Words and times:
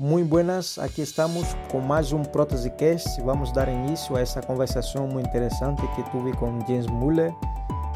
Muy 0.00 0.22
buenas, 0.22 0.78
aquí 0.78 1.02
estamos 1.02 1.44
con 1.70 1.86
más 1.86 2.10
un 2.12 2.24
Protesicast. 2.24 3.20
Vamos 3.22 3.50
a 3.50 3.52
dar 3.52 3.68
inicio 3.68 4.16
a 4.16 4.22
esta 4.22 4.40
conversación 4.40 5.10
muy 5.10 5.22
interesante 5.22 5.82
que 5.94 6.02
tuve 6.04 6.32
con 6.32 6.62
James 6.62 6.88
Muller 6.88 7.34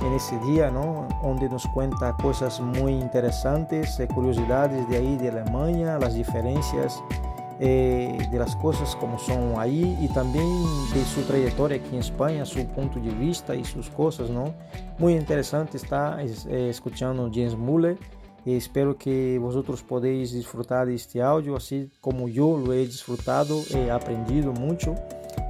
en 0.02 0.12
ese 0.12 0.38
día, 0.40 0.70
¿no? 0.70 1.08
Donde 1.22 1.48
nos 1.48 1.66
cuenta 1.68 2.14
cosas 2.20 2.60
muy 2.60 2.92
interesantes, 2.92 3.98
eh, 3.98 4.06
curiosidades 4.06 4.86
de 4.90 4.98
ahí 4.98 5.16
de 5.16 5.30
Alemania, 5.30 5.98
las 5.98 6.12
diferencias 6.12 7.02
eh, 7.58 8.18
de 8.30 8.38
las 8.38 8.54
cosas 8.56 8.94
como 8.96 9.18
son 9.18 9.54
ahí 9.56 9.96
y 9.98 10.08
también 10.08 10.44
de 10.92 11.02
su 11.06 11.22
trayectoria 11.22 11.78
aquí 11.78 11.88
en 11.94 12.00
España, 12.00 12.44
su 12.44 12.66
punto 12.66 13.00
de 13.00 13.12
vista 13.12 13.54
y 13.54 13.64
sus 13.64 13.88
cosas, 13.88 14.28
¿no? 14.28 14.52
Muy 14.98 15.14
interesante 15.14 15.78
está 15.78 16.18
eh, 16.22 16.68
escuchando 16.68 17.30
James 17.32 17.56
Muller 17.56 17.96
y 18.44 18.56
espero 18.56 18.96
que 18.96 19.38
vosotros 19.38 19.82
podéis 19.82 20.32
disfrutar 20.32 20.86
de 20.86 20.94
este 20.94 21.22
audio 21.22 21.56
así 21.56 21.90
como 22.00 22.28
yo 22.28 22.58
lo 22.58 22.72
he 22.72 22.86
disfrutado, 22.86 23.62
he 23.74 23.90
aprendido 23.90 24.52
mucho 24.52 24.94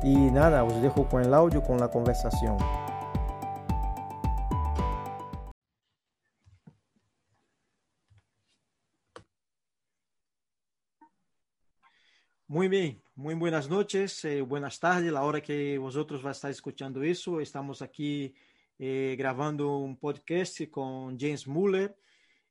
y 0.02 0.14
nada, 0.14 0.64
os 0.64 0.80
dejo 0.80 1.08
con 1.08 1.22
el 1.22 1.34
audio, 1.34 1.62
con 1.62 1.78
la 1.78 1.90
conversación. 1.90 2.56
Muy 12.46 12.68
bien, 12.68 13.02
muy 13.16 13.34
buenas 13.34 13.68
noches, 13.68 14.24
eh, 14.24 14.40
buenas 14.40 14.78
tardes, 14.78 15.10
la 15.10 15.22
hora 15.22 15.40
que 15.40 15.76
va 16.24 16.28
a 16.28 16.32
estar 16.32 16.50
escuchando 16.50 17.02
eso. 17.02 17.40
Estamos 17.40 17.82
aquí 17.82 18.32
eh, 18.78 19.16
un 19.78 19.96
podcast 19.96 20.60
con 20.70 21.18
James 21.18 21.48
Muller 21.48 21.96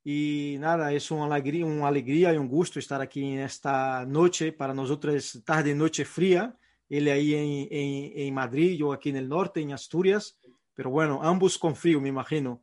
y 0.04 0.56
nada, 0.60 0.92
es 0.92 1.10
una 1.10 1.24
alegría, 1.24 1.64
una 1.64 1.88
alegría 1.88 2.34
y 2.34 2.36
un 2.36 2.46
gusto 2.46 2.78
estar 2.78 3.00
aquí 3.00 3.24
en 3.32 3.40
esta 3.40 4.04
noche, 4.04 4.52
para 4.52 4.74
nosotros 4.74 5.42
tarde, 5.46 5.74
noche 5.74 6.04
fría, 6.04 6.54
él 6.90 7.08
ahí 7.08 7.34
en, 7.34 7.68
en, 8.14 8.34
Madrid, 8.34 8.76
yo 8.76 8.92
aquí 8.92 9.08
en 9.08 9.16
el 9.16 9.28
norte, 9.28 9.62
en 9.62 9.72
Asturias, 9.72 10.38
pero 10.74 10.90
bueno, 10.90 11.20
ambos 11.22 11.56
con 11.56 11.74
frío, 11.74 12.02
me 12.02 12.10
imagino. 12.10 12.62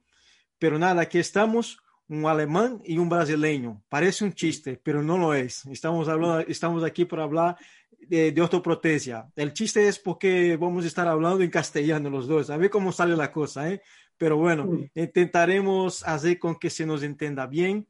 Pero 0.59 0.77
nada, 0.77 1.01
aquí 1.01 1.17
estamos 1.17 1.79
un 2.07 2.25
alemán 2.27 2.79
y 2.85 2.99
un 2.99 3.09
brasileño. 3.09 3.81
Parece 3.89 4.23
un 4.23 4.33
chiste, 4.33 4.79
pero 4.83 5.01
no 5.01 5.17
lo 5.17 5.33
es. 5.33 5.65
Estamos, 5.65 6.07
hablando, 6.07 6.39
estamos 6.41 6.83
aquí 6.83 7.05
para 7.05 7.23
hablar 7.23 7.57
de, 7.99 8.31
de 8.31 8.41
ortoprotesia. 8.41 9.31
El 9.35 9.53
chiste 9.53 9.87
es 9.87 9.97
porque 9.97 10.57
vamos 10.57 10.83
a 10.83 10.87
estar 10.87 11.07
hablando 11.07 11.41
en 11.41 11.49
castellano 11.49 12.09
los 12.09 12.27
dos. 12.27 12.51
A 12.51 12.57
ver 12.57 12.69
cómo 12.69 12.91
sale 12.91 13.15
la 13.15 13.31
cosa, 13.31 13.71
¿eh? 13.71 13.81
Pero 14.21 14.37
bueno, 14.37 14.69
intentaremos 14.93 16.07
hacer 16.07 16.37
con 16.37 16.53
que 16.53 16.69
se 16.69 16.85
nos 16.85 17.01
entienda 17.01 17.47
bien. 17.47 17.87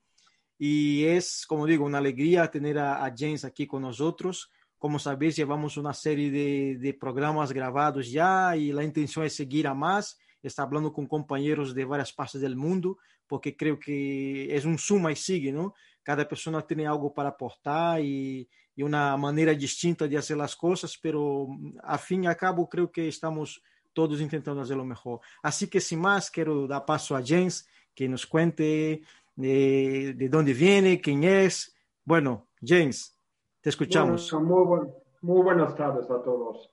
Y 0.57 1.03
es, 1.03 1.45
como 1.45 1.65
digo, 1.65 1.83
una 1.83 1.97
alegría 1.97 2.49
tener 2.49 2.79
a, 2.79 3.03
a 3.03 3.13
James 3.13 3.43
aquí 3.43 3.67
con 3.67 3.81
nosotros. 3.81 4.49
Como 4.77 4.97
sabéis, 4.97 5.35
llevamos 5.35 5.75
una 5.75 5.93
serie 5.93 6.31
de, 6.31 6.77
de 6.77 6.93
programas 6.93 7.51
grabados 7.51 8.09
ya 8.09 8.55
y 8.55 8.71
la 8.71 8.85
intención 8.85 9.25
es 9.25 9.35
seguir 9.35 9.67
a 9.67 9.73
más. 9.73 10.17
Está 10.41 10.63
hablando 10.63 10.93
con 10.93 11.05
compañeros 11.05 11.75
de 11.75 11.83
varias 11.83 12.13
partes 12.13 12.39
del 12.39 12.55
mundo 12.55 12.97
porque 13.27 13.57
creo 13.57 13.77
que 13.77 14.55
es 14.55 14.63
un 14.63 14.77
suma 14.77 15.11
y 15.11 15.17
sigue, 15.17 15.51
¿no? 15.51 15.73
Cada 16.01 16.25
persona 16.25 16.65
tiene 16.65 16.87
algo 16.87 17.13
para 17.13 17.27
aportar 17.27 17.99
y, 17.99 18.47
y 18.73 18.83
una 18.83 19.17
manera 19.17 19.53
distinta 19.53 20.07
de 20.07 20.17
hacer 20.17 20.37
las 20.37 20.55
cosas, 20.55 20.97
pero 21.01 21.49
a 21.83 21.97
fin 21.97 22.23
y 22.23 22.27
a 22.27 22.35
cabo 22.35 22.69
creo 22.69 22.89
que 22.89 23.09
estamos 23.09 23.61
todos 23.93 24.21
intentando 24.21 24.61
hacerlo 24.61 24.85
mejor. 24.85 25.19
Así 25.41 25.69
que 25.69 25.79
sin 25.79 25.99
más, 25.99 26.29
quiero 26.29 26.67
dar 26.67 26.85
paso 26.85 27.15
a 27.15 27.23
James, 27.25 27.67
que 27.93 28.07
nos 28.07 28.25
cuente 28.25 29.01
de, 29.35 30.13
de 30.15 30.29
dónde 30.29 30.53
viene, 30.53 31.01
quién 31.01 31.23
es. 31.23 31.75
Bueno, 32.03 32.47
James, 32.61 33.17
te 33.61 33.69
escuchamos. 33.69 34.31
Bueno, 34.31 34.47
muy, 34.47 34.65
buen, 34.65 34.93
muy 35.21 35.43
buenas 35.43 35.75
tardes 35.75 36.09
a 36.09 36.21
todos. 36.21 36.71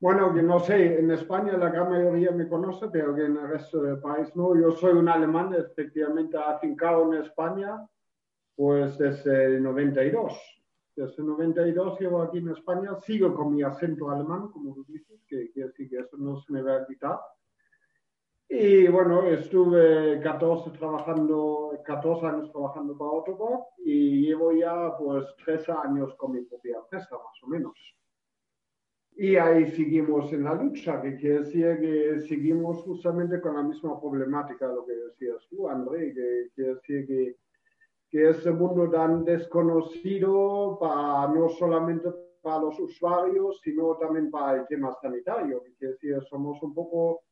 Bueno, 0.00 0.32
que 0.32 0.42
no 0.42 0.60
sé, 0.60 1.00
en 1.00 1.10
España 1.10 1.56
la 1.56 1.70
gran 1.70 1.90
mayoría 1.90 2.30
me 2.30 2.48
conoce, 2.48 2.88
pero 2.88 3.16
en 3.16 3.36
el 3.36 3.48
resto 3.48 3.82
del 3.82 3.98
país 3.98 4.28
no. 4.36 4.54
Yo 4.54 4.70
soy 4.70 4.92
un 4.92 5.08
alemán, 5.08 5.52
efectivamente 5.54 6.36
afincado 6.38 7.12
en 7.12 7.22
España, 7.22 7.84
pues 8.54 8.96
desde 8.96 9.46
el 9.46 9.62
92. 9.62 10.57
Desde 10.98 11.22
el 11.22 11.28
92 11.28 12.00
llevo 12.00 12.22
aquí 12.22 12.38
en 12.38 12.48
España, 12.48 12.96
sigo 12.96 13.32
con 13.32 13.54
mi 13.54 13.62
acento 13.62 14.10
alemán, 14.10 14.48
como 14.48 14.74
tú 14.74 14.84
dices, 14.88 15.22
que 15.28 15.48
quiere 15.52 15.68
decir 15.68 15.88
que 15.88 15.98
eso 15.98 16.16
no 16.16 16.40
se 16.40 16.52
me 16.52 16.60
va 16.60 16.74
a 16.74 16.86
quitar. 16.86 17.20
Y 18.48 18.88
bueno, 18.88 19.22
estuve 19.22 20.18
14, 20.20 20.70
trabajando, 20.70 21.70
14 21.84 22.26
años 22.26 22.50
trabajando 22.50 22.98
para 22.98 23.12
Autobot 23.12 23.66
y 23.78 24.26
llevo 24.26 24.50
ya 24.50 24.96
pues 24.98 25.24
13 25.44 25.70
años 25.70 26.16
con 26.16 26.32
mi 26.32 26.40
propia 26.40 26.78
empresa, 26.78 27.14
más 27.14 27.42
o 27.44 27.46
menos. 27.46 27.78
Y 29.14 29.36
ahí 29.36 29.70
seguimos 29.70 30.32
en 30.32 30.42
la 30.42 30.54
lucha, 30.54 31.00
que 31.00 31.14
quiere 31.14 31.40
decir 31.44 31.78
que 31.78 32.18
seguimos 32.26 32.78
justamente 32.78 33.40
con 33.40 33.54
la 33.54 33.62
misma 33.62 34.00
problemática, 34.00 34.66
lo 34.66 34.84
que 34.84 34.94
decías 34.94 35.46
tú, 35.48 35.68
André, 35.68 36.12
que 36.12 36.50
quiere 36.56 36.74
decir 36.74 37.06
que, 37.06 37.36
que 38.10 38.30
ese 38.30 38.50
mundo 38.50 38.90
tan 38.90 39.24
desconocido 39.24 40.78
para, 40.80 41.28
no 41.28 41.48
solamente 41.50 42.08
para 42.42 42.60
los 42.60 42.78
usuarios, 42.80 43.60
sino 43.62 43.96
también 43.96 44.30
para 44.30 44.60
el 44.60 44.66
tema 44.66 44.96
sanitario, 45.00 45.62
quiere 45.78 45.94
decir, 45.94 46.22
somos 46.28 46.62
un 46.62 46.74
poco 46.74 47.22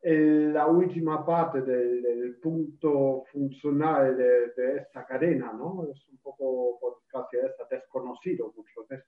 el, 0.00 0.52
la 0.52 0.66
última 0.66 1.24
parte 1.24 1.62
del, 1.62 2.02
del 2.02 2.36
punto 2.36 3.24
funcional 3.32 4.16
de, 4.16 4.52
de, 4.56 4.76
esta 4.78 5.04
cadena, 5.04 5.52
¿no? 5.52 5.86
Es 5.92 6.08
un 6.08 6.18
poco, 6.18 6.78
pues, 6.80 6.94
casi 7.08 7.36
está 7.44 7.66
desconocido 7.70 8.52
muchas 8.56 8.88
veces. 8.88 9.06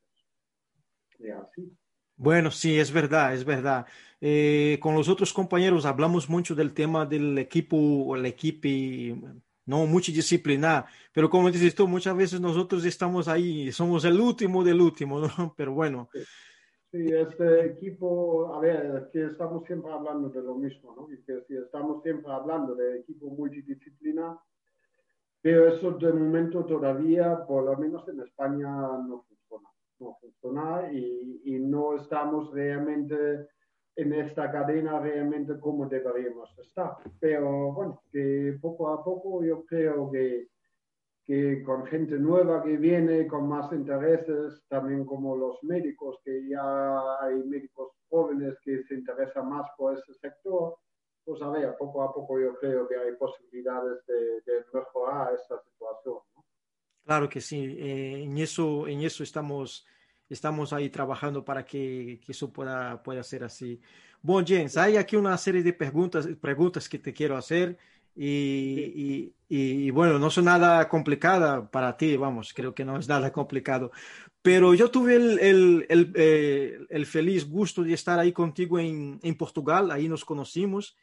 Y 1.21 1.31
así. 1.31 1.73
Bueno, 2.17 2.51
sí, 2.51 2.79
es 2.79 2.93
verdad, 2.93 3.33
es 3.33 3.45
verdad. 3.45 3.87
Eh, 4.21 4.79
con 4.83 4.95
los 4.95 5.09
otros 5.09 5.33
compañeros 5.33 5.87
hablamos 5.87 6.29
mucho 6.29 6.57
del 6.57 6.75
tema 6.75 7.07
del 7.07 7.39
equipo, 7.39 8.17
el 8.17 8.27
equipo 8.27 8.67
no 9.69 9.87
multidisciplinar, 9.87 10.87
pero 11.13 11.29
como 11.29 11.51
dices 11.51 11.75
tú, 11.75 11.87
muchas 11.87 12.17
veces 12.17 12.41
nosotros 12.41 12.85
estamos 12.87 13.29
ahí, 13.29 13.71
somos 13.71 14.05
el 14.07 14.19
último 14.19 14.65
del 14.65 14.81
último, 14.81 15.21
¿no? 15.21 15.29
Pero 15.57 15.75
bueno. 15.75 16.09
Sí, 16.91 17.07
este 17.13 17.67
equipo, 17.67 18.55
a 18.55 18.61
ver, 18.61 19.11
que 19.13 19.27
estamos 19.27 19.63
siempre 19.67 19.93
hablando 19.93 20.31
de 20.31 20.43
lo 20.43 20.55
mismo, 20.55 20.95
¿no? 20.97 21.13
Y 21.13 21.23
que 21.23 21.45
si 21.47 21.55
estamos 21.55 22.03
siempre 22.03 22.33
hablando 22.33 22.75
de 22.75 23.01
equipo 23.01 23.29
multidisciplinar, 23.29 24.39
pero 25.43 25.69
eso 25.69 25.93
de 25.93 26.15
momento 26.15 26.65
todavía, 26.65 27.45
por 27.47 27.65
lo 27.65 27.77
menos 27.77 28.09
en 28.09 28.21
España, 28.23 28.69
no 28.69 29.23
funciona 29.29 29.69
no 30.01 30.17
funciona 30.21 30.93
y, 30.93 31.43
y, 31.45 31.59
no 31.59 31.97
estamos 31.97 32.53
realmente 32.53 33.49
en 33.99 34.13
esta 34.13 34.51
cadena 34.51 35.01
realmente 35.01 35.59
como 35.59 35.87
deberíamos 35.87 36.57
estar. 36.61 36.97
Pero 37.19 37.73
bueno, 37.73 38.03
que 38.13 38.57
poco 38.63 38.91
a 38.91 39.03
poco 39.03 39.43
yo 39.45 39.67
creo 39.67 40.09
que, 40.09 40.49
que 41.25 41.65
con 41.65 41.85
gente 41.87 42.17
nueva 42.17 42.63
que 42.63 42.77
viene, 42.77 43.27
con 43.27 43.49
más 43.49 43.73
intereses, 43.73 44.63
también 44.69 45.05
como 45.05 45.37
los 45.37 45.61
médicos, 45.65 46.21
que 46.25 46.49
ya 46.49 47.19
hay 47.21 47.43
médicos 47.43 47.91
jóvenes 48.09 48.55
que 48.63 48.85
se 48.85 48.95
interesan 48.95 49.49
más 49.49 49.67
por 49.77 49.99
ese 49.99 50.15
sector, 50.15 50.77
pues 51.25 51.43
a 51.43 51.51
ver, 51.51 51.75
poco 51.77 52.03
a 52.05 52.15
poco 52.15 52.39
yo 52.39 52.55
creo 52.55 52.87
que 52.87 52.97
hay 52.97 53.17
posibilidades 53.17 54.07
de, 54.07 54.41
de 54.47 54.65
mejorar 54.73 55.35
esta 55.35 55.61
situación. 55.61 56.19
¿no? 56.37 56.45
Claro 57.05 57.29
que 57.29 57.41
sí, 57.41 57.77
eh, 57.81 58.23
en, 58.23 58.39
eso, 58.39 58.87
en 58.87 59.03
eso 59.03 59.25
estamos, 59.25 59.85
estamos 60.29 60.73
ahí 60.73 60.91
trabajando 60.91 61.45
para 61.45 61.65
que, 61.65 62.21
que 62.25 62.33
eso 62.33 62.53
pueda, 62.53 63.03
pueda 63.03 63.23
ser 63.23 63.45
así. 63.45 63.81
Bueno, 64.21 64.47
James, 64.49 64.77
hay 64.77 64.97
aquí 64.97 65.17
una 65.17 65.37
serie 65.39 65.63
de 65.63 65.73
preguntas, 65.73 66.29
preguntas 66.41 66.89
que 66.89 66.99
te 66.99 67.13
quiero 67.13 67.37
hacer 67.37 67.79
y, 68.15 69.33
y, 69.49 69.87
y, 69.87 69.91
bueno, 69.91 70.19
no 70.19 70.29
son 70.29 70.47
nada 70.47 70.89
complicada 70.89 71.71
para 71.71 71.97
ti, 71.97 72.17
vamos, 72.17 72.53
creo 72.53 72.75
que 72.75 72.85
no 72.85 72.99
es 72.99 73.07
nada 73.07 73.33
complicado, 73.33 73.93
pero 74.43 74.75
yo 74.75 74.91
tuve 74.91 75.15
el, 75.15 75.39
el, 75.39 75.87
el, 75.89 76.13
eh, 76.17 76.79
el 76.91 77.07
feliz 77.07 77.49
gusto 77.49 77.85
de 77.85 77.95
estar 77.95 78.19
ahí 78.19 78.33
contigo 78.33 78.81
en, 78.81 79.21
en 79.23 79.37
Portugal, 79.37 79.93
ahí 79.93 80.09
nos 80.09 80.25
conocimos 80.25 80.97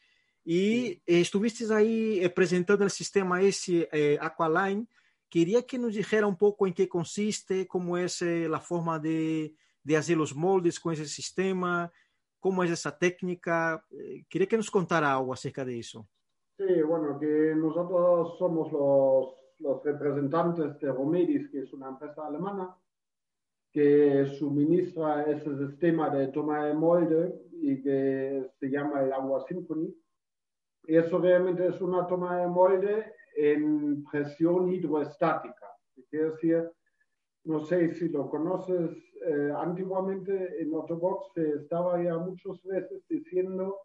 y 0.44 1.02
estuviste 1.06 1.74
ahí 1.74 2.20
eh, 2.22 2.30
presentando 2.30 2.84
el 2.84 2.92
sistema 2.92 3.42
ese 3.42 3.88
eh, 3.92 4.18
Aqualine 4.20 4.86
Quería 5.30 5.64
que 5.64 5.78
nos 5.78 5.96
dijera 5.96 6.28
un 6.28 6.38
poco 6.38 6.68
en 6.68 6.74
qué 6.74 6.88
consiste, 6.88 7.68
cómo 7.68 7.98
es 7.98 8.22
eh, 8.22 8.48
la 8.48 8.60
forma 8.60 9.00
de, 9.00 9.56
de, 9.84 9.98
hacer 9.98 10.18
los 10.18 10.36
moldes 10.36 10.80
con 10.80 10.94
ese 10.94 11.06
sistema, 11.06 11.92
cómo 12.40 12.64
es 12.64 12.72
esa 12.72 12.98
técnica. 12.98 13.84
Eh, 13.90 14.24
quería 14.30 14.48
que 14.48 14.58
nos 14.58 14.72
contara 14.72 15.14
algo 15.14 15.34
acerca 15.34 15.66
de 15.66 15.80
eso. 15.80 16.08
Sí, 16.58 16.82
bueno, 16.84 17.20
que 17.20 17.54
nosotros 17.56 18.38
somos 18.38 18.72
los, 18.72 19.84
representantes 19.84 20.80
de 20.80 20.92
Romedis, 20.92 21.50
que 21.50 21.62
es 21.62 21.74
una 21.74 21.90
empresa 21.90 22.28
alemana 22.28 22.76
que 23.72 24.26
suministra 24.38 25.24
ese 25.24 25.58
sistema 25.58 26.10
de 26.10 26.28
toma 26.30 26.66
de 26.66 26.74
molde 26.74 27.42
y 27.52 27.82
que 27.82 28.52
se 28.58 28.68
llama 28.68 29.02
el 29.02 29.12
Agua 29.12 29.44
Symphony. 29.48 29.94
Y 30.88 30.96
eso 30.96 31.18
realmente 31.18 31.68
es 31.68 31.82
una 31.82 32.08
toma 32.08 32.38
de 32.38 32.48
molde 32.48 33.15
en 33.36 34.04
presión 34.06 34.72
hidroestática. 34.72 35.68
Quiere 36.10 36.32
decir 36.32 36.72
no 37.46 37.64
sé 37.64 37.94
si 37.94 38.10
lo 38.10 38.30
conoces, 38.30 38.92
eh, 39.24 39.54
antiguamente 39.56 40.62
en 40.62 40.74
Autobox 40.74 41.32
se 41.36 41.50
estaba 41.58 42.02
ya 42.02 42.18
muchas 42.18 42.62
veces 42.64 43.04
diciendo 43.08 43.82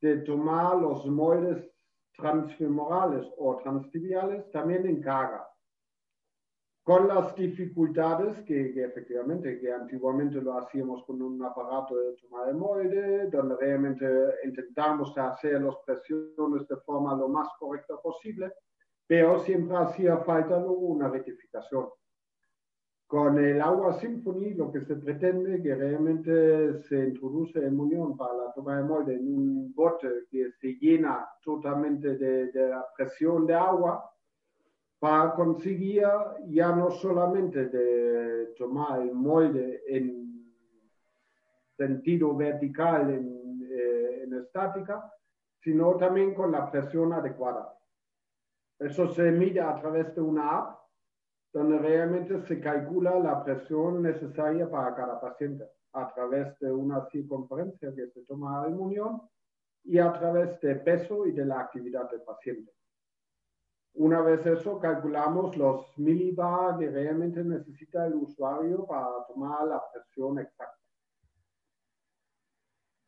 de 0.00 0.18
tomar 0.18 0.78
los 0.78 1.06
moldes 1.06 1.70
transfemorales 2.16 3.26
o 3.36 3.56
transtibiales 3.58 4.50
también 4.50 4.86
en 4.86 5.02
carga 5.02 5.46
con 6.82 7.08
las 7.08 7.34
dificultades 7.34 8.44
que, 8.44 8.72
efectivamente, 8.84 9.58
que 9.58 9.72
antiguamente 9.72 10.40
lo 10.40 10.56
hacíamos 10.56 11.04
con 11.04 11.20
un 11.20 11.44
aparato 11.44 11.96
de 11.96 12.14
toma 12.14 12.46
de 12.46 12.54
molde, 12.54 13.28
donde 13.28 13.56
realmente 13.56 14.06
intentamos 14.44 15.18
hacer 15.18 15.60
las 15.62 15.74
presiones 15.84 16.68
de 16.68 16.76
forma 16.86 17.16
lo 17.16 17.28
más 17.28 17.48
correcta 17.58 17.96
posible, 18.00 18.52
pero 19.06 19.38
siempre 19.40 19.76
hacía 19.76 20.18
falta 20.18 20.56
una 20.58 21.08
rectificación. 21.08 21.88
Con 23.06 23.38
el 23.38 23.60
agua 23.60 24.00
Symphony 24.00 24.54
lo 24.54 24.72
que 24.72 24.80
se 24.80 24.96
pretende 24.96 25.62
que 25.62 25.74
realmente 25.76 26.82
se 26.82 27.06
introduce 27.08 27.64
en 27.64 27.78
unión 27.78 28.16
para 28.16 28.34
la 28.34 28.52
toma 28.52 28.78
de 28.78 28.82
molde 28.82 29.14
en 29.14 29.32
un 29.32 29.74
bote 29.74 30.08
que 30.28 30.50
se 30.60 30.74
llena 30.74 31.28
totalmente 31.42 32.16
de, 32.16 32.50
de 32.50 32.68
la 32.68 32.84
presión 32.96 33.46
de 33.46 33.54
agua, 33.54 34.10
para 34.98 35.34
conseguir 35.34 36.04
ya 36.48 36.74
no 36.74 36.90
solamente 36.90 37.68
de 37.68 38.54
tomar 38.56 39.02
el 39.02 39.14
molde 39.14 39.82
en 39.86 40.52
sentido 41.76 42.34
vertical 42.34 43.10
en, 43.10 43.68
eh, 43.70 44.22
en 44.24 44.34
estática, 44.34 45.12
sino 45.60 45.96
también 45.96 46.34
con 46.34 46.50
la 46.50 46.70
presión 46.70 47.12
adecuada. 47.12 47.75
Eso 48.78 49.12
se 49.14 49.30
mide 49.30 49.60
a 49.60 49.74
través 49.76 50.14
de 50.14 50.20
una 50.20 50.58
app 50.58 50.78
donde 51.52 51.78
realmente 51.78 52.42
se 52.46 52.60
calcula 52.60 53.18
la 53.18 53.42
presión 53.42 54.02
necesaria 54.02 54.70
para 54.70 54.94
cada 54.94 55.20
paciente 55.20 55.64
a 55.94 56.12
través 56.12 56.58
de 56.58 56.70
una 56.70 57.08
circunferencia 57.08 57.94
que 57.94 58.08
se 58.08 58.24
toma 58.26 58.62
al 58.62 58.74
munión 58.74 59.22
y 59.84 59.98
a 59.98 60.12
través 60.12 60.60
de 60.60 60.76
peso 60.76 61.26
y 61.26 61.32
de 61.32 61.46
la 61.46 61.60
actividad 61.60 62.10
del 62.10 62.22
paciente. 62.22 62.72
Una 63.94 64.20
vez 64.20 64.44
eso, 64.44 64.78
calculamos 64.78 65.56
los 65.56 65.86
milibar 65.96 66.78
que 66.78 66.90
realmente 66.90 67.42
necesita 67.42 68.06
el 68.06 68.14
usuario 68.16 68.84
para 68.84 69.24
tomar 69.26 69.66
la 69.66 69.82
presión 69.90 70.38
exacta. 70.38 70.85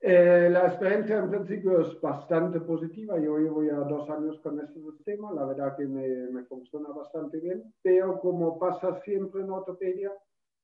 Eh, 0.00 0.48
la 0.50 0.68
experiencia 0.68 1.18
en 1.18 1.30
principio 1.30 1.80
es 1.80 2.00
bastante 2.00 2.60
positiva. 2.60 3.18
Yo 3.18 3.38
llevo 3.38 3.64
ya 3.64 3.74
dos 3.74 4.08
años 4.10 4.40
con 4.40 4.60
este 4.60 4.80
sistema. 4.80 5.32
La 5.32 5.44
verdad 5.44 5.76
que 5.76 5.86
me, 5.86 6.06
me 6.30 6.44
funciona 6.44 6.90
bastante 6.90 7.38
bien. 7.38 7.74
Pero 7.82 8.20
como 8.20 8.58
pasa 8.58 9.00
siempre 9.00 9.42
en 9.42 9.50
ortopedia, 9.50 10.12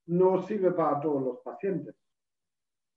no 0.06 0.42
sirve 0.42 0.70
para 0.72 1.00
todos 1.00 1.22
los 1.22 1.40
pacientes 1.40 1.94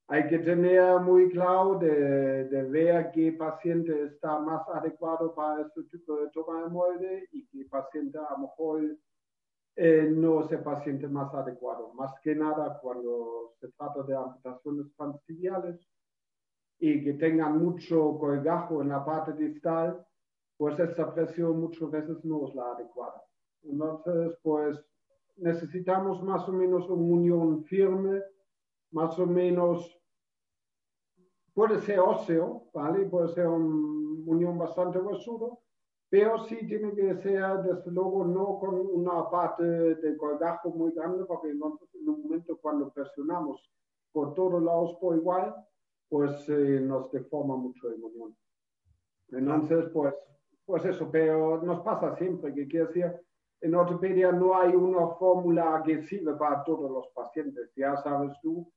hay 0.09 0.27
que 0.27 0.39
tener 0.39 0.99
muy 1.01 1.29
claro 1.29 1.77
de, 1.79 2.45
de, 2.45 2.63
ver 2.63 3.11
qué 3.11 3.33
paciente 3.33 4.05
está 4.05 4.39
más 4.39 4.67
adecuado 4.69 5.35
para 5.35 5.63
este 5.63 5.83
tipo 5.83 6.15
de 6.15 6.29
toma 6.29 6.63
de 6.63 6.69
molde 6.69 7.27
y 7.33 7.45
qué 7.47 7.65
paciente 7.65 8.17
a 8.17 8.31
lo 8.31 8.37
mejor 8.39 8.97
eh, 9.75 10.09
no 10.09 10.45
es 10.45 10.51
el 10.51 10.63
paciente 10.63 11.07
más 11.09 11.33
adecuado. 11.33 11.93
Más 11.93 12.13
que 12.21 12.33
nada 12.35 12.79
cuando 12.81 13.53
se 13.59 13.67
trata 13.73 14.03
de 14.03 14.15
amputaciones 14.15 14.95
transtibiales 14.95 15.85
y 16.79 17.03
que 17.03 17.13
tengan 17.13 17.57
mucho 17.57 18.17
colgajo 18.19 18.81
en 18.81 18.89
la 18.89 19.03
parte 19.03 19.33
distal, 19.33 20.05
pues 20.57 20.79
esta 20.79 21.13
presión 21.13 21.59
muchas 21.59 21.89
veces 21.91 22.23
no 22.23 22.47
es 22.47 22.55
la 22.55 22.71
adecuada. 22.71 23.23
Entonces, 23.63 24.37
pues 24.41 24.77
necesitamos 25.37 26.23
más 26.23 26.47
o 26.47 26.53
menos 26.53 26.89
una 26.89 27.15
unión 27.15 27.63
firme, 27.65 28.21
más 28.91 29.17
o 29.19 29.25
menos 29.25 29.97
Puede 31.57 31.81
ser 31.81 31.99
óseo, 31.99 32.69
¿vale? 32.71 33.07
Puede 33.07 33.29
ser 33.29 33.47
un 33.47 34.23
unión 34.27 34.59
bastante 34.59 34.99
huesudo, 34.99 35.61
pero 36.07 36.37
sí 36.45 36.55
tiene 36.67 36.93
que 36.93 37.15
ser, 37.15 37.63
desde 37.63 37.89
luego, 37.89 38.23
no 38.25 38.59
con 38.59 38.75
una 38.75 39.27
parte 39.27 39.63
de 39.63 40.15
colgajo 40.17 40.69
muy 40.69 40.91
grande, 40.91 41.25
porque 41.25 41.49
en 41.49 41.59
un 41.63 42.21
momento 42.21 42.59
cuando 42.61 42.91
presionamos 42.91 43.67
por 44.11 44.35
todos 44.35 44.61
lados 44.61 44.97
por 45.01 45.17
igual, 45.17 45.55
pues 46.09 46.47
eh, 46.49 46.79
nos 46.81 47.11
deforma 47.11 47.55
mucho 47.55 47.89
el 47.89 48.03
unión. 48.03 48.35
Entonces, 49.29 49.85
pues, 49.93 50.13
pues 50.65 50.85
eso, 50.85 51.09
pero 51.11 51.61
nos 51.61 51.81
pasa 51.81 52.15
siempre, 52.15 52.53
que 52.53 52.67
quiere 52.67 52.87
decir, 52.87 53.11
en 53.61 53.75
ortopedia 53.75 54.31
no 54.31 54.57
hay 54.57 54.75
una 54.75 55.07
fórmula 55.15 55.81
que 55.85 56.03
sirve 56.03 56.35
para 56.35 56.63
todos 56.63 56.89
los 56.89 57.07
pacientes, 57.09 57.71
ya 57.75 57.97
sabes 57.97 58.37
tú, 58.41 58.71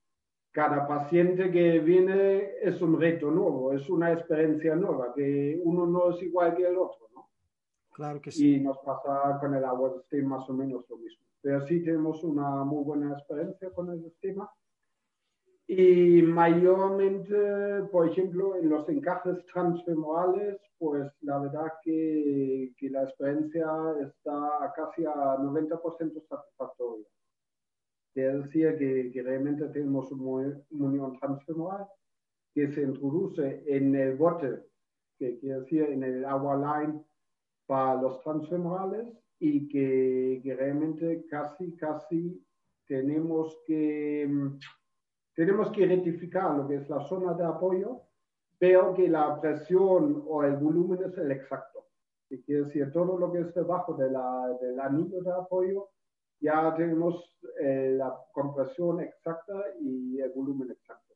cada 0.53 0.87
paciente 0.87 1.51
que 1.51 1.79
viene 1.79 2.55
es 2.61 2.81
un 2.83 3.01
reto 3.01 3.31
nuevo, 3.31 3.73
es 3.73 3.89
una 3.89 4.13
experiencia 4.13 4.75
nueva, 4.75 5.13
que 5.15 5.61
uno 5.63 5.87
no 5.87 6.11
es 6.11 6.23
igual 6.23 6.57
que 6.57 6.67
el 6.67 6.77
otro, 6.77 7.07
¿no? 7.15 7.29
Claro 7.93 8.21
que 8.21 8.33
sí. 8.33 8.57
Y 8.57 8.61
nos 8.61 8.79
pasa 8.79 9.39
con 9.41 9.55
el 9.55 9.65
agua 9.65 9.91
de 9.91 10.01
sistema 10.01 10.39
más 10.39 10.51
o 10.51 10.55
menos 10.55 10.89
lo 10.89 10.97
mismo. 10.97 11.25
Pero 11.41 11.65
sí 11.67 11.83
tenemos 11.83 12.25
una 12.25 12.65
muy 12.65 12.83
buena 12.85 13.13
experiencia 13.13 13.71
con 13.71 13.91
el 13.91 14.03
sistema. 14.03 14.51
Y 15.73 16.21
mayormente, 16.23 17.85
por 17.93 18.09
ejemplo, 18.09 18.57
en 18.57 18.69
los 18.69 18.89
encajes 18.89 19.47
transfemorales, 19.47 20.61
pues 20.81 21.09
la 21.21 21.39
verdad 21.39 21.75
que, 21.85 22.73
que 22.77 22.91
la 22.91 23.05
experiencia 23.05 23.69
está 24.05 24.73
casi 24.75 25.05
a 25.05 25.37
90% 25.39 26.27
satisfactoria. 26.29 27.07
Que 28.13 28.23
decía 28.23 28.77
que, 28.77 29.13
que, 29.13 29.23
realmente 29.23 29.69
tenemos 29.69 30.11
una 30.11 30.61
unión 30.73 31.17
transfemoral 31.21 31.87
que 32.53 32.67
se 32.73 32.83
introduce 32.83 33.63
en 33.65 33.95
el 33.95 34.17
bote, 34.17 34.65
que 35.21 35.39
quiere 35.39 35.61
decir 35.61 35.83
en 35.85 36.03
el 36.03 36.25
agua 36.25 36.57
line 36.57 37.01
para 37.67 38.03
los 38.03 38.21
transfemorales 38.23 39.07
y 39.39 39.69
que, 39.69 40.41
que 40.43 40.53
realmente 40.53 41.27
casi, 41.31 41.77
casi 41.77 42.45
tenemos 42.89 43.57
que, 43.69 44.29
tenemos 45.41 45.71
que 45.71 45.87
rectificar 45.87 46.55
lo 46.55 46.69
que 46.69 46.75
es 46.75 46.91
la 46.91 47.01
zona 47.09 47.33
de 47.33 47.47
apoyo, 47.47 48.03
pero 48.59 48.93
que 48.93 49.09
la 49.09 49.41
presión 49.41 50.23
o 50.27 50.45
el 50.45 50.57
volumen 50.59 51.03
es 51.03 51.17
el 51.17 51.33
exacto. 51.33 51.87
Que 52.29 52.43
quiere 52.43 52.65
decir 52.65 52.93
todo 52.93 53.17
lo 53.17 53.33
que 53.33 53.41
es 53.41 53.55
debajo 53.55 53.95
de 53.95 54.11
la, 54.11 54.59
del 54.61 54.79
anillo 54.79 55.23
de 55.23 55.33
apoyo 55.33 55.89
ya 56.41 56.75
tenemos 56.77 57.39
eh, 57.59 57.95
la 57.97 58.15
compresión 58.33 59.01
exacta 59.01 59.55
y 59.81 60.21
el 60.21 60.31
volumen 60.31 60.71
exacto. 60.71 61.15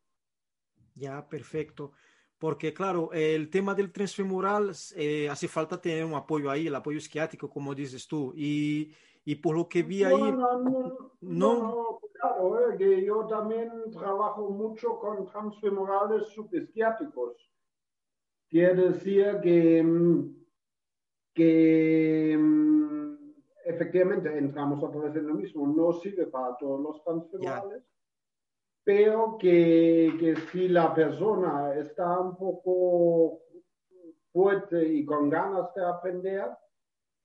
Ya, 0.95 1.28
perfecto. 1.28 1.93
Porque, 2.38 2.73
claro, 2.73 3.11
el 3.12 3.50
tema 3.50 3.75
del 3.75 3.93
transfemoral 3.93 4.73
eh, 4.97 5.28
hace 5.28 5.49
falta 5.49 5.78
tener 5.78 6.04
un 6.07 6.14
apoyo 6.14 6.50
ahí, 6.50 6.66
el 6.66 6.75
apoyo 6.75 6.97
esquiático, 6.97 7.50
como 7.50 7.75
dices 7.75 8.09
tú. 8.09 8.33
Y, 8.35 8.90
y 9.25 9.37
por 9.37 9.57
lo 9.57 9.69
que 9.69 9.83
vi 9.83 10.04
ahí. 10.04 10.21
No, 10.21 10.59
no, 10.61 11.09
no, 11.21 12.00
claro, 12.12 12.71
eh, 12.71 12.76
que 12.76 13.04
yo 13.04 13.26
también 13.26 13.71
trabajo 13.90 14.50
mucho 14.50 14.99
con 14.99 15.26
transfemorales 15.26 16.28
subesquiáticos. 16.28 17.50
Quiere 18.49 18.90
decir 18.90 19.40
que, 19.43 19.83
mm, 19.83 20.45
que 21.33 22.37
mm, 22.38 23.14
efectivamente 23.64 24.37
entramos 24.37 24.83
otra 24.83 25.00
vez 25.00 25.16
en 25.16 25.26
lo 25.26 25.35
mismo, 25.35 25.66
no 25.66 25.93
sirve 25.95 26.26
para 26.26 26.57
todos 26.57 26.81
los 26.81 27.02
transfemorales, 27.02 27.83
pero 28.85 29.38
que, 29.38 30.14
que, 30.21 30.37
si 30.52 30.69
la 30.69 30.95
persona 30.95 31.75
está 31.75 32.21
un 32.21 32.37
poco 32.37 33.40
fuerte 34.31 34.87
y 34.87 35.07
con 35.07 35.31
ganas 35.31 35.73
de 35.75 35.85
aprender, 35.87 36.50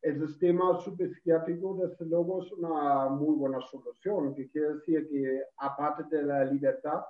el 0.01 0.27
sistema 0.27 0.79
subpsiquiátrico 0.79 1.75
desde 1.75 2.06
luego 2.06 2.44
es 2.44 2.51
una 2.53 3.10
muy 3.10 3.36
buena 3.36 3.60
solución, 3.62 4.34
que 4.34 4.50
quiere 4.50 4.75
decir 4.75 5.10
que 5.10 5.44
aparte 5.58 6.03
de 6.15 6.24
la 6.24 6.46
libertad, 6.46 7.03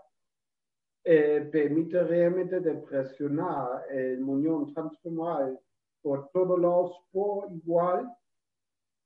eh, 1.03 1.48
permite 1.51 2.03
realmente 2.03 2.60
de 2.60 2.75
presionar 2.75 3.86
el 3.89 4.19
muñón 4.19 4.74
transfemoral 4.74 5.60
por 6.01 6.29
todos 6.29 6.60
lados 6.60 7.01
por 7.12 7.51
igual 7.51 8.13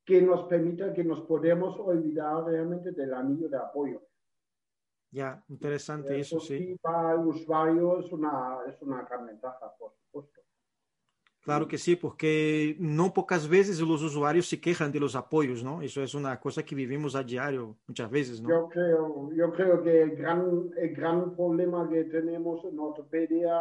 que 0.06 0.22
nos 0.22 0.44
permita 0.48 0.94
que 0.94 1.04
nos 1.04 1.22
podemos 1.22 1.80
olvidar 1.80 2.46
realmente 2.46 2.92
del 2.92 3.14
anillo 3.14 3.48
de 3.48 3.58
apoyo. 3.58 4.02
Ya, 5.12 5.44
interesante 5.48 6.20
eso, 6.20 6.40
sí. 6.40 6.76
Para 6.82 7.14
el 7.14 7.28
usuario 7.28 8.00
es 8.00 8.12
una, 8.12 8.60
es 8.68 8.82
una 8.82 9.04
gran 9.04 9.28
ventaja, 9.28 9.72
por 9.78 9.94
supuesto. 9.94 10.43
Claro 11.44 11.68
que 11.68 11.78
sí, 11.78 11.98
porque 11.98 12.78
no 12.80 13.14
pocas 13.14 13.50
veces 13.50 13.82
los 13.82 14.02
usuarios 14.02 14.48
se 14.48 14.62
quejan 14.62 14.94
de 14.94 15.02
los 15.02 15.14
apoyos, 15.14 15.62
¿no? 15.62 15.82
Eso 15.82 16.02
es 16.02 16.16
una 16.16 16.40
cosa 16.40 16.64
que 16.64 16.74
vivimos 16.74 17.16
a 17.16 17.24
diario 17.24 17.76
muchas 17.86 18.10
veces, 18.10 18.42
¿no? 18.42 18.48
Yo 18.48 18.70
creo, 18.70 19.30
yo 19.34 19.52
creo 19.52 19.84
que 19.84 20.04
el 20.04 20.16
gran, 20.16 20.72
el 20.78 20.96
gran 20.96 21.36
problema 21.36 21.90
que 21.90 22.06
tenemos 22.06 22.64
en 22.64 22.80
ortopedia, 22.80 23.52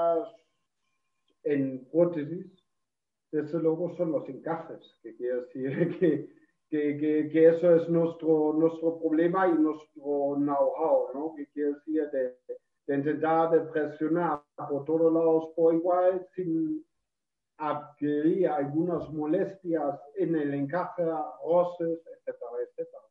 en 1.43 1.85
prótesis, 1.91 2.47
desde 3.33 3.59
luego 3.59 3.97
son 3.97 4.13
los 4.13 4.29
encajes, 4.29 4.79
que 5.03 5.17
quiere 5.17 5.41
decir 5.41 5.99
que, 5.99 6.29
que, 6.71 6.97
que, 6.99 7.31
que, 7.33 7.49
eso 7.49 7.75
es 7.75 7.89
nuestro, 7.89 8.53
nuestro 8.53 9.01
problema 9.01 9.49
y 9.49 9.55
nuestro 9.55 10.37
know-how, 10.37 11.09
¿no? 11.15 11.35
Que 11.35 11.49
quiere 11.49 11.75
decir 11.75 12.09
de, 12.13 12.37
de, 12.87 12.97
intentar 12.97 13.51
de 13.51 13.61
presionar 13.73 14.41
por 14.69 14.85
todos 14.85 15.13
lados 15.13 15.51
por 15.57 15.75
igual 15.75 16.25
sin 16.37 16.85
adquirir 17.63 18.49
algunas 18.49 19.09
molestias 19.13 20.01
en 20.17 20.35
el 20.35 20.53
encaje, 20.53 21.05
roces, 21.05 22.01
etcétera, 22.07 22.51
etcétera. 22.69 23.03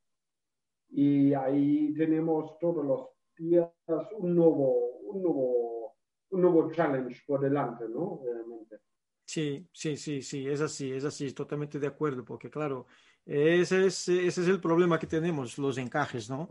Y 0.89 1.33
ahí 1.33 1.93
tenemos 1.93 2.59
todos 2.59 2.85
los 2.85 3.07
días 3.37 3.69
un 4.17 4.35
nuevo, 4.35 4.97
un 5.03 5.23
nuevo, 5.23 5.95
un 6.31 6.41
nuevo 6.41 6.69
challenge 6.71 7.21
por 7.25 7.39
delante, 7.39 7.87
¿no? 7.87 8.19
Realmente. 8.25 8.79
Sí, 9.25 9.65
sí, 9.71 9.95
sí, 9.95 10.21
sí, 10.21 10.45
es 10.45 10.59
así, 10.59 10.91
es 10.91 11.05
así, 11.05 11.31
totalmente 11.31 11.79
de 11.79 11.87
acuerdo, 11.87 12.25
porque 12.25 12.49
claro, 12.49 12.87
ese 13.25 13.85
es, 13.85 14.09
ese 14.09 14.41
es 14.41 14.47
el 14.49 14.59
problema 14.59 14.99
que 14.99 15.07
tenemos, 15.07 15.57
los 15.57 15.77
encajes, 15.77 16.29
¿no? 16.29 16.49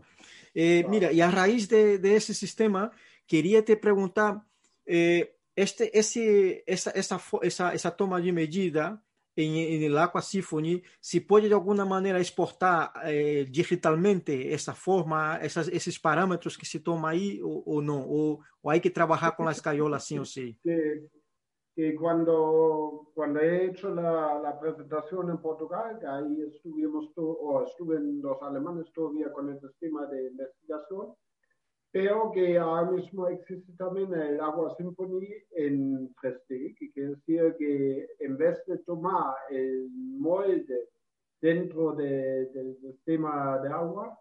Eh, 0.55 0.83
Mira, 0.89 1.11
y 1.11 1.21
a 1.21 1.29
raíz 1.29 1.69
de, 1.69 1.99
de, 1.99 2.15
ese 2.15 2.33
sistema, 2.33 2.91
quería 3.27 3.63
te 3.63 3.77
preguntar, 3.77 4.41
eh, 4.87 5.37
este, 5.55 5.97
ese, 5.97 6.63
esa, 6.65 6.91
esa, 6.91 7.21
esa, 7.41 7.73
esa 7.73 7.95
toma 7.95 8.19
de 8.19 8.31
medida 8.31 9.03
en, 9.35 9.55
en 9.55 9.83
el 9.83 9.97
Aqua 9.97 10.21
Symphony, 10.21 10.81
si 10.99 11.21
puede 11.21 11.47
de 11.47 11.55
alguna 11.55 11.85
manera 11.85 12.19
exportar 12.19 12.91
eh, 13.05 13.47
digitalmente 13.49 14.53
esa 14.53 14.73
forma, 14.73 15.37
esas, 15.37 15.67
esos 15.69 15.99
parámetros 15.99 16.57
que 16.57 16.65
se 16.65 16.79
toma 16.79 17.09
ahí 17.09 17.39
o, 17.41 17.63
o 17.65 17.81
no, 17.81 17.99
o, 17.99 18.39
o, 18.61 18.71
hay 18.71 18.81
que 18.81 18.89
trabajar 18.89 19.35
con 19.35 19.45
la 19.45 19.53
escayola 19.53 19.99
sí 19.99 20.17
o 20.17 20.25
sí. 20.25 20.57
Que, 20.63 21.07
que 21.75 21.95
he 23.41 23.65
hecho 23.65 23.95
la, 23.95 24.39
la, 24.39 24.59
presentación 24.59 25.29
en 25.29 25.37
Portugal, 25.37 25.99
ahí 26.05 26.41
estuvimos, 26.53 27.11
o 27.15 27.63
estuven 27.63 28.21
los 28.21 28.41
alemanes 28.41 28.91
todavía 28.93 29.31
con 29.31 29.49
el 29.49 29.59
sistema 29.59 30.05
de 30.07 30.27
investigación, 30.27 31.15
pero 31.91 32.31
que 32.31 32.57
ahora 32.57 32.89
mismo 32.89 33.27
existe 33.27 33.73
también 33.73 34.13
el 34.13 34.39
Agua 34.39 34.73
Symphony 34.77 35.27
en 35.51 36.13
3D, 36.15 36.75
que 36.77 36.91
quiere 36.93 37.09
decir 37.09 37.55
que 37.59 38.07
en 38.19 38.37
vez 38.37 38.63
de 38.65 38.77
tomar 38.79 39.35
el 39.49 39.89
molde 39.91 40.89
dentro 41.41 41.91
de, 41.93 42.45
del 42.45 42.77
sistema 42.77 43.59
de 43.59 43.69
agua, 43.69 44.17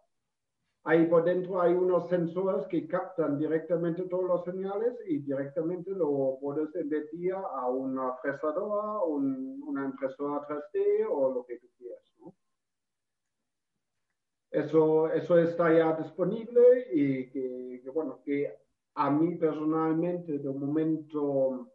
ahí 0.84 1.06
por 1.06 1.22
dentro 1.24 1.60
hay 1.60 1.74
unos 1.74 2.08
sensores 2.08 2.66
que 2.66 2.88
captan 2.88 3.38
directamente 3.38 4.02
todos 4.04 4.24
los 4.24 4.44
señales 4.44 4.98
y 5.06 5.18
directamente 5.18 5.92
lo 5.92 6.38
puedes 6.40 6.74
emitir 6.74 7.34
a 7.34 7.68
una 7.68 8.16
fresadora, 8.16 9.04
un, 9.04 9.62
una 9.64 9.84
impresora 9.84 10.44
3D 10.48 11.06
o 11.08 11.34
lo 11.34 11.44
que 11.44 11.58
tú 11.58 11.68
quieras. 11.78 12.02
¿no? 12.18 12.34
Eso, 14.50 15.10
eso 15.12 15.38
está 15.38 15.72
ya 15.72 15.92
disponible 15.92 16.88
y 16.92 17.30
que, 17.30 17.80
que, 17.82 17.90
bueno, 17.90 18.20
que 18.24 18.52
a 18.94 19.10
mí 19.10 19.36
personalmente 19.36 20.38
de 20.38 20.50
momento 20.50 21.70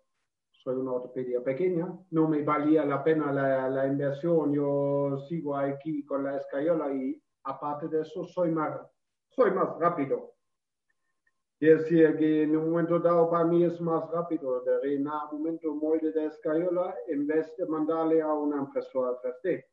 soy 0.51 0.75
una 0.75 0.93
ortopedia 0.93 1.41
pequeña, 1.43 1.87
no 2.11 2.27
me 2.27 2.43
valía 2.43 2.83
la 2.85 3.03
pena 3.03 3.31
la, 3.31 3.69
la 3.69 3.87
inversión, 3.87 4.53
yo 4.53 5.17
sigo 5.29 5.55
aquí 5.55 6.03
con 6.05 6.23
la 6.23 6.37
escayola 6.37 6.93
y 6.93 7.21
aparte 7.43 7.87
de 7.87 8.01
eso 8.01 8.25
soy 8.25 8.51
más, 8.51 8.81
soy 9.29 9.51
más 9.51 9.79
rápido. 9.79 10.33
Quiere 11.57 11.75
decir 11.75 12.17
que 12.17 12.43
en 12.43 12.57
un 12.57 12.71
momento 12.71 12.99
dado 12.99 13.29
para 13.29 13.45
mí 13.45 13.63
es 13.63 13.79
más 13.79 14.09
rápido 14.11 14.61
de 14.61 14.79
reinar 14.81 15.29
un 15.31 15.37
momento 15.37 15.73
molde 15.73 16.11
de 16.11 16.25
escayola 16.25 16.93
en 17.07 17.25
vez 17.25 17.55
de 17.57 17.65
mandarle 17.67 18.21
a 18.21 18.33
una 18.33 18.57
impresora 18.57 19.17
3D. 19.21 19.65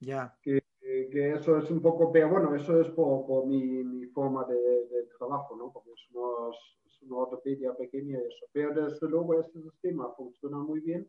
Ya. 0.00 0.38
Yeah. 0.44 0.62
Que 0.82 1.08
que 1.10 1.32
eso 1.34 1.58
es 1.58 1.70
un 1.70 1.80
poco, 1.80 2.10
pero 2.10 2.28
bueno, 2.28 2.54
eso 2.56 2.80
es 2.80 2.88
por, 2.90 3.24
por 3.24 3.46
mi, 3.46 3.62
mi, 3.84 4.06
forma 4.06 4.44
de, 4.44 4.56
de, 4.56 5.06
trabajo, 5.16 5.54
¿no? 5.56 5.70
Porque 5.72 5.92
es 5.92 6.08
una, 6.12 6.50
es 6.84 7.02
una 7.02 7.18
ortopedia 7.18 7.72
pequeña 7.74 8.18
y 8.18 8.26
eso. 8.26 8.46
Pero 8.52 8.74
desde 8.74 9.08
luego 9.08 9.40
este 9.40 9.62
sistema 9.62 10.12
funciona 10.16 10.58
muy 10.58 10.80
bien 10.80 11.08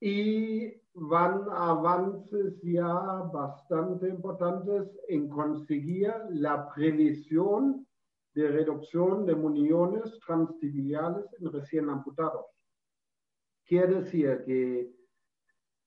y 0.00 0.74
van 0.94 1.44
avances 1.52 2.60
ya 2.62 2.92
bastante 3.32 4.08
importantes 4.08 4.90
en 5.06 5.28
conseguir 5.28 6.12
la 6.30 6.68
previsión 6.74 7.86
de 8.34 8.48
reducción 8.48 9.26
de 9.26 9.34
muniones 9.36 10.18
transtibiales 10.26 11.26
en 11.38 11.52
recién 11.52 11.88
amputados. 11.88 12.46
Quiere 13.64 14.00
decir 14.00 14.42
que 14.44 14.90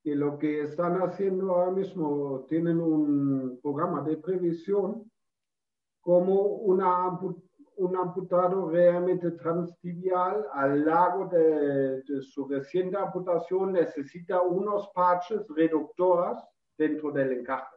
que 0.05 0.15
lo 0.15 0.38
que 0.38 0.62
están 0.62 1.01
haciendo 1.01 1.55
ahora 1.55 1.71
mismo 1.71 2.45
tienen 2.47 2.79
un 2.79 3.59
programa 3.59 4.03
de 4.03 4.17
previsión 4.17 5.12
como 6.00 6.41
una, 6.43 7.19
un 7.77 7.95
amputado 7.97 8.69
realmente 8.69 9.31
transtibial 9.31 10.45
al 10.53 10.85
largo 10.85 11.25
de, 11.29 12.03
de, 12.03 12.21
su 12.21 12.47
reciente 12.47 12.95
amputación 12.95 13.74
necesita 13.74 14.43
unos 14.43 14.88
parches 14.93 15.41
reductores 15.50 16.38
dentro 16.77 17.12
del 17.12 17.39
encaje. 17.39 17.75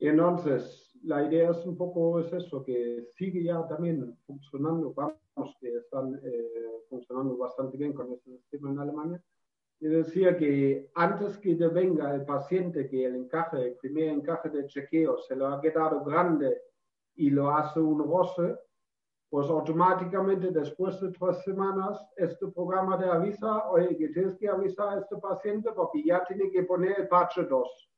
Entonces, 0.00 0.90
la 1.04 1.22
idea 1.22 1.52
es 1.52 1.64
un 1.66 1.76
poco 1.76 2.18
es 2.18 2.32
eso, 2.32 2.64
que 2.64 3.04
sigue 3.12 3.44
ya 3.44 3.64
también 3.68 4.18
funcionando, 4.26 4.92
vamos, 4.92 5.56
que 5.60 5.72
están 5.72 6.20
eh, 6.20 6.82
funcionando 6.88 7.36
bastante 7.36 7.76
bien 7.76 7.92
con 7.92 8.12
este 8.12 8.38
sistema 8.38 8.72
en 8.72 8.78
Alemania 8.80 9.22
y 9.80 9.88
decía 9.88 10.36
que 10.36 10.90
antes 10.94 11.38
que 11.38 11.54
venga 11.54 12.14
el 12.14 12.26
paciente 12.26 12.86
que 12.86 13.06
el 13.06 13.16
encaje, 13.16 13.68
el 13.68 13.76
primer 13.76 14.08
encaje 14.08 14.50
de 14.50 14.66
chequeo 14.66 15.16
se 15.18 15.34
lo 15.34 15.48
ha 15.48 15.60
quedado 15.60 16.04
grande 16.04 16.60
y 17.14 17.30
lo 17.30 17.50
hace 17.50 17.80
un 17.80 17.98
roce, 18.04 18.58
pues 19.30 19.48
automáticamente 19.48 20.50
después 20.50 21.00
de 21.00 21.12
tres 21.12 21.42
semanas 21.44 21.98
este 22.16 22.48
programa 22.48 22.98
te 22.98 23.06
avisa, 23.06 23.70
oye, 23.70 23.96
que 23.96 24.08
tienes 24.08 24.36
que 24.36 24.48
avisar 24.48 24.88
a 24.88 25.00
este 25.00 25.16
paciente 25.16 25.72
porque 25.72 26.02
ya 26.04 26.24
tiene 26.24 26.50
que 26.50 26.64
poner 26.64 27.00
el 27.00 27.08
parche 27.08 27.44
2. 27.44 27.90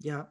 Ya. 0.00 0.30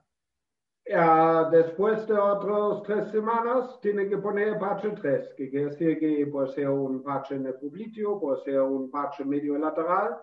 Uh, 0.92 1.52
después 1.52 2.08
de 2.08 2.16
otras 2.16 2.82
tres 2.82 3.12
semanas 3.12 3.80
tiene 3.80 4.10
que 4.10 4.18
poner 4.18 4.58
parche 4.58 4.90
3, 4.90 5.36
que 5.38 5.48
quiere 5.48 5.66
decir 5.70 6.00
que 6.00 6.26
puede 6.26 6.52
ser 6.52 6.68
un 6.68 7.04
parche 7.04 7.36
en 7.36 7.46
el 7.46 7.54
publicio, 7.54 8.20
puede 8.20 8.42
ser 8.42 8.60
un 8.62 8.90
parche 8.90 9.24
medio 9.24 9.56
lateral, 9.60 10.18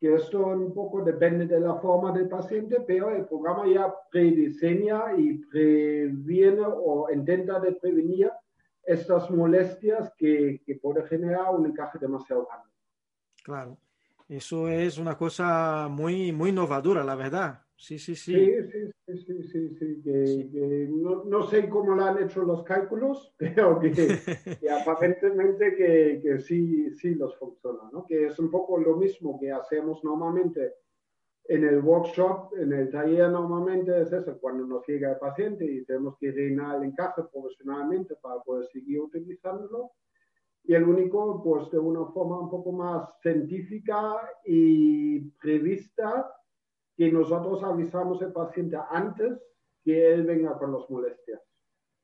que 0.00 0.12
esto 0.14 0.44
un 0.44 0.74
poco 0.74 1.02
depende 1.02 1.46
de 1.46 1.60
la 1.60 1.76
forma 1.76 2.10
del 2.10 2.28
paciente, 2.28 2.82
pero 2.84 3.10
el 3.10 3.26
programa 3.26 3.64
ya 3.72 3.94
prediseña 4.10 5.14
y 5.16 5.38
previene 5.38 6.64
o 6.66 7.08
intenta 7.08 7.60
de 7.60 7.70
prevenir 7.70 8.28
estas 8.82 9.30
molestias 9.30 10.12
que, 10.18 10.62
que 10.66 10.74
puede 10.82 11.06
generar 11.06 11.54
un 11.54 11.66
encaje 11.66 12.00
demasiado 12.00 12.48
grande. 12.48 12.68
Claro, 13.44 13.78
eso 14.28 14.66
es 14.66 14.98
una 14.98 15.16
cosa 15.16 15.86
muy, 15.88 16.32
muy 16.32 16.50
innovadora, 16.50 17.04
la 17.04 17.14
verdad. 17.14 17.62
Sí, 17.82 17.98
sí, 17.98 18.14
sí. 18.14 18.32
Sí, 18.32 19.16
sí, 19.16 19.42
sí, 19.42 19.68
sí, 19.70 20.02
que. 20.04 20.48
Que 20.52 20.88
no, 20.88 21.24
no, 21.24 21.42
sé 21.48 21.68
cómo 21.68 21.96
lo 21.96 22.04
han 22.04 22.22
hecho 22.22 22.42
los 22.42 22.62
cálculos, 22.62 23.34
pero 23.38 23.80
que, 23.80 23.90
que 23.90 24.70
aparentemente 24.70 25.74
que, 25.74 26.20
que, 26.22 26.38
sí, 26.38 26.94
sí 26.94 27.16
los 27.16 27.36
funciona, 27.38 27.90
¿no? 27.92 28.06
Que 28.06 28.26
es 28.26 28.38
un 28.38 28.52
poco 28.52 28.78
lo 28.78 28.96
mismo 28.96 29.36
que 29.40 29.50
hacemos 29.50 30.04
normalmente 30.04 30.74
en 31.46 31.64
el 31.64 31.80
workshop, 31.80 32.54
en 32.56 32.72
el 32.72 32.88
taller 32.88 33.28
normalmente 33.30 34.00
es 34.00 34.12
eso, 34.12 34.38
cuando 34.38 34.64
nos 34.64 34.86
llega 34.86 35.10
el 35.10 35.18
paciente 35.18 35.64
y 35.64 35.84
tenemos 35.84 36.16
que 36.18 36.30
reinar 36.30 36.76
el 36.76 36.84
encaje 36.84 37.22
profesionalmente 37.32 38.14
para 38.22 38.40
poder 38.42 38.68
seguir 38.68 39.00
utilizándolo. 39.00 39.90
Y 40.62 40.74
el 40.74 40.84
único, 40.84 41.42
pues 41.42 41.68
de 41.72 41.80
una 41.80 42.06
forma 42.12 42.38
un 42.38 42.48
poco 42.48 42.70
más 42.70 43.18
científica 43.20 44.20
y 44.44 45.18
prevista, 45.40 46.32
que 46.96 47.10
nosotros 47.10 47.62
avisamos 47.62 48.22
al 48.22 48.32
paciente 48.32 48.76
antes 48.90 49.38
que 49.84 50.12
él 50.14 50.24
venga 50.24 50.58
con 50.58 50.72
las 50.72 50.88
molestias. 50.88 51.40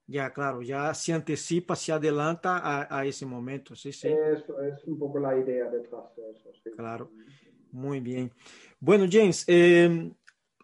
Ya, 0.06 0.32
claro, 0.32 0.62
ya 0.62 0.94
se 0.94 1.12
anticipa, 1.12 1.76
se 1.76 1.92
adelanta 1.92 2.58
a, 2.58 2.98
a 2.98 3.04
ese 3.04 3.26
momento, 3.26 3.76
sí, 3.76 3.92
sí. 3.92 4.08
Eso 4.08 4.60
es 4.62 4.82
un 4.84 4.98
poco 4.98 5.18
la 5.18 5.36
idea 5.36 5.68
detrás 5.68 6.16
de 6.16 6.30
eso, 6.30 6.50
sí. 6.64 6.70
Claro, 6.74 7.10
muy 7.72 8.00
bien. 8.00 8.32
Bueno, 8.80 9.04
James, 9.10 9.44
eh, 9.46 10.10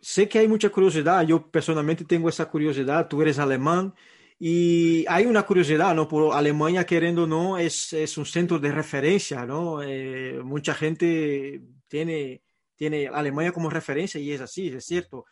sé 0.00 0.28
que 0.28 0.38
hay 0.38 0.48
mucha 0.48 0.70
curiosidad, 0.70 1.26
yo 1.26 1.50
personalmente 1.50 2.06
tengo 2.06 2.30
esa 2.30 2.48
curiosidad, 2.48 3.06
tú 3.06 3.20
eres 3.20 3.38
alemán, 3.38 3.92
y 4.38 5.04
hay 5.08 5.26
una 5.26 5.44
curiosidad, 5.44 5.94
¿no? 5.94 6.08
Por 6.08 6.34
Alemania, 6.34 6.84
queriendo 6.84 7.24
o 7.24 7.26
no, 7.26 7.58
es, 7.58 7.92
es 7.92 8.16
un 8.16 8.24
centro 8.24 8.58
de 8.58 8.72
referencia, 8.72 9.44
¿no? 9.44 9.82
Eh, 9.82 10.40
mucha 10.42 10.74
gente 10.74 11.62
tiene 11.86 12.43
tiene 12.76 13.08
Alemania 13.08 13.52
como 13.52 13.70
referencia 13.70 14.20
y 14.20 14.32
es 14.32 14.40
así, 14.40 14.68
es 14.68 14.84
cierto. 14.84 15.24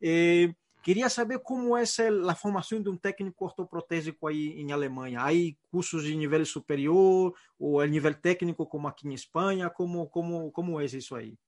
Eh, 0.00 0.54
quería 0.82 1.08
saber 1.08 1.40
cómo 1.42 1.78
es 1.78 1.98
la 1.98 2.34
formación 2.34 2.82
de 2.82 2.90
un 2.90 2.98
técnico 2.98 3.46
ortoprotésico 3.46 4.28
ahí 4.28 4.60
en 4.60 4.72
Alemania. 4.72 5.24
¿Hay 5.24 5.58
cursos 5.70 6.04
de 6.04 6.16
nivel 6.16 6.46
superior 6.46 7.32
o 7.58 7.82
el 7.82 7.90
nivel 7.90 8.20
técnico 8.20 8.68
como 8.68 8.88
aquí 8.88 9.06
en 9.06 9.12
España? 9.12 9.70
¿Cómo, 9.70 10.10
cómo, 10.10 10.52
cómo 10.52 10.80
es 10.80 10.94
eso 10.94 11.16
ahí? 11.16 11.38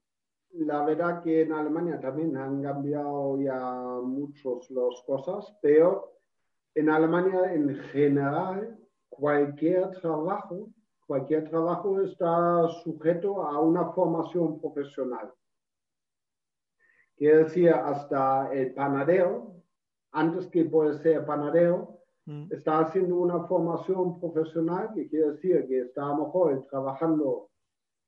la 0.52 0.84
verdad 0.84 1.22
que 1.22 1.42
en 1.42 1.52
Alemania 1.52 2.00
también 2.00 2.36
han 2.36 2.62
cambiado 2.62 3.40
ya 3.40 4.00
muchos 4.02 4.70
las 4.70 5.02
cosas, 5.06 5.56
pero 5.62 6.12
en 6.74 6.90
Alemania 6.90 7.52
en 7.52 7.76
general 7.92 8.78
cualquier 9.08 9.90
trabajo, 10.00 10.68
cualquier 11.06 11.48
trabajo 11.48 12.00
está 12.00 12.68
sujeto 12.82 13.42
a 13.42 13.60
una 13.60 13.92
formación 13.92 14.60
profesional. 14.60 15.32
Quiere 17.20 17.44
decir, 17.44 17.68
hasta 17.68 18.50
el 18.50 18.72
panadero, 18.72 19.52
antes 20.12 20.46
que 20.46 20.64
puede 20.64 20.94
ser 20.94 21.26
panadero, 21.26 21.98
mm. 22.24 22.46
está 22.50 22.78
haciendo 22.78 23.16
una 23.16 23.44
formación 23.44 24.18
profesional, 24.18 24.88
que 24.94 25.06
quiere 25.06 25.32
decir 25.32 25.68
que 25.68 25.80
está 25.80 26.06
a 26.06 26.16
lo 26.16 26.24
mejor 26.24 26.66
trabajando 26.70 27.50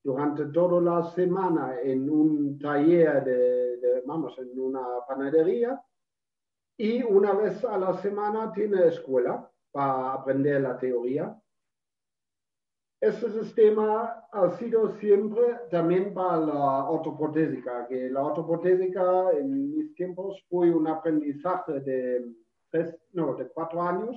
durante 0.02 0.46
toda 0.46 0.80
la 0.80 1.02
semana 1.10 1.78
en 1.82 2.08
un 2.08 2.58
taller 2.58 3.22
de, 3.22 4.02
vamos, 4.06 4.38
en 4.38 4.58
una 4.58 4.82
panadería 5.06 5.78
y 6.78 7.02
una 7.02 7.34
vez 7.34 7.62
a 7.66 7.76
la 7.76 7.92
semana 7.98 8.50
tiene 8.50 8.86
escuela 8.86 9.46
para 9.70 10.14
aprender 10.14 10.62
la 10.62 10.78
teoría. 10.78 11.38
Este 13.02 13.28
sistema 13.32 14.28
ha 14.30 14.50
sido 14.58 14.96
siempre 15.00 15.42
también 15.72 16.14
para 16.14 16.36
la 16.36 16.88
ortoprotésica, 16.88 17.88
que 17.88 18.08
la 18.08 18.22
ortoprotésica 18.22 19.32
en 19.32 19.74
mis 19.74 19.92
tiempos 19.96 20.40
fue 20.48 20.70
un 20.70 20.86
aprendizaje 20.86 21.80
de, 21.80 22.32
tres, 22.70 22.94
no, 23.12 23.34
de 23.34 23.48
cuatro 23.48 23.82
años, 23.82 24.16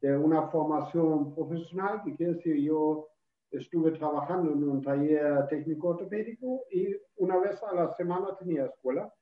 de 0.00 0.16
una 0.16 0.46
formación 0.46 1.34
profesional, 1.34 2.00
que 2.04 2.14
quiere 2.14 2.34
decir 2.34 2.58
yo 2.58 3.08
estuve 3.50 3.90
trabajando 3.90 4.52
en 4.52 4.62
un 4.62 4.80
taller 4.80 5.48
técnico 5.48 5.88
ortopédico 5.88 6.66
y 6.70 6.94
una 7.16 7.38
vez 7.38 7.60
a 7.64 7.74
la 7.74 7.92
semana 7.96 8.36
tenía 8.38 8.66
escuela. 8.66 9.12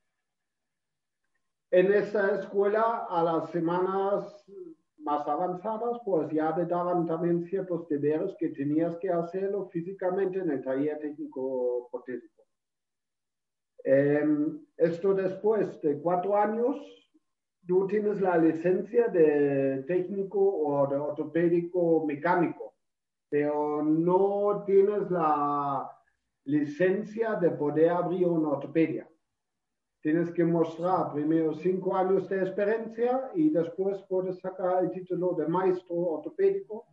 En 1.71 1.91
esa 1.91 2.39
escuela, 2.39 3.07
a 3.09 3.23
las 3.23 3.49
semanas 3.49 4.45
más 5.07 5.27
avanzadas, 5.27 5.97
pues 6.05 6.29
ya 6.31 6.53
te 6.53 6.65
daban 6.65 7.07
también 7.07 7.45
ciertos 7.45 7.87
deberes 7.87 8.35
que 8.37 8.49
tenías 8.49 8.95
que 8.97 9.09
hacerlo 9.09 9.69
físicamente 9.69 10.39
en 10.39 10.51
el 10.51 10.61
taller 10.61 10.99
técnico 10.99 11.85
ortopédico. 11.85 12.43
Em, 13.83 14.65
esto 14.75 15.13
después 15.13 15.81
de 15.81 15.99
cuatro 16.01 16.35
años, 16.35 16.75
tú 17.65 17.87
tienes 17.87 18.19
la 18.21 18.37
licencia 18.37 19.07
de 19.07 19.83
técnico 19.87 20.39
o 20.39 20.87
de 20.87 20.97
ortopédico 20.97 22.05
mecánico 22.05 22.67
pero 23.29 23.83
no 23.83 24.63
tienes 24.65 25.09
la 25.11 25.91
licencia 26.45 27.35
de 27.35 27.51
poder 27.51 27.89
abrir 27.89 28.27
una 28.27 28.49
ortopedia. 28.49 29.06
Tienes 30.01 30.31
que 30.31 30.43
mostrar 30.45 31.11
primero 31.13 31.53
cinco 31.55 31.95
años 31.95 32.29
de 32.29 32.41
experiencia 32.41 33.31
y 33.35 33.49
después 33.49 34.01
puedes 34.07 34.39
sacar 34.39 34.83
el 34.83 34.91
título 34.91 35.33
de 35.33 35.47
maestro 35.47 35.95
ortopédico, 35.95 36.85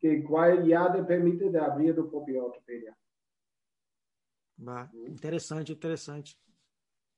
que 0.00 0.22
cual 0.24 0.66
ya 0.66 0.92
te 0.92 1.04
permite 1.04 1.50
de 1.50 1.58
abrir 1.58 1.94
tu 1.94 2.10
propia 2.10 2.42
ortopedia. 2.42 2.96
Va, 4.66 4.90
interesante, 5.06 5.72
interesante. 5.72 6.32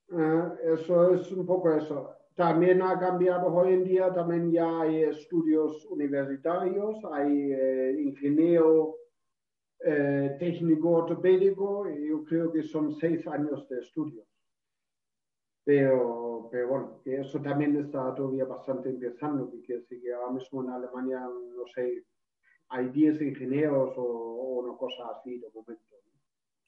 Uh, 0.09 0.75
eso 0.75 1.15
es 1.15 1.31
un 1.33 1.45
poco 1.47 1.73
eso. 1.73 2.17
También 2.35 2.83
ha 2.83 2.99
cambiado 2.99 3.47
hoy 3.47 3.73
en 3.73 3.85
día, 3.85 4.13
también 4.13 4.53
ya 4.53 4.83
hay 4.83 5.05
estudios 5.05 5.87
universitarios, 5.87 6.99
hay 7.11 7.51
eh, 7.51 7.97
ingeniero 7.99 8.97
eh, 9.81 10.37
técnico 10.39 10.91
ortopédico, 10.91 11.89
y 11.89 12.09
yo 12.09 12.23
creo 12.25 12.53
que 12.53 12.63
son 12.63 12.95
seis 12.97 13.27
años 13.27 13.67
de 13.69 13.79
estudios. 13.79 14.27
Pero, 15.67 16.49
pero 16.49 16.69
bueno, 16.69 17.01
que 17.03 17.21
eso 17.23 17.41
también 17.41 17.77
está 17.77 18.15
todavía 18.15 18.45
bastante 18.45 18.89
empezando, 18.89 19.51
que 19.51 19.63
quiere 19.63 19.81
decir 19.81 20.01
que 20.01 20.15
ahora 20.15 20.31
mismo 20.31 20.63
en 20.63 20.71
Alemania, 20.71 21.19
no 21.19 21.67
sé, 21.75 22.05
hay 22.69 22.89
10 22.89 23.21
ingenieros 23.23 23.99
o, 23.99 24.03
o 24.03 24.61
una 24.61 24.79
cosa 24.79 25.11
así 25.11 25.41
de 25.41 25.49
momento. 25.53 25.83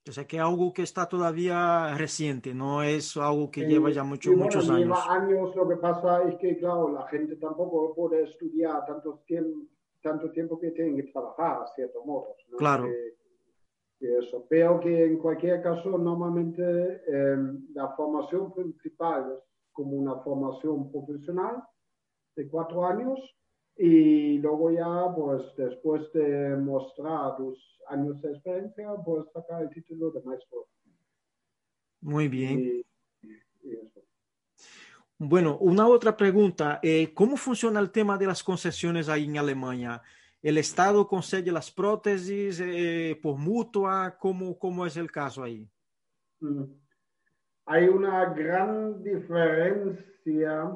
O 0.09 0.13
sea, 0.13 0.27
que 0.27 0.39
es 0.39 0.43
algo 0.43 0.73
que 0.73 0.83
está 0.83 1.07
todavía 1.07 1.95
reciente, 1.97 2.55
no 2.55 2.83
es 2.83 3.17
algo 3.17 3.53
que 3.53 3.67
lleva 3.67 3.91
ya 3.91 4.03
mucho, 4.03 4.33
muchos 4.33 4.69
años. 4.69 4.81
Lleva 4.81 5.15
años, 5.15 5.55
lo 5.55 5.69
que 5.69 5.77
pasa 5.77 6.25
es 6.29 6.35
que, 6.41 6.57
claro, 6.57 6.91
la 6.93 7.07
gente 7.07 7.37
tampoco 7.37 7.95
puede 7.95 8.25
estudiar 8.25 8.85
tanto 8.85 9.23
tiempo, 9.27 9.69
tanto 10.03 10.33
tiempo 10.33 10.59
que 10.59 10.73
tienen 10.73 10.97
que 10.97 11.05
trabajar, 11.05 11.63
a 11.63 11.67
cierto 11.69 12.05
modo. 12.05 12.35
Claro. 12.57 12.89
Eso. 14.01 14.47
Pero 14.49 14.81
que 14.81 15.05
en 15.05 15.19
cualquier 15.19 15.63
caso, 15.63 15.97
normalmente 15.99 16.63
em, 17.07 17.67
la 17.75 17.89
formación 17.97 18.53
principal 18.53 19.35
es 19.37 19.45
como 19.73 19.93
una 19.93 20.17
formación 20.17 20.91
profesional 20.91 21.63
de 22.37 22.49
cuatro 22.49 22.87
años 22.87 23.19
y 23.77 24.39
luego 24.39 24.71
ya, 24.73 25.15
pues 25.15 25.43
después 25.57 26.13
de 26.13 26.57
mostrar 26.57 27.37
tus 27.37 27.59
años 27.89 28.21
de 28.23 28.33
experiencia, 28.33 28.93
puedes 29.05 29.31
sacar 29.33 29.63
el 29.63 29.71
título 29.71 30.11
de 30.11 30.21
maestro. 30.23 30.67
Muy 32.01 32.29
bien. 32.29 32.85
bueno, 35.19 35.59
una 35.59 35.87
otra 35.87 36.17
pregunta. 36.17 36.81
Eh, 36.83 37.13
¿Cómo 37.15 37.37
funciona 37.37 37.81
el 37.81 37.91
tema 37.91 38.19
de 38.19 38.27
las 38.27 38.43
concesiones 38.43 39.09
ahí 39.09 39.25
en 39.25 39.39
Alemania? 39.39 40.03
¿El 40.43 40.59
Estado 40.59 41.07
concede 41.07 41.51
las 41.51 41.71
prótesis 41.71 42.61
eh, 42.61 43.19
por 43.23 43.37
mutua? 43.37 44.17
¿Cómo, 44.19 44.59
¿Cómo 44.59 44.87
es 44.87 44.97
el 44.97 45.11
caso 45.11 45.43
ahí? 45.43 45.69
Mm. 46.41 46.65
Hay 47.67 47.89
una 47.89 48.25
gran 48.33 49.03
diferencia 49.03 50.73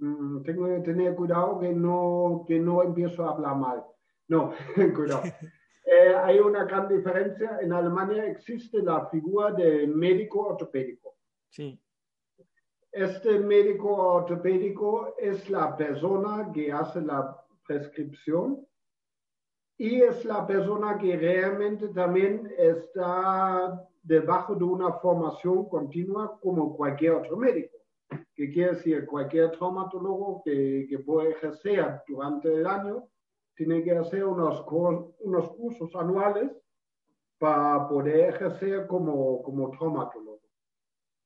Mm, 0.00 0.42
tengo 0.42 0.66
que 0.66 0.80
tener 0.80 1.14
cuidado 1.14 1.60
que 1.60 1.72
no, 1.74 2.44
que 2.48 2.58
no 2.58 2.82
empiezo 2.82 3.24
a 3.24 3.32
hablar 3.32 3.56
mal. 3.56 3.84
No, 4.28 4.52
cuidado. 4.96 5.22
Eh, 5.82 6.14
hay 6.14 6.38
una 6.38 6.64
gran 6.66 6.86
diferencia. 6.86 7.58
En 7.60 7.72
Alemania 7.72 8.24
existe 8.26 8.80
la 8.80 9.06
figura 9.06 9.50
de 9.50 9.88
médico 9.88 10.46
ortopédico. 10.46 11.16
Sí. 11.48 11.82
Este 12.92 13.40
médico 13.40 13.88
ortopédico 13.90 15.16
es 15.18 15.50
la 15.50 15.76
persona 15.76 16.48
que 16.54 16.70
hace 16.70 17.00
la 17.00 17.36
prescripción 17.70 18.66
y 19.78 20.02
es 20.02 20.24
la 20.24 20.44
persona 20.44 20.98
que 20.98 21.16
realmente 21.16 21.88
también 21.88 22.52
está 22.58 23.88
debajo 24.02 24.56
de 24.56 24.64
una 24.64 24.92
formación 24.94 25.68
continua 25.68 26.38
como 26.40 26.76
cualquier 26.76 27.12
otro 27.12 27.36
médico. 27.36 27.76
Que 28.34 28.50
quiere 28.50 28.72
decir 28.72 29.06
cualquier 29.06 29.52
traumatólogo 29.52 30.42
que, 30.44 30.86
que 30.88 30.98
puede 30.98 31.30
ejercer 31.30 32.02
durante 32.08 32.52
el 32.52 32.66
año 32.66 33.04
tiene 33.54 33.84
que 33.84 33.92
hacer 33.92 34.24
unos, 34.24 34.64
unos 35.20 35.50
cursos 35.50 35.94
anuales 35.94 36.50
para 37.38 37.88
poder 37.88 38.30
ejercer 38.30 38.86
como, 38.88 39.42
como 39.42 39.70
traumatólogo. 39.70 40.40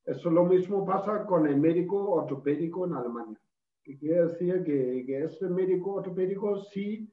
Eso 0.05 0.31
lo 0.31 0.45
mismo 0.45 0.85
pasa 0.85 1.25
con 1.25 1.47
el 1.47 1.57
médico 1.57 1.97
ortopédico 2.11 2.85
en 2.85 2.93
Alemania, 2.93 3.41
que 3.85 3.99
quiere 3.99 4.27
decir 4.27 4.65
que, 4.65 5.05
que 5.07 5.25
este 5.25 5.47
médico 5.49 5.95
ortopédico 5.95 6.57
sí, 6.73 7.13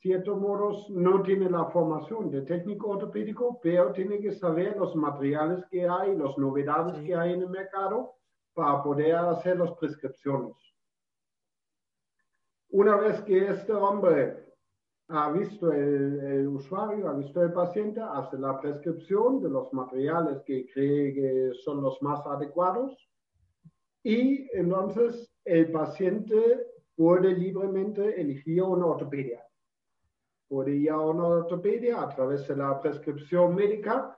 ciertos 0.00 0.38
modos, 0.38 0.88
no 0.90 1.22
tiene 1.22 1.50
la 1.50 1.64
formación 1.66 2.30
de 2.30 2.42
técnico 2.42 2.90
ortopédico, 2.90 3.58
pero 3.62 3.92
tiene 3.92 4.20
que 4.20 4.32
saber 4.32 4.76
los 4.76 4.94
materiales 4.94 5.64
que 5.70 5.88
hay, 5.88 6.16
las 6.16 6.36
novedades 6.38 6.98
que 7.04 7.14
hay 7.14 7.32
en 7.32 7.42
el 7.42 7.50
mercado 7.50 8.14
para 8.52 8.82
poder 8.82 9.16
hacer 9.16 9.58
las 9.58 9.72
prescripciones. 9.72 10.54
Una 12.70 12.96
vez 12.96 13.20
que 13.22 13.48
este 13.48 13.72
hombre 13.72 14.44
ha 15.08 15.30
visto 15.30 15.72
el, 15.72 16.48
usuario, 16.48 17.08
ha 17.08 17.14
visto 17.14 17.42
el 17.42 17.52
paciente, 17.52 18.00
hace 18.00 18.38
la 18.38 18.60
prescripción 18.60 19.40
de 19.42 19.50
los 19.50 19.72
materiales 19.72 20.42
que 20.46 20.66
cree 20.72 21.14
que 21.14 21.50
son 21.64 21.82
los 21.82 22.00
más 22.02 22.24
adecuados 22.26 22.96
y 24.02 24.48
entonces 24.56 25.33
el 25.44 25.70
paciente 25.70 26.66
puede 26.96 27.34
libremente 27.34 28.20
elegir 28.20 28.62
una 28.62 28.86
ortopedia. 28.86 29.44
Puede 30.48 30.76
ir 30.76 30.90
a 30.90 31.00
una 31.00 31.26
ortopedia 31.26 32.02
a 32.02 32.08
través 32.08 32.46
de 32.48 32.56
la 32.56 32.80
prescripción 32.80 33.54
médica, 33.54 34.16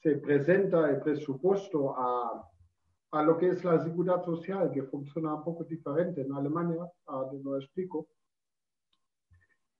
se 0.00 0.16
presenta 0.16 0.88
el 0.90 1.00
presupuesto 1.00 1.94
a 1.96 2.48
a 3.12 3.22
lo 3.22 3.38
que 3.38 3.48
es 3.48 3.64
la 3.64 3.82
seguridad 3.82 4.22
social, 4.24 4.70
que 4.70 4.82
funciona 4.82 5.34
un 5.34 5.44
poco 5.44 5.64
diferente 5.64 6.20
en 6.22 6.32
Alemania, 6.32 6.86
lo 7.42 7.56
explico. 7.56 8.08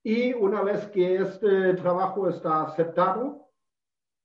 Y 0.03 0.33
una 0.33 0.63
vez 0.63 0.87
que 0.87 1.17
este 1.17 1.73
trabajo 1.75 2.29
está 2.29 2.63
aceptado, 2.63 3.49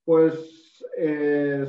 pues 0.03 0.64
eh, 0.97 1.65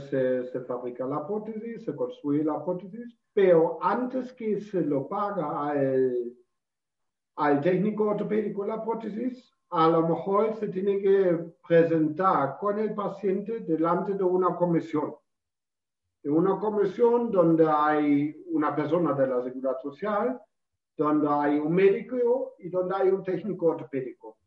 se, 0.51 0.61
fabrica 0.61 1.07
la 1.07 1.27
prótesis, 1.27 1.85
se 1.85 1.95
construye 1.95 2.45
la 2.45 2.64
prótesis, 2.64 3.16
pero 3.33 3.79
antes 3.83 4.33
que 4.33 4.61
se 4.61 4.81
lo 4.83 5.09
paga 5.09 5.71
al, 5.71 6.33
al 7.37 7.61
técnico 7.61 8.05
ortopédico 8.05 8.64
la 8.64 8.83
prótesis, 8.83 9.53
a 9.71 9.88
lo 9.88 10.09
mejor 10.09 10.55
se 10.55 10.69
tiene 10.69 11.01
que 11.01 11.53
presentar 11.66 12.57
con 12.59 12.79
el 12.79 12.95
paciente 12.95 13.61
delante 13.61 14.14
de 14.14 14.25
una 14.25 14.55
comisión. 14.57 15.14
De 16.23 16.31
una 16.31 16.59
comisión 16.59 17.31
donde 17.31 17.69
hay 17.69 18.45
una 18.47 18.75
persona 18.75 19.12
de 19.12 19.27
la 19.27 19.42
seguridad 19.42 19.77
social, 19.83 20.40
donde 20.97 21.29
hay 21.29 21.59
un 21.59 21.73
médico 21.73 22.55
y 22.59 22.69
donde 22.69 22.95
hay 22.97 23.09
un 23.09 23.23
técnico 23.23 23.66
ortopédico. 23.66 24.38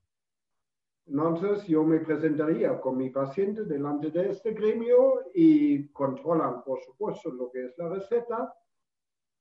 Entonces 1.10 1.66
yo 1.66 1.84
me 1.84 2.00
presentaría 2.02 2.80
con 2.80 2.96
mi 2.96 3.10
paciente 3.10 3.64
delante 3.66 4.12
de 4.12 4.30
este 4.30 4.52
gremio 4.52 5.24
y 5.34 5.88
controlan, 5.88 6.64
por 6.64 6.80
supuesto, 6.82 7.32
lo 7.32 7.50
que 7.50 7.66
es 7.66 7.78
la 7.80 7.90
receta 7.90 8.54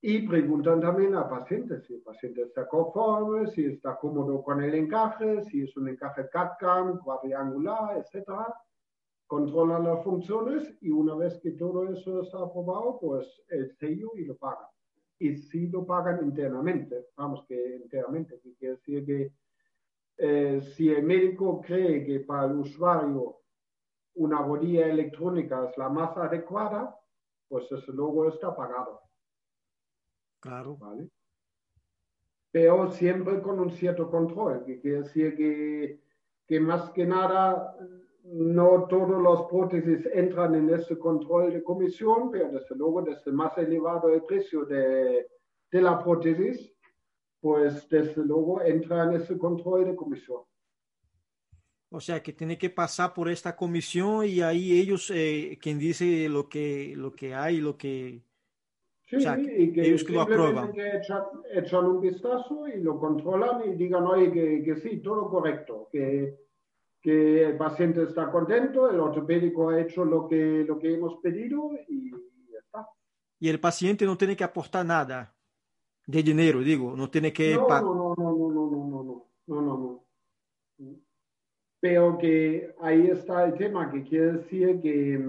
y 0.01 0.27
preguntan 0.27 0.81
también 0.81 1.15
al 1.15 1.29
paciente 1.29 1.81
si 1.83 1.95
el 1.95 2.01
paciente 2.01 2.43
está 2.43 2.67
conforme, 2.67 3.49
si 3.49 3.67
está 3.67 3.99
cómodo 3.99 4.43
con 4.43 4.63
el 4.63 4.75
encaje, 4.75 5.45
si 5.45 5.65
es 5.65 5.77
un 5.77 5.91
encaje 5.91 6.31
CAD-CAM, 6.31 7.01
cuadriangular, 7.01 7.99
etc. 7.99 8.31
Controlan 9.27 9.85
las 9.85 10.03
funciones 10.03 10.75
y 10.81 10.89
una 10.89 11.17
vez 11.17 11.39
que 11.43 11.51
todo 11.51 11.87
eso 11.91 12.23
está 12.23 12.39
aprobado, 12.39 12.99
pues 12.99 13.43
el 13.49 13.77
sello 13.77 14.13
y 14.15 14.25
lo 14.25 14.37
pagan. 14.37 14.69
Y 15.19 15.37
si 15.37 15.67
lo 15.67 15.85
pagan 15.85 16.25
internamente, 16.25 17.09
vamos 17.15 17.45
que 17.47 17.77
internamente, 17.77 18.41
que 18.41 18.55
quiere 18.55 18.77
decir 18.77 19.05
que 19.05 19.33
eh, 20.19 20.61
si 20.61 20.91
el 20.91 21.05
médico 21.05 21.61
cree 21.61 22.05
que 22.05 22.21
para 22.21 22.47
el 22.47 22.59
usuario 22.59 23.39
una 24.15 24.43
rodilla 24.43 24.87
electrónica 24.87 25.69
es 25.69 25.79
la 25.79 25.89
más 25.89 26.17
adecuada, 26.17 26.99
pues 27.49 27.71
ese 27.71 27.93
luego 27.93 28.29
está 28.29 28.55
pagado. 28.55 29.01
Claro. 30.41 30.77
¿Vale? 30.77 31.09
Pero 32.51 32.91
siempre 32.91 33.41
con 33.41 33.61
un 33.61 33.71
cierto 33.71 34.11
control, 34.11 34.65
que 34.65 34.81
quiere 34.81 35.03
decir 35.03 35.37
que, 35.37 36.03
que 36.47 36.61
más 36.61 36.91
que 36.91 37.07
nada 37.07 37.77
no 38.25 38.87
todos 38.89 39.23
los 39.23 39.43
prótesis 39.49 40.07
entran 40.13 40.55
en 40.55 40.71
ese 40.71 40.99
control 40.99 41.53
de 41.53 41.63
comisión, 41.63 42.31
pero 42.31 42.51
desde 42.51 42.75
luego 42.75 43.03
desde 43.03 43.33
más 43.33 43.57
elevado 43.57 44.13
el 44.13 44.25
precio 44.25 44.65
de, 44.65 45.29
de 45.71 45.81
la 45.81 46.03
prótesis, 46.03 46.75
pues 47.41 47.89
desde 47.89 48.25
luego 48.25 48.63
entra 48.63 49.05
en 49.05 49.21
ese 49.21 49.39
control 49.39 49.85
de 49.85 49.97
comisión. 49.97 50.43
O 51.91 52.01
sea, 52.01 52.23
que 52.23 52.33
tiene 52.33 52.59
que 52.59 52.69
pasar 52.69 53.15
por 53.15 53.31
esta 53.31 53.57
comisión 53.57 54.27
y 54.27 54.43
ahí 54.43 54.79
ellos, 54.79 55.11
eh, 55.15 55.59
quien 55.61 55.79
dice 55.79 56.29
lo 56.29 56.49
que, 56.49 56.95
lo 56.97 57.13
que 57.13 57.35
hay, 57.35 57.61
lo 57.61 57.77
que... 57.79 58.23
Sí, 59.07 59.17
o 59.17 59.21
sea, 59.21 59.39
y 59.39 59.73
que 59.73 59.87
ellos 59.87 60.05
que 60.05 60.13
lo 60.13 60.21
aprueban. 60.21 60.71
Echan, 60.79 61.23
echan, 61.51 61.87
un 61.87 62.01
vistazo 62.03 62.69
y 62.69 62.83
lo 62.83 62.99
controlan 62.99 63.63
y 63.67 63.75
digan, 63.75 64.05
oye, 64.05 64.31
que, 64.31 64.63
que 64.63 64.77
sí, 64.77 64.99
todo 64.99 65.31
correcto, 65.31 65.89
que, 65.91 66.37
que 67.01 67.45
el 67.47 67.57
paciente 67.57 68.03
está 68.03 68.31
contento, 68.31 68.91
el 68.91 69.01
ortopédico 69.01 69.71
ha 69.71 69.81
hecho 69.81 70.05
lo 70.05 70.29
que, 70.29 70.63
lo 70.69 70.79
que 70.79 70.93
hemos 70.93 71.17
pedido 71.23 71.71
y 71.89 72.11
ya 72.11 72.59
está. 72.59 72.87
Y 73.41 73.49
el 73.49 73.61
paciente 73.61 74.05
no 74.05 74.19
tiene 74.19 74.37
que 74.37 74.45
aportar 74.45 74.85
nada 74.85 75.38
de 76.09 76.23
dinero, 76.23 76.61
digo, 76.61 76.97
no 76.97 77.11
tiene 77.11 77.35
que... 77.35 77.55
No, 77.55 77.69
no, 77.69 77.83
no, 77.83 78.15
no, 78.17 78.33
no, 78.33 78.51
no, 78.51 78.71
no, 78.71 79.03
no, 79.05 79.27
no, 79.47 79.63
no, 79.63 79.77
no. 79.77 80.05
Pero 81.81 82.17
que 82.17 82.75
ahí 82.81 83.09
está 83.09 83.45
el 83.45 83.59
tema, 83.59 83.91
que 83.91 84.03
quiere 84.03 84.33
decir 84.33 84.81
que 84.81 85.23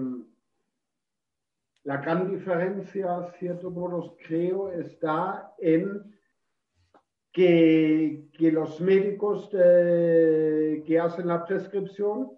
la 1.84 1.98
gran 1.98 2.30
diferencia, 2.30 3.30
cierto 3.38 3.70
modo, 3.70 4.16
creo, 4.26 4.72
está 4.72 5.54
en 5.58 6.16
que, 7.30 8.30
que 8.32 8.50
los 8.50 8.80
médicos 8.80 9.50
de, 9.50 10.82
que 10.86 10.98
hacen 10.98 11.28
la 11.28 11.44
prescripción 11.44 12.30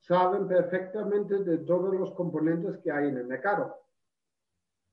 saben 0.00 0.48
perfectamente 0.48 1.44
de 1.44 1.58
todos 1.58 1.94
los 1.94 2.14
componentes 2.14 2.78
que 2.78 2.90
hay 2.90 3.08
en 3.08 3.18
el 3.18 3.26
mercado 3.26 3.85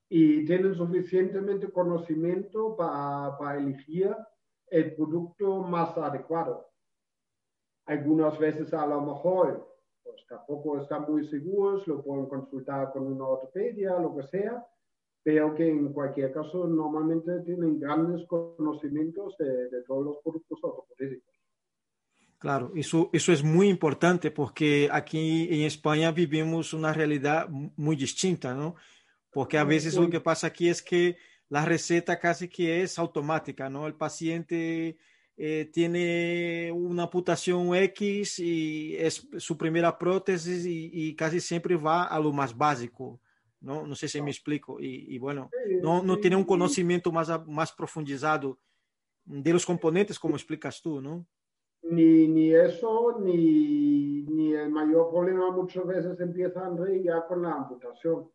y 0.08 0.44
tienen 0.44 0.74
suficientemente 0.74 1.70
conocimiento 1.70 2.76
para, 2.76 3.36
para 3.38 3.58
elegir 3.58 4.14
el 4.68 4.94
producto 4.94 5.62
más 5.62 5.96
adecuado. 5.96 6.68
Algunas 7.86 8.38
veces 8.38 8.72
a 8.72 8.86
lo 8.86 9.00
mejor 9.00 9.74
pues 10.02 10.26
tampoco 10.28 10.80
están 10.80 11.10
muy 11.10 11.26
seguros, 11.28 11.86
lo 11.86 12.02
pueden 12.02 12.26
consultar 12.26 12.92
con 12.92 13.06
una 13.06 13.26
ortopedia, 13.26 13.98
lo 13.98 14.14
que 14.14 14.24
sea, 14.24 14.66
pero 15.22 15.54
que 15.54 15.68
en 15.68 15.92
cualquier 15.92 16.32
caso 16.32 16.66
normalmente 16.66 17.40
tienen 17.40 17.80
grandes 17.80 18.26
conocimientos 18.26 19.36
de, 19.38 19.70
de 19.70 19.82
todos 19.84 20.04
los 20.04 20.18
productos 20.18 20.58
ortopédicos. 20.62 21.34
Claro, 22.38 22.72
eso, 22.74 23.08
eso 23.14 23.32
es 23.32 23.42
muy 23.42 23.70
importante 23.70 24.30
porque 24.30 24.90
aquí 24.92 25.48
en 25.50 25.62
España 25.62 26.12
vivimos 26.12 26.74
una 26.74 26.92
realidad 26.92 27.48
muy 27.48 27.96
distinta, 27.96 28.52
¿no? 28.52 28.74
Porque 29.34 29.58
a 29.58 29.64
veces 29.64 29.96
lo 29.96 30.08
que 30.08 30.20
pasa 30.20 30.46
aquí 30.46 30.68
es 30.68 30.80
que 30.80 31.16
la 31.48 31.64
receta 31.64 32.18
casi 32.18 32.48
que 32.48 32.82
es 32.82 32.98
automática, 32.98 33.68
¿no? 33.68 33.86
El 33.86 33.94
paciente 33.94 34.96
eh, 35.36 35.68
tiene 35.72 36.70
una 36.72 37.02
amputación 37.02 37.74
X 37.74 38.38
y 38.38 38.96
es 38.96 39.26
su 39.38 39.58
primera 39.58 39.98
prótesis 39.98 40.64
y, 40.64 40.90
y, 40.92 41.16
casi 41.16 41.40
siempre 41.40 41.74
va 41.74 42.04
a 42.04 42.20
lo 42.20 42.32
más 42.32 42.56
básico, 42.56 43.20
¿no? 43.60 43.84
No 43.84 43.96
sé 43.96 44.06
si 44.06 44.22
me 44.22 44.30
explico. 44.30 44.80
Y, 44.80 45.14
y 45.14 45.18
bueno, 45.18 45.50
no, 45.82 46.02
no 46.04 46.18
tiene 46.18 46.36
un 46.36 46.44
conocimiento 46.44 47.10
más, 47.10 47.28
más 47.48 47.72
profundizado 47.72 48.58
de 49.24 49.52
los 49.52 49.66
componentes, 49.66 50.18
como 50.18 50.36
explicas 50.36 50.80
tú, 50.80 51.00
¿no? 51.00 51.26
Ni, 51.82 52.28
ni 52.28 52.54
eso, 52.54 53.18
ni, 53.20 54.22
ni 54.22 54.54
el 54.54 54.70
mayor 54.70 55.10
problema 55.10 55.50
muchas 55.50 55.86
veces 55.86 56.18
empieza, 56.20 56.64
André, 56.64 57.02
ya 57.02 57.26
con 57.26 57.42
la 57.42 57.52
amputación. 57.52 58.30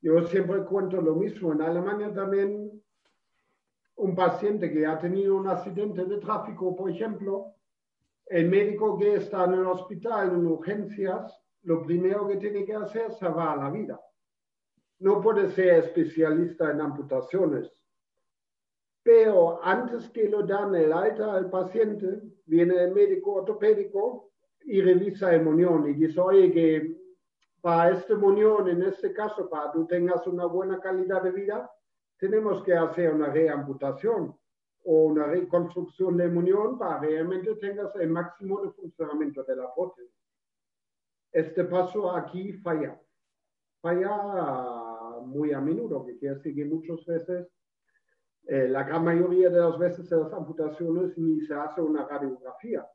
Yo 0.00 0.22
siempre 0.26 0.64
cuento 0.64 1.00
lo 1.00 1.14
mismo. 1.16 1.52
En 1.52 1.62
Alemania 1.62 2.12
también 2.12 2.70
un 3.96 4.14
paciente 4.14 4.72
que 4.72 4.86
ha 4.86 4.98
tenido 4.98 5.36
un 5.36 5.48
accidente 5.48 6.04
de 6.04 6.18
tráfico, 6.18 6.74
por 6.76 6.90
ejemplo, 6.90 7.54
el 8.26 8.48
médico 8.48 8.96
que 8.96 9.16
está 9.16 9.44
en 9.44 9.54
el 9.54 9.66
hospital 9.66 10.30
en 10.30 10.46
urgencias, 10.46 11.36
lo 11.62 11.82
primero 11.82 12.26
que 12.28 12.36
tiene 12.36 12.64
que 12.64 12.74
hacer 12.74 13.06
es 13.10 13.18
salvar 13.18 13.58
la 13.58 13.70
vida. 13.70 14.00
No 15.00 15.20
puede 15.20 15.50
ser 15.50 15.84
especialista 15.84 16.70
en 16.70 16.80
amputaciones. 16.80 17.72
Pero 19.02 19.64
antes 19.64 20.08
que 20.10 20.28
lo 20.28 20.42
dan 20.42 20.74
el 20.74 20.92
alta 20.92 21.34
al 21.34 21.48
paciente, 21.50 22.20
viene 22.46 22.84
el 22.84 22.92
médico 22.92 23.34
ortopédico 23.34 24.30
y 24.64 24.80
revisa 24.80 25.34
el 25.34 25.44
muñón 25.44 25.88
y 25.88 25.94
dice, 25.94 26.20
oye, 26.20 26.52
que 26.52 26.96
para 27.68 27.90
este 27.90 28.14
muñón, 28.14 28.66
en 28.70 28.82
este 28.82 29.12
caso, 29.12 29.46
para 29.46 29.70
que 29.70 29.78
tú 29.78 29.86
tengas 29.86 30.26
una 30.26 30.46
buena 30.46 30.80
calidad 30.80 31.22
de 31.22 31.32
vida, 31.32 31.70
tenemos 32.16 32.64
que 32.64 32.72
hacer 32.72 33.12
una 33.12 33.26
reamputación 33.26 34.34
o 34.84 35.04
una 35.04 35.26
reconstrucción 35.26 36.16
del 36.16 36.32
muñón 36.32 36.78
para 36.78 36.98
realmente 36.98 37.54
tengas 37.56 37.94
el 37.96 38.08
máximo 38.08 38.62
de 38.62 38.70
funcionamiento 38.70 39.44
de 39.44 39.56
la 39.56 39.74
prótesis. 39.74 40.16
Este 41.30 41.62
paso 41.64 42.10
aquí 42.10 42.54
falla. 42.54 42.98
Falla 43.82 45.20
muy 45.26 45.52
a 45.52 45.60
menudo, 45.60 46.06
que 46.06 46.16
quiere 46.16 46.36
decir 46.36 46.54
que 46.54 46.64
muchas 46.64 47.04
veces, 47.04 47.52
eh, 48.46 48.66
la 48.66 48.82
gran 48.82 49.04
mayoría 49.04 49.50
de 49.50 49.60
las 49.60 49.78
veces 49.78 50.10
en 50.10 50.20
las 50.20 50.32
amputaciones 50.32 51.18
ni 51.18 51.42
se 51.42 51.52
hace 51.52 51.82
una 51.82 52.08
radiografía. 52.08 52.88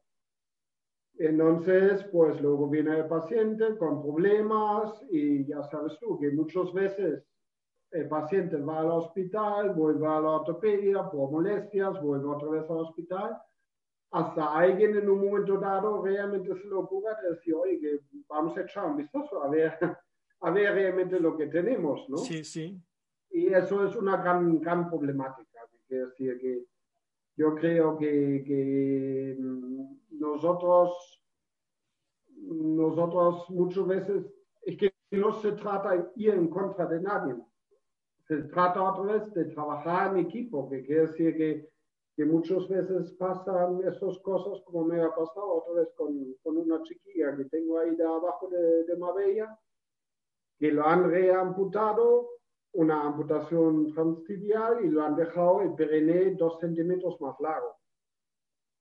Entonces, 1.18 2.04
pues 2.12 2.42
luego 2.42 2.68
viene 2.68 2.98
el 2.98 3.06
paciente 3.06 3.78
con 3.78 4.02
problemas 4.02 5.04
y 5.12 5.46
ya 5.46 5.64
sabes 5.64 5.98
tú 6.00 6.20
que 6.20 6.32
muchas 6.32 6.74
veces 6.74 7.24
el 7.92 8.08
paciente 8.08 8.58
va 8.58 8.80
al 8.80 8.92
hospital, 8.92 9.76
vuelve 9.76 10.08
a 10.08 10.20
la 10.20 10.30
ortopedia 10.32 11.10
por 11.10 11.32
molestias, 11.32 12.02
vuelve 12.02 12.28
otra 12.28 12.50
vez 12.50 12.70
al 12.70 12.78
hospital, 12.78 13.38
hasta 14.12 14.58
alguien 14.58 14.96
en 14.96 15.10
un 15.10 15.26
momento 15.26 15.60
dado 15.60 16.04
realmente 16.04 16.56
se 16.56 16.68
le 16.68 16.74
ocurre 16.74 17.10
decir, 17.30 17.54
oye, 17.54 18.00
vamos 18.28 18.58
a 18.58 18.62
echar 18.62 18.86
un 18.86 18.98
vistazo 18.98 19.44
a 19.44 19.50
ver, 19.50 19.78
a 20.42 20.52
ver 20.52 20.74
realmente 20.74 21.20
lo 21.20 21.38
que 21.38 21.48
tenemos, 21.48 22.10
¿no? 22.10 22.18
Sí, 22.18 22.44
sí. 22.44 22.82
Y 23.30 23.54
eso 23.54 23.86
es 23.86 23.96
una 23.96 24.18
gran, 24.18 24.60
gran 24.60 24.90
problemática, 24.90 25.60
quiere 25.88 26.06
decir 26.06 26.40
que 26.40 26.66
yo 27.36 27.56
creo 27.56 27.98
que, 27.98 28.44
que 28.46 29.38
nosotros, 30.14 31.22
nosotros 32.36 33.50
muchas 33.50 33.88
veces, 33.88 34.26
es 34.64 34.78
que 34.78 34.94
no 35.12 35.34
se 35.42 35.52
trata 35.54 35.92
de 35.92 36.06
ir 36.16 36.34
en 36.34 36.48
contra 36.48 36.86
de 36.86 37.02
nadie, 37.02 37.36
se 38.28 38.38
trata 38.44 38.82
otra 38.82 39.14
vez 39.14 39.34
de 39.34 39.46
trabajar 39.46 40.12
en 40.12 40.26
equipo, 40.26 40.70
que 40.70 40.84
quiere 40.84 41.08
decir 41.08 41.36
que, 41.36 41.70
que 42.16 42.26
muchas 42.26 42.68
veces 42.70 43.12
pasan 43.14 43.82
esas 43.84 44.18
cosas 44.20 44.62
como 44.66 44.86
me 44.86 45.02
ha 45.02 45.10
pasado 45.10 45.56
otra 45.56 45.74
vez 45.82 45.94
con, 45.96 46.34
con 46.42 46.58
una 46.58 46.82
chiquilla 46.84 47.36
que 47.36 47.46
tengo 47.46 47.80
ahí 47.80 47.96
de 47.96 48.04
abajo 48.04 48.48
de, 48.50 48.86
de 48.86 48.98
Marbella, 48.98 49.60
que 50.60 50.72
lo 50.72 50.86
han 50.86 51.10
reamputado, 51.10 52.30
una 52.74 53.04
amputación 53.04 53.94
transtibial 53.94 54.84
y 54.84 54.90
lo 54.90 55.04
han 55.04 55.16
dejado 55.16 55.62
el 55.62 55.76
perené 55.76 56.32
dos 56.32 56.60
centímetros 56.60 57.20
más 57.22 57.40
largo. 57.40 57.76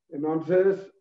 Entonces, 0.08 0.92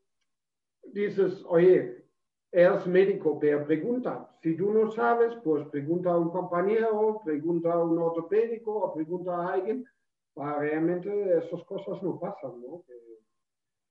dices, 0.83 1.43
oye, 1.47 2.05
eres 2.51 2.85
médico, 2.87 3.39
pero 3.39 3.65
pregunta. 3.65 4.29
Si 4.41 4.55
tú 4.55 4.73
no 4.73 4.91
sabes, 4.91 5.33
pues 5.43 5.67
pregunta 5.69 6.11
a 6.11 6.17
un 6.17 6.29
compañero, 6.29 7.21
pregunta 7.23 7.73
a 7.73 7.83
un 7.83 7.97
ortopédico 7.97 8.73
o 8.73 8.93
pregunta 8.93 9.35
a 9.35 9.53
alguien. 9.53 9.85
Para 10.33 10.59
realmente 10.59 11.09
esas 11.37 11.63
cosas 11.65 12.01
no 12.01 12.19
pasan, 12.19 12.61
¿no? 12.61 12.83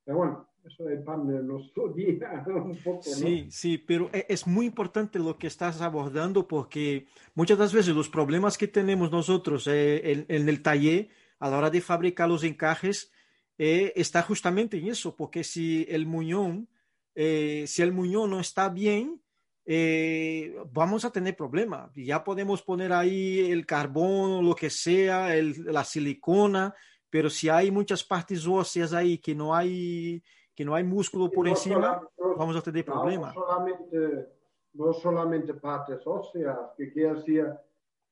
Pero 0.05 0.17
bueno, 0.17 0.49
eso 0.65 0.89
es 0.89 0.99
el 0.99 1.05
pan 1.05 1.27
de 1.27 1.43
nuestro 1.43 1.89
día, 1.93 2.45
un 2.47 2.77
poco, 2.83 3.03
Sí, 3.03 3.47
sí, 3.51 3.79
pero 3.79 4.09
e, 4.13 4.27
es 4.29 4.47
muy 4.47 4.67
importante 4.67 5.19
lo 5.19 5.37
que 5.39 5.47
estás 5.47 5.81
abordando 5.83 6.49
porque 6.49 7.07
muchas 7.35 7.73
veces 7.73 7.95
los 7.95 8.09
problemas 8.09 8.57
que 8.57 8.69
tenemos 8.69 9.11
nosotros 9.11 9.67
eh, 9.67 10.13
en, 10.13 10.25
en, 10.29 10.49
el 10.49 10.63
taller 10.63 11.09
a 11.39 11.51
la 11.51 11.59
hora 11.59 11.71
de 11.71 11.81
fabricar 11.81 12.29
los 12.29 12.43
encajes 12.45 13.13
eh, 13.59 13.93
está 13.95 14.23
justamente 14.23 14.79
en 14.79 14.89
eso, 14.89 15.15
porque 15.15 15.45
si 15.45 15.87
el 15.91 16.07
muñón, 16.07 16.67
eh, 17.15 17.65
si 17.67 17.83
el 17.83 17.93
muñón 17.93 18.31
no 18.31 18.41
está 18.41 18.69
bien, 18.69 19.21
eh, 19.67 20.57
vamos 20.73 21.05
a 21.05 21.11
tener 21.11 21.37
problemas. 21.37 21.93
Ya 21.95 22.25
podemos 22.25 22.63
poner 22.63 22.93
ahí 22.93 23.51
el 23.51 23.67
carbón, 23.67 24.45
lo 24.47 24.55
que 24.55 24.71
sea, 24.71 25.37
el, 25.37 25.65
la 25.67 25.85
silicona, 25.85 26.75
pero 27.09 27.31
si 27.31 27.49
hay 27.49 27.71
muchas 27.71 28.05
partes 28.05 28.47
óseas 28.47 28.93
ahí 28.93 29.19
que 29.19 29.35
no 29.35 29.55
hay, 29.55 30.23
que 30.55 30.65
no 30.65 30.75
hay 30.75 30.85
músculo 30.85 31.31
por 31.31 31.45
no 31.45 31.51
encima, 31.51 32.01
vamos 32.37 32.57
a 32.57 32.63
tener 32.63 32.85
problemas. 32.85 33.35
No 33.35 33.43
solamente, 33.43 34.29
no 34.73 34.93
solamente 34.93 35.55
partes 35.55 36.01
óseas, 36.05 36.59
que 36.77 36.93
quiere 36.93 37.15
decir 37.15 37.47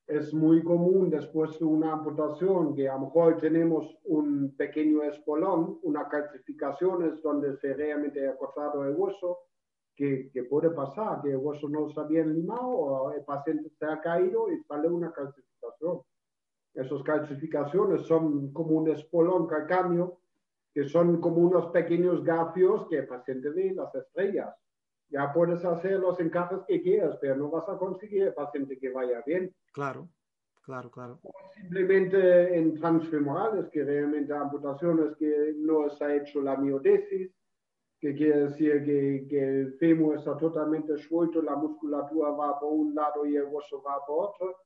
es 0.08 0.32
muy 0.32 0.64
común 0.64 1.10
después 1.10 1.58
de 1.58 1.66
una 1.66 1.92
amputación 1.92 2.74
que 2.74 2.88
a 2.88 2.94
lo 2.94 3.00
mejor 3.00 3.36
tenemos 3.38 3.94
un 4.04 4.54
pequeño 4.56 5.02
espolón, 5.02 5.78
una 5.82 6.08
calcificación 6.08 7.12
es 7.12 7.22
donde 7.22 7.58
se 7.58 7.74
realmente 7.74 8.26
ha 8.26 8.34
cortado 8.36 8.86
el 8.86 8.96
hueso, 8.96 9.40
que, 9.94 10.30
puede 10.48 10.70
pasar, 10.70 11.20
que 11.22 11.32
el 11.32 11.36
hueso 11.36 11.68
no 11.68 11.88
está 11.88 12.04
bien 12.04 12.32
limado 12.32 12.68
o 12.68 13.12
el 13.12 13.22
paciente 13.24 13.68
se 13.78 13.84
ha 13.84 14.00
caído 14.00 14.50
y 14.50 14.62
sale 14.62 14.88
una 14.88 15.12
calcificación. 15.12 16.00
Esas 16.72 17.02
calcificaciones 17.02 18.02
son 18.02 18.52
como 18.52 18.78
un 18.78 18.88
espolón 18.88 19.46
calcáneo, 19.46 20.20
que 20.72 20.88
son 20.88 21.20
como 21.20 21.38
unos 21.38 21.66
pequeños 21.72 22.22
gafios 22.24 22.86
que 22.88 22.98
el 22.98 23.08
paciente 23.08 23.50
ve 23.50 23.74
las 23.74 23.92
estrellas. 23.94 24.54
Ya 25.10 25.32
puedes 25.32 25.64
hacer 25.64 26.00
los 26.00 26.20
encajes 26.20 26.60
que 26.66 26.82
quieras, 26.82 27.16
pero 27.20 27.36
no 27.36 27.50
vas 27.50 27.68
a 27.68 27.78
conseguir 27.78 28.24
el 28.24 28.34
paciente 28.34 28.78
que 28.78 28.90
vaya 28.90 29.22
bien. 29.24 29.54
Claro, 29.72 30.08
claro, 30.62 30.90
claro. 30.90 31.20
Simplemente 31.54 32.56
en 32.56 32.74
transfemorales, 32.74 33.68
que 33.70 33.84
realmente 33.84 34.34
amputaciones 34.34 35.16
que 35.16 35.54
no 35.56 35.88
se 35.88 36.04
ha 36.04 36.16
hecho 36.16 36.42
la 36.42 36.56
miodesis, 36.56 37.32
que 38.00 38.14
quiere 38.14 38.48
decir 38.48 38.84
que, 38.84 39.26
que 39.28 39.60
el 39.60 39.72
fémur 39.74 40.18
está 40.18 40.36
totalmente 40.36 40.96
suelto, 40.98 41.42
la 41.42 41.56
musculatura 41.56 42.30
va 42.30 42.58
por 42.60 42.72
un 42.72 42.94
lado 42.94 43.26
y 43.26 43.36
el 43.36 43.44
hueso 43.44 43.82
va 43.82 44.04
por 44.06 44.28
otro. 44.28 44.56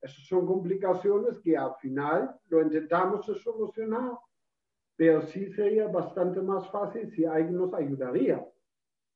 Esas 0.00 0.26
son 0.26 0.46
complicaciones 0.46 1.38
que 1.40 1.56
al 1.56 1.74
final 1.76 2.34
lo 2.48 2.62
intentamos 2.62 3.26
solucionar, 3.26 4.18
pero 4.96 5.22
sí 5.22 5.52
sería 5.52 5.88
bastante 5.88 6.40
más 6.40 6.68
fácil 6.70 7.10
si 7.10 7.24
alguien 7.24 7.56
nos 7.56 7.72
ayudaría. 7.74 8.44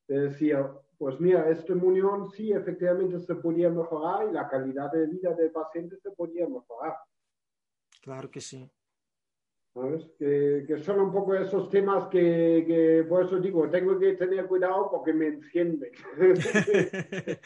Decía, 0.06 0.70
pues 0.98 1.18
mira, 1.20 1.50
este 1.50 1.74
muñón 1.74 2.30
sí 2.30 2.52
efectivamente 2.52 3.20
se 3.20 3.34
podía 3.36 3.70
mejorar 3.70 4.28
y 4.28 4.32
la 4.32 4.48
calidad 4.48 4.92
de 4.92 5.06
vida 5.06 5.34
del 5.34 5.50
paciente 5.50 5.96
se 5.98 6.10
podía 6.10 6.46
mejorar. 6.46 6.96
Claro 8.00 8.30
que 8.30 8.40
sí. 8.40 8.70
¿Sabes? 9.72 10.04
Que, 10.18 10.64
que 10.68 10.78
son 10.84 11.00
un 11.00 11.12
poco 11.12 11.34
esos 11.34 11.68
temas 11.68 12.06
que, 12.06 12.64
que, 12.66 13.04
por 13.08 13.24
eso 13.24 13.40
digo, 13.40 13.68
tengo 13.68 13.98
que 13.98 14.12
tener 14.12 14.46
cuidado 14.46 14.88
porque 14.88 15.12
me 15.12 15.26
encienden. 15.26 15.90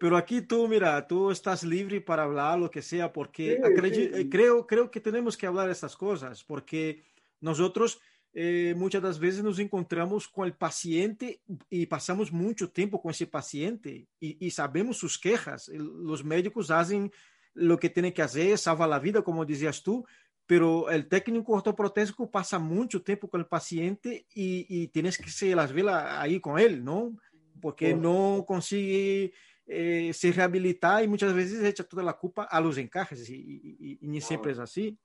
Pero 0.00 0.16
aquí 0.16 0.40
tú, 0.40 0.66
mira, 0.66 1.06
tú 1.06 1.30
estás 1.30 1.62
libre 1.62 2.00
para 2.00 2.22
hablar 2.22 2.58
lo 2.58 2.70
que 2.70 2.80
sea, 2.80 3.12
porque 3.12 3.56
sí, 3.56 3.62
acredito, 3.62 4.16
sí. 4.16 4.30
creo, 4.30 4.66
creo 4.66 4.90
que 4.90 5.00
tenemos 5.00 5.36
que 5.36 5.46
hablar 5.46 5.66
de 5.66 5.72
estas 5.72 5.94
cosas, 5.94 6.42
porque 6.42 7.02
nosotros 7.40 8.00
eh, 8.34 8.74
muchas 8.74 9.02
das 9.02 9.18
vezes 9.18 9.42
nos 9.42 9.58
encontramos 9.58 10.26
com 10.26 10.46
o 10.46 10.52
paciente 10.52 11.40
e 11.70 11.86
passamos 11.86 12.30
muito 12.30 12.68
tempo 12.68 12.98
com 12.98 13.10
esse 13.10 13.26
paciente 13.26 14.08
e 14.20 14.50
sabemos 14.50 14.98
suas 14.98 15.16
queixas. 15.16 15.68
Os 15.68 16.22
médicos 16.22 16.68
fazem 16.68 17.10
o 17.56 17.76
que 17.76 17.88
têm 17.88 18.12
que 18.12 18.22
fazer, 18.22 18.56
salva 18.56 18.94
a 18.94 18.98
vida, 18.98 19.22
como 19.22 19.44
dizias 19.44 19.80
tu, 19.80 20.04
pero 20.46 20.86
o 20.86 21.02
técnico 21.02 21.52
ortoprotésico 21.52 22.26
passa 22.26 22.58
muito 22.58 23.00
tempo 23.00 23.26
com 23.28 23.38
o 23.38 23.44
paciente 23.44 24.26
e 24.34 24.88
tienes 24.92 25.16
que 25.16 25.30
se 25.30 25.54
las 25.54 25.70
ver 25.70 25.88
aí 25.88 26.38
com 26.38 26.58
ele, 26.58 26.80
não? 26.80 27.16
Porque 27.60 27.94
não 27.94 28.42
consegue 28.42 29.32
eh, 29.68 30.12
se 30.12 30.30
reabilitar 30.30 31.04
e 31.04 31.06
muitas 31.06 31.32
vezes 31.32 31.62
echa 31.62 31.84
toda 31.84 32.08
a 32.08 32.12
culpa 32.12 32.48
a 32.50 32.58
los 32.58 32.78
encajes 32.78 33.28
e, 33.28 33.34
e, 33.34 33.98
e 34.02 34.08
nem 34.08 34.20
sempre 34.20 34.52
é 34.52 34.60
assim. 34.60 34.96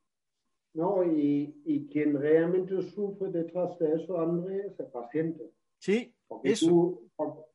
No, 0.76 1.04
y, 1.06 1.62
y, 1.64 1.88
quien 1.88 2.20
realmente 2.20 2.82
sufre 2.82 3.30
detrás 3.30 3.80
de 3.80 3.96
eso, 3.96 4.20
André, 4.20 4.68
es 4.68 4.78
el 4.78 4.88
paciente. 4.88 5.50
Sí, 5.80 6.14
porque 6.28 6.52
eso. 6.52 6.68
Tú, 6.68 7.10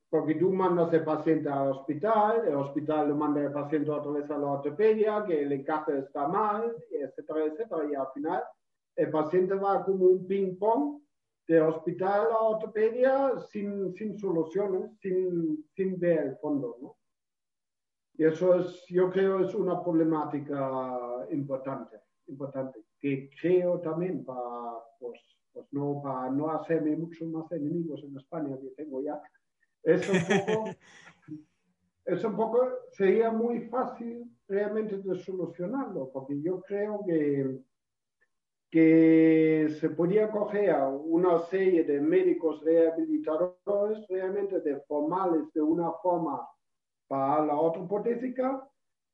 porque 0.08 0.34
tú 0.36 0.50
mandas 0.50 0.92
el 0.94 1.04
paciente 1.04 1.48
al 1.48 1.68
hospital, 1.68 2.48
el 2.48 2.56
hospital 2.56 3.10
lo 3.10 3.16
manda 3.16 3.42
el 3.42 3.52
paciente 3.52 3.90
otra 3.90 4.10
vez 4.10 4.28
a 4.30 4.38
la 4.38 4.46
ortopedia, 4.46 5.22
que 5.24 5.42
el 5.42 5.52
encaje 5.52 5.98
está 5.98 6.26
mal, 6.26 6.74
etcétera, 6.90 7.44
etcétera, 7.44 7.84
y 7.88 7.94
al 7.94 8.08
final 8.12 8.42
el 8.96 9.10
paciente 9.10 9.54
va 9.54 9.84
como 9.84 10.06
un 10.06 10.26
ping-pong 10.26 11.00
de 11.46 11.60
hospital 11.60 12.26
a 12.32 12.40
ortopedia 12.40 13.38
sin, 13.52 13.94
sin 13.94 14.18
soluciones, 14.18 14.98
sin, 14.98 15.64
sin 15.76 16.00
ver 16.00 16.26
el 16.26 16.36
fondo, 16.38 16.76
¿no? 16.80 16.96
Y 18.14 18.24
eso 18.24 18.56
es, 18.56 18.84
yo 18.88 19.10
creo, 19.10 19.44
es 19.44 19.54
una 19.54 19.82
problemática 19.82 21.26
importante, 21.30 21.98
importante 22.26 22.80
que 23.00 23.30
creo 23.40 23.80
también 23.80 24.24
para, 24.24 24.78
pues, 24.98 25.20
pues 25.52 25.66
no, 25.72 26.00
para 26.02 26.30
no 26.30 26.50
hacerme 26.50 26.96
muchos 26.96 27.26
más 27.28 27.50
enemigos 27.52 28.02
en 28.04 28.16
España 28.16 28.56
que 28.60 28.68
tengo 28.76 29.02
ya, 29.02 29.20
es 29.82 30.08
un 30.08 30.20
poco, 30.20 30.64
es 32.04 32.24
un 32.24 32.36
poco, 32.36 32.68
sería 32.92 33.30
muy 33.30 33.60
fácil 33.68 34.30
realmente 34.46 34.98
de 34.98 35.18
solucionarlo, 35.18 36.10
porque 36.12 36.40
yo 36.42 36.60
creo 36.60 37.02
que, 37.06 37.58
que 38.70 39.76
se 39.80 39.90
podía 39.90 40.30
coger 40.30 40.70
a 40.70 40.88
una 40.88 41.38
serie 41.38 41.84
de 41.84 42.00
médicos 42.00 42.62
rehabilitadores 42.62 44.06
realmente 44.08 44.60
de 44.60 44.80
formales 44.82 45.52
de 45.54 45.62
una 45.62 45.92
forma 46.02 46.46
para 47.08 47.46
la 47.46 47.56
ortoprotésica 47.56 48.68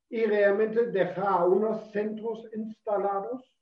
y 0.08 0.24
realmente 0.24 0.90
dejar 0.90 1.48
unos 1.48 1.90
centros 1.92 2.46
instalados 2.54 3.55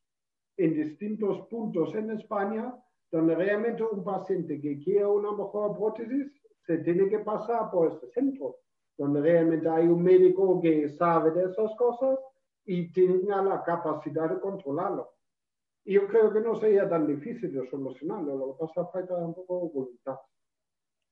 en 0.57 0.75
distintos 0.75 1.47
puntos 1.49 1.95
en 1.95 2.11
España 2.11 2.75
donde 3.15 3.37
realmente 3.37 3.83
un 3.85 4.03
paciente 4.03 4.61
que 4.61 4.81
quiere 4.81 5.07
una 5.07 5.31
mejor 5.31 5.77
prótesis 5.77 6.33
se 6.67 6.79
tiene 6.79 7.09
que 7.09 7.21
pasar 7.21 7.71
por 7.71 7.93
este 7.93 8.11
centro, 8.11 8.57
donde 8.97 9.21
realmente 9.21 9.69
hay 9.69 9.87
un 9.87 10.03
médico 10.03 10.61
que 10.61 10.89
sabe 10.89 11.31
de 11.31 11.45
esas 11.51 11.77
cosas 11.77 12.19
y 12.65 12.91
tenga 12.91 13.41
la 13.41 13.63
capacidad 13.63 14.29
de 14.29 14.41
controlarlo. 14.41 15.11
Y 15.85 15.95
yo 15.95 16.09
creo 16.09 16.33
que 16.33 16.41
no 16.41 16.59
sería 16.59 16.89
tan 16.89 17.07
difícil 17.07 17.53
de 17.53 17.71
solucionarlo, 17.71 18.37
lo 18.37 18.57
que 18.57 18.65
pasa 18.67 18.91
falta 18.91 19.15
un 19.15 19.35
poco 19.35 19.69
voluntad. 19.69 20.17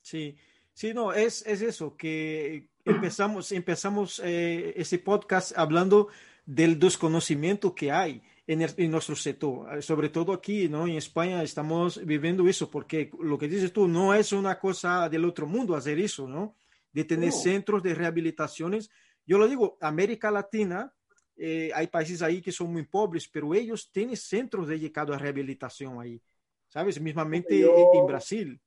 Sí, 0.01 0.37
sí, 0.73 0.93
no, 0.93 1.13
es, 1.13 1.47
es 1.47 1.63
eso, 1.63 1.97
que 1.97 2.71
empezamos, 2.85 3.53
empezamos 3.53 4.21
eh, 4.25 4.73
ese 4.75 4.99
podcast 4.99 5.57
hablando 5.57 6.09
del 6.47 6.81
desconocimiento 6.81 7.77
que 7.77 7.93
hay 7.93 8.23
en, 8.47 8.63
el, 8.63 8.71
en, 8.77 8.91
nuestro 8.91 9.15
sector, 9.15 9.83
sobre 9.83 10.09
todo 10.09 10.33
aquí, 10.33 10.69
¿no? 10.69 10.87
En 10.87 10.97
España 10.97 11.43
estamos 11.43 12.05
viviendo 12.05 12.47
eso, 12.49 12.71
porque 12.71 13.11
lo 13.21 13.39
que 13.39 13.49
dices 13.49 13.73
tú 13.73 13.87
no 13.87 14.15
es 14.15 14.33
una 14.33 14.59
cosa 14.59 15.09
del 15.09 15.25
otro 15.25 15.47
mundo 15.47 15.77
hacer 15.77 15.99
eso, 15.99 16.27
¿no? 16.27 16.57
De 16.93 17.05
tener 17.05 17.31
no. 17.31 17.37
centros 17.37 17.83
de 17.83 17.95
rehabilitaciones. 17.95 18.91
Yo 19.25 19.39
lo 19.39 19.47
digo, 19.47 19.79
América 19.81 20.31
Latina, 20.31 20.93
eh, 21.37 21.71
hay 21.75 21.87
países 21.87 22.21
ahí 22.23 22.43
que 22.43 22.53
son 22.53 22.73
muy 22.73 22.85
pobres, 22.85 23.29
pero 23.29 23.55
ellos 23.55 23.91
tienen 23.91 24.17
centros 24.17 24.69
dedicados 24.69 25.15
a 25.15 25.19
rehabilitación 25.19 26.01
ahí, 26.01 26.21
¿sabes? 26.69 27.01
Mismamente 27.01 27.59
yo, 27.59 27.91
en 27.95 28.07
Brasil. 28.07 28.61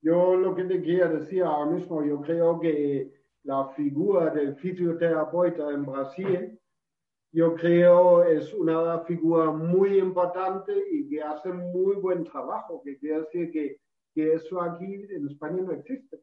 Yo 0.00 0.36
lo 0.36 0.54
que 0.54 0.64
te 0.64 0.82
quería 0.82 1.08
decir 1.08 1.42
ahora 1.42 1.70
mismo, 1.70 2.04
yo 2.04 2.20
creo 2.20 2.58
que 2.58 3.10
la 3.44 3.68
figura 3.68 4.30
del 4.30 4.56
fisioterapeuta 4.56 5.70
en 5.70 5.84
Brasil 5.84 6.58
yo 7.34 7.56
creo 7.56 8.22
es 8.22 8.54
una 8.54 9.00
figura 9.00 9.50
muy 9.50 9.98
importante 9.98 10.72
y 10.92 11.08
que 11.08 11.20
hace 11.20 11.52
muy 11.52 11.96
buen 11.96 12.22
trabajo, 12.22 12.80
que 12.84 12.96
quiere 12.96 13.22
decir 13.22 13.50
que, 13.50 13.80
que 14.14 14.34
eso 14.34 14.62
aquí 14.62 15.04
en 15.10 15.26
España 15.26 15.60
no 15.60 15.72
existe. 15.72 16.20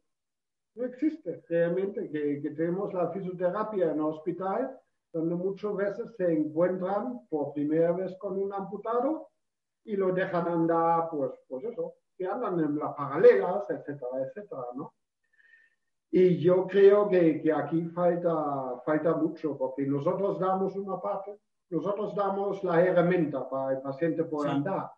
No 0.73 0.85
existe 0.85 1.43
realmente, 1.49 2.09
que, 2.09 2.41
que 2.41 2.51
tenemos 2.51 2.93
la 2.93 3.11
fisioterapia 3.11 3.91
en 3.91 3.97
el 3.97 4.05
hospital, 4.05 4.79
donde 5.11 5.35
muchas 5.35 5.75
veces 5.75 6.15
se 6.15 6.31
encuentran 6.31 7.27
por 7.27 7.51
primera 7.51 7.91
vez 7.91 8.15
con 8.17 8.41
un 8.41 8.53
amputado 8.53 9.27
y 9.83 9.97
lo 9.97 10.13
dejan 10.13 10.47
andar, 10.47 11.09
pues, 11.11 11.33
pues 11.49 11.65
eso, 11.65 11.95
que 12.17 12.25
andan 12.25 12.57
en 12.61 12.79
las 12.79 12.93
paralelas, 12.95 13.69
etcétera, 13.69 14.23
etcétera, 14.27 14.63
¿no? 14.75 14.93
Y 16.13 16.39
yo 16.39 16.67
creo 16.67 17.07
que, 17.07 17.41
que, 17.41 17.53
aquí 17.53 17.85
falta, 17.85 18.81
falta 18.85 19.15
mucho, 19.15 19.57
porque 19.57 19.83
nosotros 19.83 20.39
damos 20.39 20.75
una 20.75 20.99
parte, 20.99 21.39
nosotros 21.69 22.13
damos 22.13 22.61
la 22.65 22.85
herramienta 22.85 23.49
para 23.49 23.77
el 23.77 23.81
paciente 23.81 24.25
poder 24.25 24.51
andar, 24.51 24.91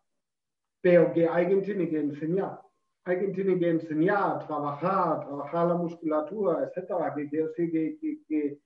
pero 0.81 1.13
que 1.13 1.27
alguien 1.27 1.61
tiene 1.61 1.87
que 1.87 1.99
enseñar. 1.99 2.59
Alguien 3.05 3.31
tiene 3.31 3.59
que 3.59 3.69
enseñar, 3.69 4.47
trabajar, 4.47 5.27
trabajar 5.27 5.67
la 5.67 5.75
musculatura, 5.75 6.63
etcétera, 6.63 7.13
que 7.13 7.29
que, 7.29 7.97
que, 8.27 8.59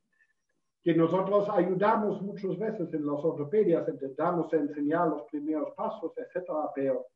que, 0.81 0.95
nosotros 0.95 1.49
ayudamos 1.49 2.21
muchas 2.21 2.57
veces 2.57 2.93
en 2.93 3.05
las 3.05 3.25
ortopedias, 3.25 3.89
intentamos 3.89 4.53
enseñar 4.53 5.09
los 5.09 5.23
primeros 5.23 5.73
pasos, 5.75 6.13
etcétera, 6.15 6.69
pero, 6.73 7.07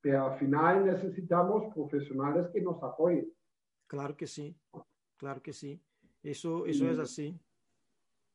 pero 0.00 0.32
al 0.32 0.38
final 0.38 0.86
necesitamos 0.86 1.72
profesionales 1.72 2.48
que 2.52 2.60
nos 2.60 2.82
apoyen. 2.82 3.30
Claro 3.90 4.16
que 4.16 4.28
sí, 4.28 4.56
claro 5.16 5.42
que 5.42 5.52
sí. 5.52 5.82
Eso, 6.22 6.64
eso 6.64 6.88
es 6.88 6.98
así. 7.00 7.36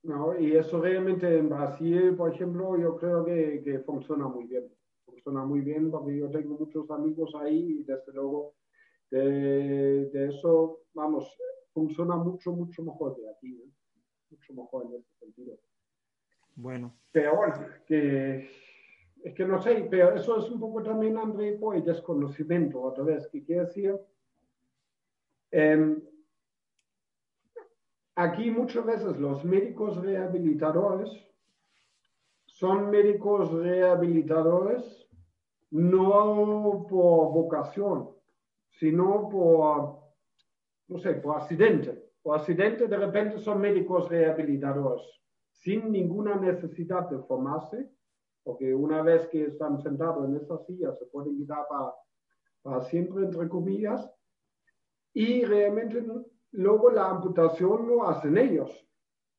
No, 0.03 0.37
y 0.37 0.51
eso 0.51 0.81
realmente 0.81 1.33
en 1.37 1.47
Brasil, 1.47 2.13
por 2.13 2.33
ejemplo, 2.33 2.77
yo 2.77 2.97
creo 2.97 3.23
que, 3.23 3.61
que, 3.63 3.79
funciona 3.79 4.27
muy 4.27 4.47
bien. 4.47 4.69
Funciona 5.05 5.45
muy 5.45 5.61
bien 5.61 5.89
porque 5.89 6.17
yo 6.17 6.29
tengo 6.29 6.57
muchos 6.59 6.91
amigos 6.91 7.33
ahí 7.35 7.79
y 7.79 7.83
desde 7.83 8.11
luego 8.11 8.55
de, 9.09 10.09
de 10.09 10.27
eso, 10.27 10.81
vamos, 10.93 11.37
funciona 11.73 12.17
mucho, 12.17 12.51
mucho 12.51 12.83
mejor 12.83 13.15
de 13.15 13.29
aquí. 13.29 13.55
¿eh? 13.55 13.71
Mucho 14.31 14.53
mejor 14.55 14.87
en 14.87 14.95
ese 14.95 15.17
sentido. 15.19 15.57
Bueno. 16.53 16.93
Pero 17.13 17.37
bueno, 17.37 17.53
que 17.87 18.49
es 19.23 19.33
que 19.33 19.45
no 19.45 19.61
sé, 19.61 19.87
pero 19.89 20.15
eso 20.15 20.37
es 20.37 20.51
un 20.51 20.59
poco 20.59 20.83
también, 20.83 21.17
André, 21.17 21.53
por 21.53 21.77
el 21.77 21.85
desconocimiento, 21.85 22.81
otra 22.81 23.05
vez, 23.05 23.25
que 23.29 23.41
quiere 23.41 23.61
decir 23.61 23.97
Em, 25.57 26.01
aquí 28.15 28.51
muchas 28.51 28.85
veces 28.85 29.17
los 29.17 29.45
médicos 29.45 29.95
rehabilitadores 29.95 31.09
son 32.45 32.89
médicos 32.89 33.53
rehabilitadores 33.53 35.07
no 35.71 36.85
por 36.89 37.31
vocación, 37.31 38.09
sino 38.67 39.29
por, 39.29 40.01
no 40.89 40.99
sé, 40.99 41.13
por 41.13 41.37
accidente. 41.37 42.03
Por 42.21 42.37
accidente 42.37 42.89
de 42.89 42.97
repente 42.97 43.39
son 43.39 43.61
médicos 43.61 44.09
rehabilitadores 44.09 45.05
sin 45.51 45.89
ninguna 45.89 46.35
necesidad 46.35 47.09
de 47.09 47.19
formarse, 47.19 47.89
porque 48.43 48.75
una 48.75 49.01
vez 49.01 49.25
que 49.29 49.45
están 49.45 49.79
sentados 49.81 50.27
en 50.27 50.35
esa 50.35 50.57
silla 50.65 50.91
se 50.91 51.05
pueden 51.05 51.37
quedar 51.37 51.65
para, 51.69 51.93
para 52.61 52.81
siempre, 52.81 53.23
entre 53.23 53.47
comillas, 53.47 54.11
y 55.15 55.45
realmente 55.45 56.05
luego 56.51 56.91
la 56.91 57.09
amputación 57.09 57.87
lo 57.87 58.07
hacen 58.07 58.37
ellos. 58.37 58.85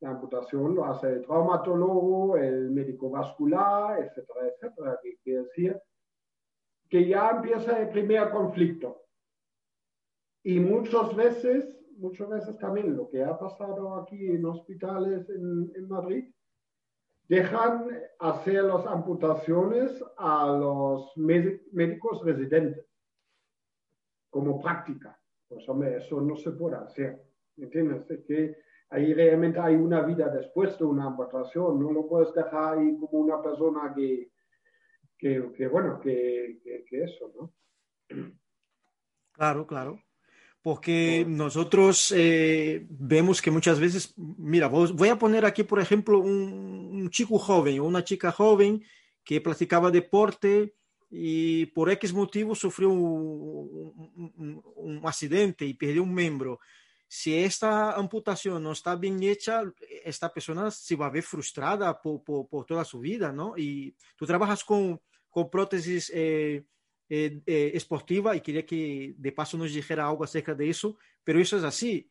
La 0.01 0.11
amputación 0.11 0.75
lo 0.75 0.87
hace 0.87 1.09
el 1.13 1.23
traumatólogo, 1.23 2.39
el 2.39 2.71
médico 2.71 3.11
vascular, 3.11 4.03
etcétera, 4.03 4.49
etcétera. 4.49 4.99
Que 5.03 5.19
quiere 5.23 5.43
decir 5.43 5.83
que 6.89 7.07
ya 7.07 7.31
empieza 7.31 7.79
el 7.79 7.91
primer 7.91 8.31
conflicto. 8.31 9.03
Y 10.43 10.61
muchas 10.61 11.15
veces, 11.15 11.79
muchas 11.99 12.31
veces 12.31 12.59
también 12.59 12.97
lo 12.97 13.11
que 13.11 13.23
ha 13.23 13.39
pasado 13.39 13.97
aquí 13.97 14.29
en 14.29 14.47
hospitales 14.47 15.29
en, 15.29 15.73
en 15.75 15.89
Madrid, 15.89 16.33
dejan 17.29 17.91
hacer 18.19 18.65
las 18.65 18.87
amputaciones 18.87 20.03
a 20.17 20.47
los 20.47 21.15
médicos 21.17 22.25
residentes 22.25 22.87
como 24.31 24.63
práctica. 24.63 25.21
Pues 25.49 25.69
hombre, 25.69 25.99
eso 25.99 26.21
no 26.21 26.37
se 26.37 26.51
puede 26.53 26.77
hacer. 26.77 27.23
¿Entiendes? 27.57 28.11
Es 28.11 28.25
que 28.27 28.57
ahí 28.91 29.15
realmente 29.15 29.59
hay 29.59 29.75
una 29.75 30.03
vida 30.03 30.29
después 30.29 30.79
de 30.79 30.85
una 30.85 31.07
amputación. 31.07 31.81
No 31.81 31.93
lo 31.93 32.07
puedes 32.07 32.35
dejar 32.35 32.79
ahí 32.79 32.97
como 32.99 33.19
una 33.21 33.43
persona 33.43 33.93
que, 33.95 34.31
que, 35.19 35.53
que 35.57 35.69
bueno, 35.69 36.01
que, 36.01 36.61
que, 36.89 37.03
eso, 37.03 37.33
¿no? 37.39 37.53
Claro, 39.33 39.67
claro. 39.67 40.03
Porque 40.63 41.25
nosotros 41.29 42.13
eh, 42.17 42.87
vemos 42.91 43.41
que 43.41 43.53
muchas 43.53 43.79
veces, 43.79 44.15
mira, 44.17 44.67
voy 44.67 45.09
a 45.09 45.19
poner 45.19 45.45
aquí, 45.45 45.63
por 45.63 45.79
ejemplo, 45.79 46.19
un, 46.19 46.91
un 46.93 47.11
chico 47.11 47.39
joven 47.39 47.79
o 47.79 47.85
una 47.85 48.03
chica 48.03 48.33
joven 48.33 48.83
que 49.25 49.41
practicaba 49.41 49.91
deporte 49.91 50.75
y 51.11 51.67
por 51.67 51.91
X 51.91 52.13
motivo 52.13 52.55
sufrió 52.55 52.91
un, 52.91 54.13
un, 54.37 54.63
un, 54.77 55.01
accidente 55.07 55.65
y 55.65 55.75
perdió 55.75 56.03
un 56.03 56.15
miembro. 56.15 56.59
Si 57.09 57.37
esta 57.37 57.93
amputación 57.93 58.63
no 58.63 58.73
está 58.73 58.97
bien 58.97 59.23
hecha, 59.23 59.63
esta 60.05 60.33
persona 60.33 60.71
se 60.71 60.97
va 60.97 61.07
a 61.07 61.11
ver 61.11 61.23
frustrada 61.23 62.01
por, 62.01 62.25
por, 62.25 62.49
por 62.49 62.67
toda 62.67 62.85
su 62.85 62.99
vida, 62.99 63.33
¿no? 63.33 63.55
Y 63.57 63.95
tú 64.17 64.27
trabajas 64.27 64.65
con, 64.65 65.01
con 65.31 65.49
prótesis 65.49 66.11
eh, 66.13 66.65
eh, 67.09 67.41
eh, 67.47 67.71
esportiva 67.75 68.35
y 68.35 68.41
quería 68.41 68.67
que 68.67 69.15
de 69.17 69.31
paso 69.31 69.57
nos 69.57 69.73
dijera 69.73 70.09
algo 70.09 70.25
acerca 70.25 70.55
de 70.55 70.69
eso, 70.69 70.99
pero 71.23 71.39
eso 71.39 71.57
es 71.57 71.63
así. 71.63 72.11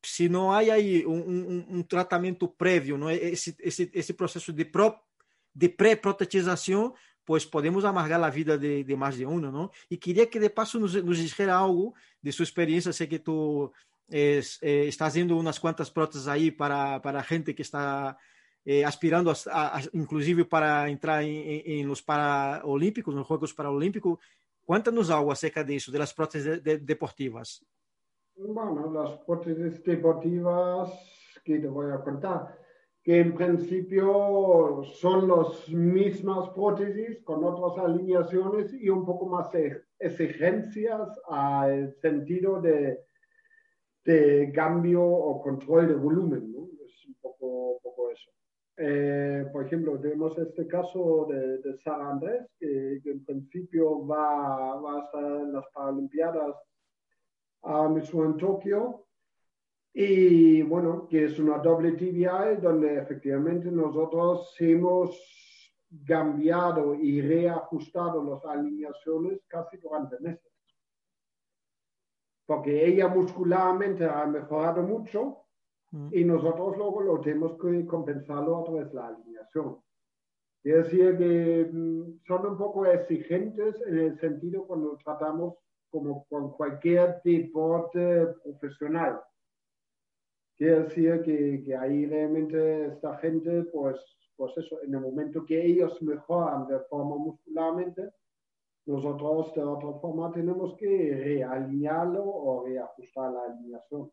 Si 0.00 0.28
no 0.28 0.54
hay 0.54 0.70
ahí 0.70 1.04
un, 1.04 1.66
un 1.68 1.88
tratamiento 1.88 2.54
previo, 2.54 2.96
¿no? 2.96 3.10
ese, 3.10 3.56
ese, 3.58 3.90
ese 3.92 4.14
proceso 4.14 4.52
de, 4.52 4.66
pro, 4.66 5.04
de 5.52 5.68
pré-protetización, 5.70 6.94
pues 7.28 7.44
podemos 7.44 7.84
amargar 7.84 8.24
a 8.24 8.30
vida 8.30 8.56
de, 8.56 8.82
de 8.82 8.96
mais 8.96 9.14
de 9.14 9.26
um, 9.26 9.38
não? 9.38 9.70
E 9.90 9.98
queria 9.98 10.26
que 10.26 10.40
de 10.40 10.48
passo 10.48 10.80
nos, 10.80 10.94
nos 11.04 11.18
dijera 11.18 11.54
algo 11.54 11.92
de 12.22 12.32
sua 12.32 12.42
experiência. 12.42 12.90
Sei 12.90 13.06
que 13.06 13.18
tu 13.18 13.70
es, 14.08 14.56
eh, 14.62 14.86
estás 14.88 15.08
haciendo 15.08 15.36
umas 15.36 15.58
quantas 15.58 15.90
próteses 15.90 16.26
aí 16.26 16.50
para, 16.50 17.00
para 17.00 17.22
gente 17.22 17.52
que 17.52 17.60
está 17.60 18.16
eh, 18.64 18.82
aspirando, 18.82 19.30
a, 19.30 19.34
a, 19.76 19.82
inclusive 19.92 20.46
para 20.46 20.88
entrar 20.88 21.22
em, 21.22 21.60
em, 21.66 21.84
nos 21.84 22.00
Paralímpicos, 22.00 23.14
nos 23.14 23.28
Jogos 23.28 23.52
Paralímpicos. 23.52 24.18
Conta-nos 24.64 25.10
algo 25.10 25.30
acerca 25.30 25.62
disso, 25.62 25.92
das 25.92 26.14
próteses 26.14 26.62
de, 26.64 26.78
de, 26.78 26.78
deportivas. 26.78 27.62
Bueno, 28.34 29.02
as 29.02 29.20
próteses 29.26 29.84
deportivas 29.84 30.88
que 31.44 31.60
te 31.60 31.66
vou 31.68 31.84
contar 32.00 32.56
que 33.08 33.20
en 33.20 33.34
principio 33.34 34.82
son 35.00 35.28
las 35.28 35.66
mismas 35.70 36.50
prótesis 36.50 37.22
con 37.24 37.42
otras 37.42 37.82
alineaciones 37.82 38.74
y 38.74 38.90
un 38.90 39.06
poco 39.06 39.24
más 39.24 39.48
exigencias 39.98 41.18
al 41.26 41.94
sentido 42.02 42.60
de, 42.60 43.00
de 44.04 44.52
cambio 44.54 45.02
o 45.02 45.40
control 45.40 45.88
de 45.88 45.94
volumen. 45.94 46.52
¿no? 46.52 46.68
Es 46.84 47.06
un 47.06 47.14
poco, 47.22 47.80
poco 47.82 48.10
eso. 48.10 48.30
Eh, 48.76 49.46
por 49.54 49.64
ejemplo, 49.64 49.98
tenemos 49.98 50.36
este 50.36 50.66
caso 50.66 51.28
de, 51.30 51.62
de 51.62 51.78
Sara 51.78 52.10
Andrés, 52.10 52.46
que, 52.60 53.00
que, 53.02 53.10
en 53.10 53.24
principio 53.24 54.06
va, 54.06 54.78
va 54.82 54.96
a 54.96 55.04
estar 55.06 55.24
en 55.24 55.54
las 55.54 55.64
Paralimpiadas 55.72 56.56
a 57.62 57.88
Misu 57.88 58.22
en 58.24 58.36
Tokio 58.36 59.07
y 59.92 60.62
bueno, 60.62 61.06
que 61.08 61.24
es 61.24 61.38
una 61.38 61.58
doble 61.58 61.92
TBI 61.92 62.60
donde 62.60 62.98
efectivamente 62.98 63.70
nosotros 63.70 64.54
hemos 64.60 65.74
cambiado 66.06 66.94
y 66.94 67.20
reajustado 67.22 68.22
las 68.22 68.44
alineaciones 68.44 69.40
casi 69.48 69.78
durante 69.78 70.20
meses. 70.20 70.52
Porque 72.46 72.86
ella 72.86 73.08
muscularmente 73.08 74.04
ha 74.04 74.26
mejorado 74.26 74.82
mucho 74.82 75.44
mm. 75.90 76.08
y 76.12 76.24
nosotros 76.24 76.76
luego 76.76 77.00
lo 77.02 77.20
tenemos 77.20 77.58
que 77.60 77.86
compensarlo 77.86 78.58
a 78.58 78.64
través 78.64 78.88
de 78.88 78.94
la 78.94 79.06
alineación. 79.08 79.78
Es 80.62 80.84
decir, 80.84 81.16
que 81.16 81.70
mm, 81.72 82.20
son 82.26 82.46
un 82.46 82.58
poco 82.58 82.86
exigentes 82.86 83.80
en 83.86 83.98
el 83.98 84.20
sentido 84.20 84.66
cuando 84.66 84.96
tratamos 84.98 85.54
como 85.90 86.26
con 86.26 86.52
cualquier 86.52 87.20
deporte 87.24 88.26
profesional 88.44 89.20
Quiere 90.58 90.82
decir 90.82 91.22
que, 91.22 91.62
que, 91.64 91.76
ahí 91.76 92.04
realmente 92.06 92.86
esta 92.86 93.16
gente, 93.18 93.62
pues, 93.72 93.96
pues 94.36 94.56
eso, 94.56 94.82
en 94.82 94.92
el 94.92 95.00
momento 95.00 95.46
que 95.46 95.64
ellos 95.64 96.02
mejoran 96.02 96.66
de 96.66 96.80
forma 96.90 97.16
muscularmente, 97.16 98.10
nosotros 98.84 99.54
de 99.54 99.62
otra 99.62 99.92
forma 100.00 100.32
tenemos 100.32 100.74
que 100.76 101.14
realinearlo 101.14 102.24
o 102.24 102.64
reajustar 102.64 103.32
la 103.32 103.44
alineación. 103.44 104.10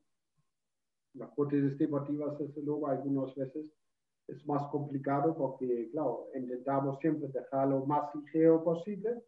Las 1.15 1.31
prótesis 1.31 1.79
deportivas, 1.79 2.37
desde 2.37 2.61
luego, 2.61 2.89
algunas 2.89 3.33
veces 3.33 3.73
es 4.27 4.45
más 4.45 4.67
complicado 4.67 5.35
porque, 5.35 5.89
claro, 5.91 6.27
intentamos 6.35 6.99
siempre 6.99 7.29
dejarlo 7.29 7.79
lo 7.79 7.85
más 7.87 8.13
ligero 8.13 8.63
posible 8.63 9.23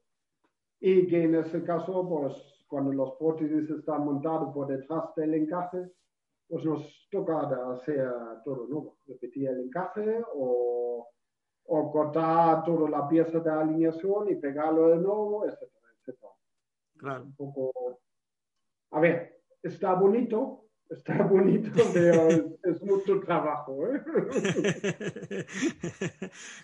y 0.79 1.07
que 1.07 1.23
en 1.23 1.33
ese 1.33 1.63
caso, 1.63 2.07
pues, 2.07 2.63
cuando 2.67 2.93
los 2.93 3.13
prótesis 3.13 3.67
están 3.71 4.05
montados 4.05 4.53
por 4.53 4.67
detrás 4.67 5.15
del 5.15 5.33
encaje, 5.33 5.89
pues 6.47 6.65
nos 6.65 7.07
toca 7.11 7.41
hacer 7.73 8.09
todo 8.43 8.67
nuevo, 8.67 8.97
repetir 9.07 9.49
el 9.49 9.61
encaje 9.61 10.21
o, 10.33 11.07
o 11.65 11.91
cortar 11.91 12.63
toda 12.63 12.89
la 12.89 13.07
pieza 13.07 13.39
de 13.39 13.49
alineación 13.49 14.29
y 14.29 14.35
pegarlo 14.35 14.89
de 14.89 14.97
nuevo, 14.97 15.45
etcétera, 15.45 15.87
etcétera. 15.99 16.31
Claro. 16.97 17.23
Un 17.23 17.35
poco... 17.35 17.99
A 18.91 18.99
ver, 19.01 19.41
está 19.61 19.93
bonito, 19.93 20.69
está 20.89 21.23
bonito, 21.23 21.69
pero 21.93 22.29
es, 22.63 22.81
mucho 22.81 23.19
trabajo. 23.19 23.85
¿eh? 23.87 24.01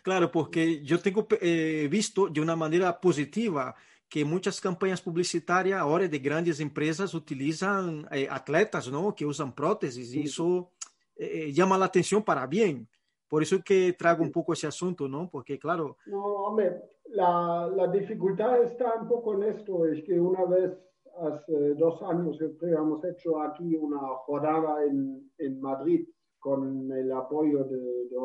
claro, 0.03 0.31
porque 0.31 0.81
yo 0.83 0.99
tengo 0.99 1.27
eh, 1.41 1.87
visto 1.91 2.29
de 2.29 2.39
una 2.39 2.55
manera 2.55 2.99
positiva 2.99 3.75
que 4.13 4.23
muchas 4.23 4.61
campañas 4.61 5.01
publicitarias 5.01 5.79
ahora 5.79 6.07
de 6.07 6.19
grandes 6.19 6.59
empresas 6.59 7.15
utilizan 7.15 8.07
eh, 8.11 8.27
atletas, 8.29 8.87
¿no? 8.91 9.15
Que 9.15 9.25
usan 9.25 9.55
prótesis 9.55 10.13
y 10.13 10.25
eso 10.25 10.69
eh, 11.15 11.51
llama 11.51 11.79
la 11.79 11.85
atención 11.85 12.21
para 12.21 12.45
bien. 12.45 12.87
Por 13.27 13.41
eso 13.41 13.59
que 13.65 13.93
traigo 13.93 14.21
un 14.21 14.31
poco 14.31 14.53
ese 14.53 14.67
asunto, 14.67 15.07
¿no? 15.07 15.27
Porque, 15.31 15.57
claro... 15.57 15.97
No, 16.05 16.23
hombre, 16.23 16.79
la, 17.05 17.67
la 17.75 17.87
dificultad 17.87 18.61
está 18.61 18.93
un 19.01 19.07
poco 19.07 19.33
en 19.33 19.55
esto, 19.55 19.83
es 19.87 20.03
que 20.03 20.19
una 20.19 20.45
vez, 20.45 20.71
hace 21.17 21.73
dos 21.73 21.99
años, 22.03 22.37
hemos 22.61 23.03
hecho 23.05 23.41
aquí 23.41 23.75
una 23.75 23.97
jornada 24.27 24.83
en, 24.83 25.31
en 25.39 25.59
Madrid 25.59 26.07
con 26.37 26.91
el 26.91 27.11
apoyo 27.11 27.63
de, 27.63 28.09
de 28.09 28.17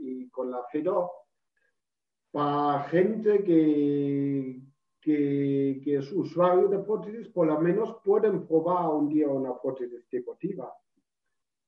y 0.00 0.28
con 0.28 0.50
la 0.50 0.62
FEDO, 0.70 1.10
para 2.30 2.82
gente 2.90 3.42
que, 3.42 4.73
que, 5.04 5.82
que, 5.84 5.96
es 5.96 6.10
usuario 6.12 6.68
de 6.68 6.78
prótesis, 6.78 7.28
por 7.28 7.46
lo 7.46 7.60
menos 7.60 7.96
pueden 8.02 8.46
probar 8.46 8.88
un 8.88 9.08
día 9.08 9.28
una 9.28 9.54
prótesis 9.60 10.08
deportiva. 10.10 10.74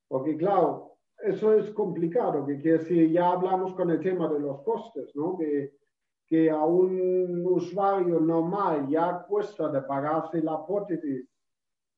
Porque, 0.07 0.35
claro, 0.35 0.97
eso 1.19 1.53
es 1.53 1.69
complicado, 1.69 2.45
que 2.47 2.59
quiere 2.59 2.79
decir, 2.79 3.11
ya 3.11 3.31
hablamos 3.31 3.75
con 3.75 3.91
el 3.91 3.99
tema 3.99 4.27
de 4.27 4.39
los 4.39 4.63
costes, 4.63 5.15
¿no? 5.15 5.37
Que, 5.37 5.77
que 6.25 6.49
a 6.49 6.65
un 6.65 7.45
usuario 7.45 8.19
normal 8.19 8.87
ya 8.89 9.23
cuesta 9.27 9.69
de 9.69 9.81
pagarse 9.83 10.41
la 10.41 10.65
prótesis 10.65 11.29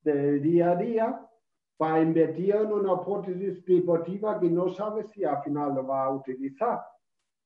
del 0.02 0.42
día 0.42 0.72
a 0.72 0.76
día 0.76 1.30
para 1.78 2.02
invertir 2.02 2.56
en 2.56 2.72
una 2.72 3.02
prótesis 3.02 3.64
deportiva 3.66 4.40
que 4.40 4.50
no 4.50 4.68
sabe 4.70 5.08
si 5.08 5.24
al 5.24 5.42
final 5.42 5.74
lo 5.74 5.88
va 5.88 6.04
a 6.04 6.12
utilizar 6.12 6.86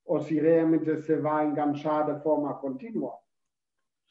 o 0.06 0.20
si 0.20 0.40
realmente 0.40 0.98
se 0.98 1.18
va 1.18 1.40
a 1.40 1.44
enganchar 1.44 2.08
de 2.08 2.20
forma 2.22 2.60
continua. 2.60 3.23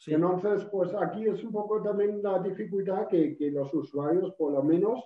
Entonces, 0.06 0.64
pues 0.66 0.92
aquí 0.94 1.26
es 1.26 1.42
un 1.44 1.52
poco 1.52 1.80
también 1.80 2.22
la 2.22 2.38
dificultad 2.40 3.06
que, 3.06 3.36
que 3.36 3.50
los 3.50 3.72
usuarios, 3.72 4.34
por 4.34 4.52
lo 4.52 4.62
menos, 4.62 5.00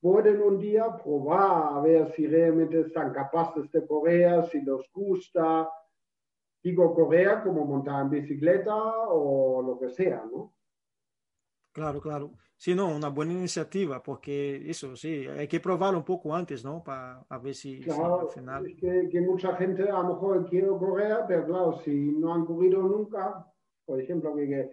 pueden 0.00 0.42
un 0.42 0.58
día 0.58 0.96
probar 0.96 1.76
a 1.76 1.80
ver 1.80 2.12
si 2.14 2.26
realmente 2.26 2.80
están 2.80 3.12
capaces 3.12 3.70
de 3.70 3.86
correr, 3.86 4.44
si 4.46 4.60
les 4.60 4.90
gusta, 4.92 5.68
digo 6.62 6.94
correr 6.94 7.42
como 7.42 7.64
montar 7.64 8.02
en 8.02 8.10
bicicleta 8.10 8.74
o 9.08 9.62
lo 9.62 9.78
que 9.78 9.90
sea, 9.90 10.24
¿no? 10.30 10.54
Claro, 11.72 12.00
claro. 12.00 12.32
Sí, 12.56 12.74
no, 12.74 12.88
una 12.88 13.08
buena 13.08 13.34
iniciativa, 13.34 14.02
porque 14.02 14.68
eso 14.68 14.96
sí, 14.96 15.26
hay 15.28 15.46
que 15.46 15.60
probarlo 15.60 15.98
un 15.98 16.04
poco 16.04 16.34
antes, 16.34 16.64
¿no? 16.64 16.82
Para 16.82 17.24
ver 17.40 17.54
si, 17.54 17.80
claro, 17.80 18.22
al 18.22 18.28
final. 18.30 18.66
Es 18.66 18.80
que, 18.80 19.08
que, 19.08 19.20
mucha 19.20 19.54
gente 19.54 19.88
a 19.88 20.02
lo 20.02 20.14
mejor 20.14 20.48
quiere 20.48 20.66
correr, 20.66 21.18
pero 21.28 21.46
claro, 21.46 21.80
si 21.84 22.10
no 22.10 22.34
han 22.34 22.46
corrido 22.46 22.82
nunca, 22.82 23.46
por 23.88 23.98
ejemplo, 23.98 24.36
que 24.36 24.70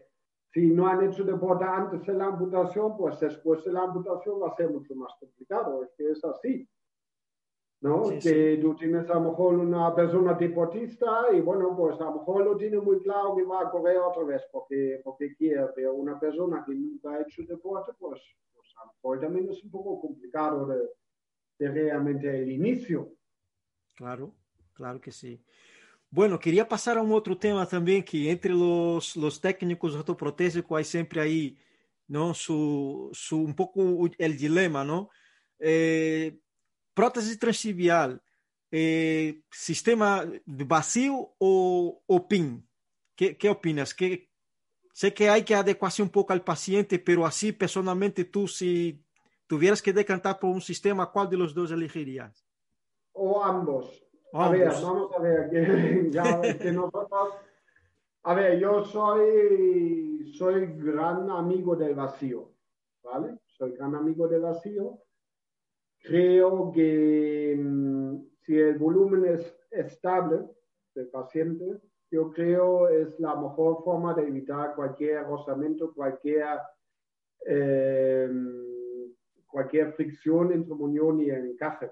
si 0.51 0.67
no 0.67 0.87
han 0.87 1.05
hecho 1.05 1.23
deporte 1.23 1.63
antes 1.63 2.05
de 2.05 2.13
la 2.13 2.25
amputación, 2.25 2.97
pues 2.97 3.17
después 3.17 3.63
de 3.63 3.71
la 3.71 3.83
amputación 3.83 4.41
va 4.41 4.49
a 4.49 4.55
ser 4.57 4.69
mucho 4.69 4.93
más 4.93 5.13
complicado. 5.17 5.85
Es 5.85 5.93
que 5.97 6.11
es 6.11 6.23
así. 6.25 6.67
¿no? 7.79 8.09
que 8.21 8.57
tú 8.61 8.75
tienes 8.75 9.09
a 9.09 9.15
lo 9.15 9.29
mejor 9.29 9.55
una 9.55 9.93
persona 9.93 10.33
deportista 10.33 11.27
y 11.31 11.39
bueno, 11.39 11.75
pues 11.77 11.99
a 12.01 12.05
lo 12.05 12.15
mejor 12.15 12.43
lo 12.43 12.57
tiene 12.57 12.79
muy 12.79 12.99
claro 13.01 13.35
que 13.35 13.43
va 13.43 13.61
a 13.61 13.69
correr 13.69 13.97
otra 13.99 14.23
vez 14.23 14.41
porque, 14.51 15.01
porque 15.03 15.35
quiere, 15.35 15.67
pero 15.75 15.93
una 15.93 16.19
persona 16.19 16.63
que 16.65 16.73
nunca 16.73 17.11
ha 17.11 17.21
hecho 17.21 17.43
deporte, 17.43 17.91
pues, 17.99 18.21
pues 18.53 18.67
a 18.81 18.85
lo 18.85 18.93
mejor 18.93 19.19
también 19.19 19.49
es 19.49 19.63
un 19.63 19.71
poco 19.71 20.01
complicado 20.01 20.65
de, 20.65 20.89
de 21.59 21.71
realmente 21.71 22.41
el 22.41 22.51
inicio. 22.51 23.13
Claro, 23.95 24.33
claro 24.73 24.99
que 24.99 25.11
sí. 25.11 25.43
Bueno, 26.09 26.39
queria 26.39 26.65
passar 26.65 26.97
a 26.97 27.01
um 27.01 27.11
outro 27.11 27.35
tema 27.35 27.65
também 27.65 28.01
que 28.01 28.29
entre 28.29 28.53
os, 28.53 29.15
os 29.15 29.37
técnicos 29.37 29.95
ortoprotésicos 29.95 30.77
hay 30.77 30.85
sempre 30.85 31.19
aí 31.19 31.57
não 32.07 32.33
su, 32.33 33.11
su, 33.13 33.43
um 33.43 33.53
pouco 33.53 33.81
o 33.81 34.07
dilema, 34.07 34.83
não? 34.83 35.09
Eh, 35.59 36.33
prótese 36.93 37.37
transtibial, 37.37 38.19
eh, 38.71 39.35
sistema 39.51 40.25
vacío 40.45 41.29
ou, 41.39 42.03
ou 42.07 42.19
PIN? 42.21 42.63
Que 43.15 43.49
opinas? 43.49 43.95
Sei 44.93 45.11
que 45.11 45.27
há 45.27 45.41
que 45.41 45.53
adequar-se 45.53 46.01
um 46.01 46.07
pouco 46.07 46.31
ao 46.31 46.39
paciente, 46.39 46.97
pero 46.97 47.25
assim, 47.25 47.51
personalmente, 47.51 48.23
tu, 48.23 48.47
se 48.47 48.99
tuvieras 49.47 49.81
que 49.81 49.93
decantar 49.93 50.39
por 50.39 50.49
um 50.49 50.61
sistema, 50.61 51.07
qual 51.07 51.27
de 51.27 51.35
los 51.35 51.53
dois 51.53 51.71
elegirías? 51.71 52.45
Ou 53.13 53.43
ambos. 53.43 54.04
A 54.37 54.49
ver, 54.49 54.67
vamos 54.67 55.13
a 55.15 55.19
ver, 55.19 55.49
que, 55.49 56.09
ya, 56.11 56.41
que 56.41 56.69
nosotros, 56.73 57.35
a 58.23 58.33
ver, 58.33 58.59
yo 58.59 58.83
soy, 58.83 60.29
soy 60.37 60.65
gran 60.75 61.29
amigo 61.29 61.73
del 61.77 61.95
vacío, 61.95 62.51
¿vale? 63.01 63.39
Soy 63.45 63.71
gran 63.77 63.95
amigo 63.95 64.27
del 64.27 64.41
vacío. 64.41 64.99
Creo 65.99 66.69
que 66.73 67.55
mm, 67.57 68.15
si 68.41 68.59
el 68.59 68.77
volumen 68.77 69.23
es 69.25 69.57
estable 69.71 70.41
del 70.93 71.07
paciente, 71.07 71.79
yo 72.11 72.29
creo 72.33 72.89
es 72.89 73.17
la 73.21 73.35
mejor 73.35 73.85
forma 73.85 74.13
de 74.13 74.23
evitar 74.23 74.75
cualquier 74.75 75.23
rozamiento, 75.23 75.93
cualquier, 75.93 76.59
eh, 77.47 78.29
cualquier 79.47 79.93
fricción 79.93 80.51
entre 80.51 80.73
unión 80.73 81.21
y 81.21 81.29
encaje. 81.29 81.89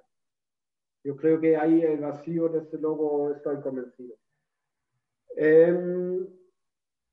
Yo 1.03 1.15
creo 1.17 1.39
que 1.39 1.57
ahí 1.57 1.81
el 1.81 1.99
vacío, 1.99 2.47
desde 2.47 2.77
luego, 2.77 3.31
estoy 3.31 3.61
convencido. 3.61 4.15
Em, 5.35 6.25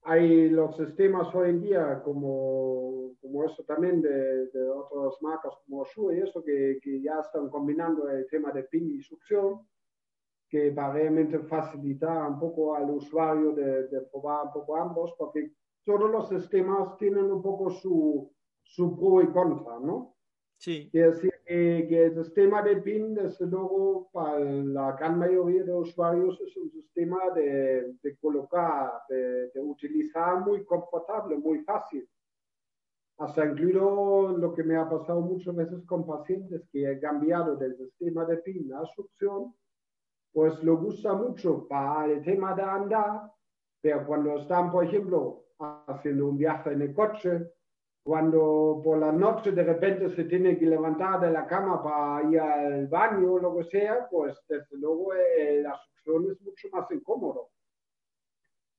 hay 0.03 0.49
los 0.49 0.77
sistemas 0.77 1.35
hoy 1.35 1.51
en 1.51 1.61
día, 1.61 2.03
como, 2.05 3.15
como 3.21 3.45
eso 3.45 3.65
también 3.65 4.01
de, 4.01 4.47
de 4.47 4.69
otras 4.69 5.21
marcas 5.23 5.55
como 5.67 5.85
Shu 5.85 6.13
y 6.13 6.21
eso, 6.21 6.43
que, 6.43 6.79
que, 6.83 7.01
ya 7.03 7.21
están 7.21 7.49
combinando 7.49 8.09
el 8.09 8.27
tema 8.29 8.53
de 8.53 8.65
pin 8.65 8.91
y 8.91 9.03
succión, 9.03 9.67
que 10.49 10.71
va 10.71 10.93
realmente 10.93 11.39
facilitar 11.41 12.31
un 12.31 12.39
poco 12.39 12.75
al 12.75 12.91
usuario 12.91 13.53
de, 13.53 13.89
de, 13.89 14.01
probar 14.03 14.47
un 14.47 14.53
poco 14.53 14.77
ambos, 14.77 15.15
porque 15.19 15.53
todos 15.85 16.11
los 16.11 16.29
sistemas 16.29 16.97
tienen 16.97 17.31
un 17.31 17.43
poco 17.43 17.71
su, 17.71 18.33
su 18.63 18.97
pro 18.99 19.23
y 19.23 19.33
contra, 19.33 19.79
¿no? 19.81 20.17
Sí. 20.61 20.91
Quiere 20.91 21.13
decir 21.13 21.33
que, 21.47 22.05
el 22.05 22.23
sistema 22.23 22.61
de 22.61 22.77
PIN, 22.77 23.15
desde 23.15 23.47
luego, 23.47 24.11
para 24.13 24.39
la 24.39 24.93
gran 24.93 25.19
mayoría 25.19 25.65
de 25.65 25.73
usuarios 25.73 26.39
es 26.43 26.55
un 26.55 26.71
sistema 26.71 27.31
de, 27.35 27.95
de 28.03 28.17
colocar, 28.19 28.93
de, 29.09 29.51
utilizar 29.59 30.41
muy 30.41 30.63
confortable, 30.67 31.39
muy 31.39 31.61
fácil. 31.61 32.07
Hasta 33.17 33.47
incluido 33.47 34.37
lo 34.37 34.55
que 34.55 34.63
me 34.63 34.77
ha 34.77 34.87
pasado 34.87 35.23
muchas 35.23 35.57
veces 35.57 35.83
con 35.87 36.07
pacientes 36.07 36.69
que 36.71 36.91
he 36.91 37.01
cambiado 37.01 37.57
del 37.57 37.79
sistema 37.79 38.27
de 38.27 38.37
PIN 38.37 38.75
a 38.75 38.85
succión, 38.85 39.55
pues 40.31 40.63
lo 40.63 40.77
gusta 40.77 41.15
mucho 41.15 41.67
para 41.69 42.13
el 42.13 42.23
tema 42.23 42.55
de 42.55 42.63
andar, 42.63 43.33
pero 43.81 44.07
cuando 44.07 44.37
están, 44.37 44.71
por 44.71 44.85
ejemplo, 44.85 45.47
haciendo 45.87 46.29
un 46.29 46.37
viaje 46.37 46.75
en 46.75 46.83
el 46.83 46.95
coche, 46.95 47.51
cuando 48.11 48.81
por 48.83 48.99
la 48.99 49.13
noche 49.13 49.53
de 49.53 49.63
repente 49.63 50.11
se 50.11 50.25
tiene 50.25 50.59
que 50.59 50.67
levantar 50.67 51.21
de 51.21 51.31
la 51.31 51.47
cama 51.47 51.81
para 51.81 52.29
ir 52.29 52.41
al 52.41 52.89
baño 52.89 53.35
o 53.35 53.39
lo 53.39 53.57
que 53.57 53.63
sea, 53.63 54.09
pues 54.11 54.37
desde 54.49 54.77
luego 54.79 55.15
eh, 55.15 55.63
la 55.63 55.79
succión 55.79 56.29
es 56.29 56.41
mucho 56.41 56.69
más 56.73 56.91
incómodo. 56.91 57.51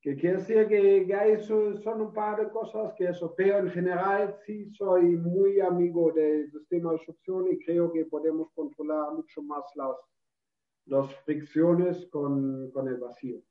Que 0.02 0.18
quiere 0.18 0.40
decir 0.40 0.68
que, 0.68 1.08
que 1.08 1.32
eso 1.32 1.78
son 1.78 2.02
un 2.02 2.14
par 2.14 2.42
de 2.42 2.52
cosas 2.52 2.94
que 2.98 3.06
eso, 3.06 3.34
pero 3.34 3.60
en 3.60 3.70
general 3.70 4.36
sí 4.46 4.70
soy 4.74 5.16
muy 5.16 5.62
amigo 5.62 6.12
del 6.12 6.52
sistema 6.52 6.92
de 6.92 7.00
succión 7.06 7.50
y 7.54 7.58
creo 7.64 7.90
que 7.94 8.04
podemos 8.08 8.52
controlar 8.54 9.14
mucho 9.14 9.42
más 9.44 9.64
las, 9.76 9.96
las 10.88 11.16
fricciones 11.24 12.06
con, 12.08 12.70
con 12.72 12.86
el 12.90 12.98
vacío. 12.98 13.42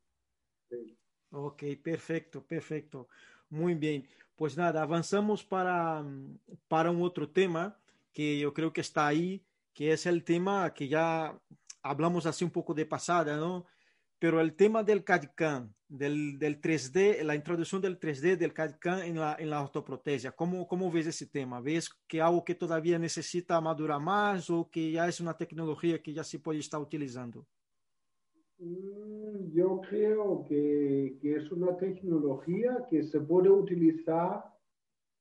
Sí. 0.68 0.98
Ok, 1.30 1.62
perfecto, 1.82 2.42
perfecto. 2.46 3.08
Muy 3.48 3.74
bien. 3.76 4.06
Pues 4.40 4.56
nada, 4.56 4.80
avanzamos 4.80 5.44
para, 5.44 6.02
para 6.66 6.90
un 6.90 7.02
otro 7.02 7.28
tema 7.28 7.78
que 8.10 8.38
yo 8.38 8.54
creo 8.54 8.72
que 8.72 8.80
está 8.80 9.06
ahí, 9.06 9.44
que 9.74 9.92
es 9.92 10.06
el 10.06 10.24
tema 10.24 10.72
que 10.72 10.88
ya 10.88 11.38
hablamos 11.82 12.24
así 12.24 12.42
un 12.42 12.50
poco 12.50 12.72
de 12.72 12.86
pasada, 12.86 13.36
¿no? 13.36 13.66
Pero 14.18 14.40
el 14.40 14.54
tema 14.54 14.82
del 14.82 15.04
CAD-CAM, 15.04 15.74
del, 15.88 16.38
del 16.38 16.58
3D, 16.58 17.22
la 17.22 17.34
introducción 17.34 17.82
del 17.82 18.00
3D 18.00 18.38
del 18.38 18.54
CAD-CAM 18.54 19.00
en 19.00 19.20
la, 19.20 19.36
en 19.38 19.50
la 19.50 19.60
ortoprotesia, 19.60 20.32
¿cómo, 20.32 20.66
¿cómo 20.66 20.90
ves 20.90 21.08
ese 21.08 21.26
tema? 21.26 21.60
¿Ves 21.60 21.90
que 22.08 22.22
algo 22.22 22.42
que 22.42 22.54
todavía 22.54 22.98
necesita 22.98 23.60
madurar 23.60 24.00
más 24.00 24.48
o 24.48 24.70
que 24.70 24.90
ya 24.90 25.06
es 25.06 25.20
una 25.20 25.36
tecnología 25.36 26.00
que 26.00 26.14
ya 26.14 26.24
se 26.24 26.38
puede 26.38 26.60
estar 26.60 26.80
utilizando? 26.80 27.46
Mm, 28.60 29.52
yo 29.52 29.80
creo 29.88 30.44
que, 30.46 31.16
que, 31.20 31.36
es 31.36 31.50
una 31.50 31.76
tecnología 31.78 32.86
que 32.90 33.02
se 33.02 33.20
puede 33.20 33.48
utilizar 33.48 34.44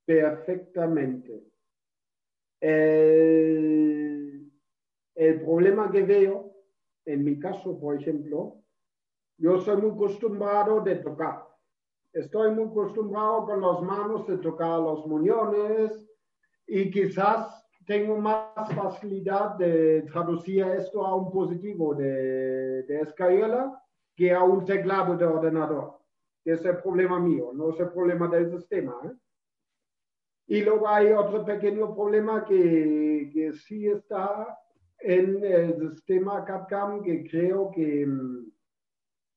perfectamente. 0.06 1.42
El, 2.60 4.52
el 5.16 5.42
problema 5.42 5.90
que 5.90 6.04
veo, 6.04 6.54
en 7.06 7.24
mi 7.24 7.40
caso, 7.40 7.80
por 7.80 7.96
ejemplo, 7.96 8.62
yo 9.38 9.62
soy 9.62 9.82
muy 9.82 9.92
acostumbrado 9.92 10.82
de 10.82 10.96
tocar. 10.96 11.48
Estoy 12.12 12.54
muy 12.54 12.66
acostumbrado 12.66 13.46
con 13.46 13.62
las 13.62 13.82
manos 13.82 14.28
de 14.28 14.38
tocar 14.40 14.82
los 14.82 15.06
muñones 15.08 16.06
y 16.68 16.92
quizás 16.92 17.59
tengo 17.90 18.18
más 18.18 18.72
facilidad 18.76 19.56
de 19.56 20.04
traducir 20.04 20.64
esto 20.64 21.04
a 21.04 21.16
un 21.16 21.32
positivo 21.32 21.96
de, 21.96 22.84
de 22.84 23.02
escayola 23.02 23.82
que 24.16 24.32
a 24.32 24.44
un 24.44 24.64
teclado 24.64 25.18
de 25.18 25.26
ordenador. 25.26 25.98
Es 26.46 26.64
el 26.66 26.78
problema 26.78 27.20
mío, 27.20 27.50
no 27.52 27.72
es 27.72 27.80
el 27.80 27.90
problema 27.90 28.28
del 28.28 28.52
sistema. 28.52 28.96
¿eh? 29.06 29.18
Y 30.50 30.62
luego 30.62 30.88
hay 30.88 31.08
otro 31.14 31.44
pequeño 31.44 31.96
problema 31.96 32.46
que, 32.46 33.32
que 33.34 33.54
sí 33.54 33.88
está 33.88 34.56
en 35.00 35.44
el 35.44 35.90
sistema 35.90 36.46
CAD-CAM 36.46 37.02
que 37.02 37.28
creo 37.28 37.72
que 37.72 38.06
mm, 38.06 38.52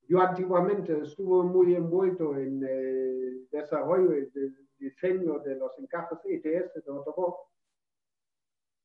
yo 0.09 0.21
antiguamente 0.21 0.99
estuve 1.01 1.49
muy 1.49 1.75
envuelto 1.75 2.37
en 2.37 2.63
el 2.63 3.49
desarrollo 3.51 4.13
y 4.13 4.31
el 4.35 4.55
diseño 4.79 5.39
de 5.39 5.57
los 5.57 5.79
encajes 5.79 6.19
ETS 6.27 6.75
de 6.75 6.93
Autobot 6.93 7.52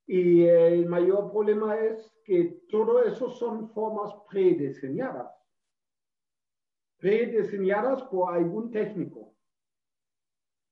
y 0.08 0.44
el 0.46 0.88
mayor 0.88 1.30
problema 1.32 1.76
es 1.76 2.10
que 2.24 2.64
todo 2.70 3.04
eso 3.04 3.30
son 3.30 3.70
formas 3.72 4.14
prediseñadas. 4.30 5.30
Prediseñadas 6.98 8.04
por 8.04 8.34
algún 8.34 8.72
técnico. 8.72 9.36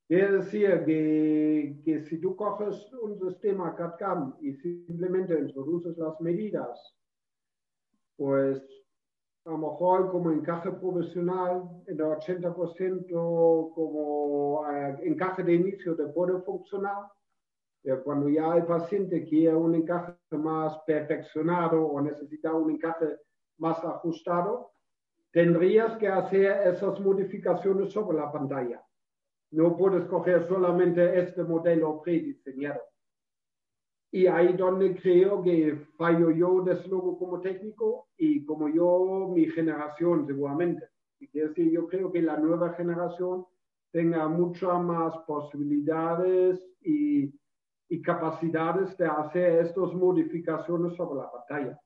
Es 0.08 0.32
decir, 0.32 0.84
que, 0.86 1.82
que 1.84 2.00
si 2.06 2.20
tú 2.22 2.36
coges 2.36 2.94
un 2.94 3.20
sistema 3.20 3.76
CAD-CAM 3.76 4.38
y 4.40 4.54
simplemente 4.54 5.38
introduces 5.38 5.98
las 5.98 6.20
medidas, 6.22 6.96
pues 8.16 8.64
a 9.46 9.52
lo 9.52 9.58
mejor 9.58 10.12
como 10.12 10.32
encaje 10.32 10.72
profesional, 10.72 11.70
en 11.88 12.00
el 12.00 12.06
80% 12.06 13.74
como 13.74 14.66
eh, 14.72 14.98
encaje 15.04 15.44
de 15.44 15.56
inicio 15.56 15.94
de 15.96 16.08
puede 16.08 16.40
funcionar, 16.42 17.12
cuando 18.04 18.30
ya 18.30 18.56
el 18.56 18.66
paciente 18.66 19.24
quiere 19.24 19.56
un 19.56 19.76
encaje 19.76 20.14
más 20.32 20.78
perfeccionado 20.88 21.86
o 21.86 22.02
necesita 22.02 22.54
un 22.54 22.72
encaje 22.72 23.18
más 23.58 23.84
ajustado, 23.84 24.72
tendrías 25.32 25.98
que 25.98 26.08
hacer 26.08 26.68
esas 26.68 27.00
modificaciones 27.00 27.92
sobre 27.92 28.18
la 28.18 28.32
pantalla. 28.32 28.84
No 29.52 29.78
puedes 29.78 30.06
coger 30.06 30.48
solamente 30.48 31.20
este 31.20 31.44
modelo 31.44 32.02
prediseñado. 32.02 32.82
Y 34.12 34.28
ahí 34.28 34.54
donde 34.54 34.96
creo 34.96 35.44
que 35.44 35.76
fallo 35.98 36.32
yo, 36.32 36.62
desde 36.62 36.88
luego, 36.88 37.18
como 37.20 37.42
técnico 37.42 38.08
y 38.18 38.46
como 38.46 38.70
yo, 38.70 39.30
mi 39.34 39.46
generación, 39.48 40.26
seguramente. 40.26 40.88
Y 41.20 41.28
quiero 41.28 41.50
decir, 41.50 41.70
yo 41.70 41.88
creo 41.88 42.12
que 42.12 42.22
la 42.22 42.38
nueva 42.38 42.74
generación 42.74 43.46
tenga 43.92 44.28
muchas 44.28 44.82
más 44.82 45.18
posibilidades 45.28 46.66
y 46.82 47.34
y 47.90 48.02
capacidades 48.02 48.98
de 48.98 49.06
hacer 49.06 49.66
estas 49.66 49.94
modificaciones 49.94 50.96
sobre 50.96 51.20
la 51.20 51.32
pantalla. 51.32 51.80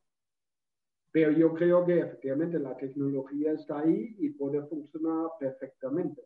Pero 1.12 1.32
yo 1.32 1.54
creo 1.54 1.86
que 1.86 2.00
efectivamente 2.00 2.60
la 2.60 2.78
tecnología 2.78 3.54
está 3.54 3.80
ahí 3.80 4.16
y 4.20 4.30
puede 4.30 4.62
funcionar 4.68 5.32
perfectamente. 5.40 6.22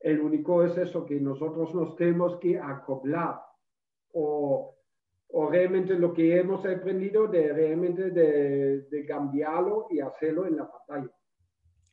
El 0.00 0.20
único 0.20 0.62
es 0.62 0.76
eso, 0.76 1.06
que 1.06 1.18
nosotros 1.18 1.74
nos 1.74 1.96
tenemos 1.96 2.36
que 2.38 2.58
acoplar 2.58 3.40
o, 4.12 4.76
o 5.28 5.50
realmente 5.50 5.94
lo 5.94 6.12
que 6.12 6.38
hemos 6.38 6.64
aprendido 6.66 7.26
de 7.26 7.52
realmente 7.52 8.10
de, 8.10 8.82
de 8.82 9.06
cambiarlo 9.06 9.86
y 9.90 10.00
hacerlo 10.00 10.46
en 10.46 10.56
la 10.56 10.70
pantalla. 10.70 11.12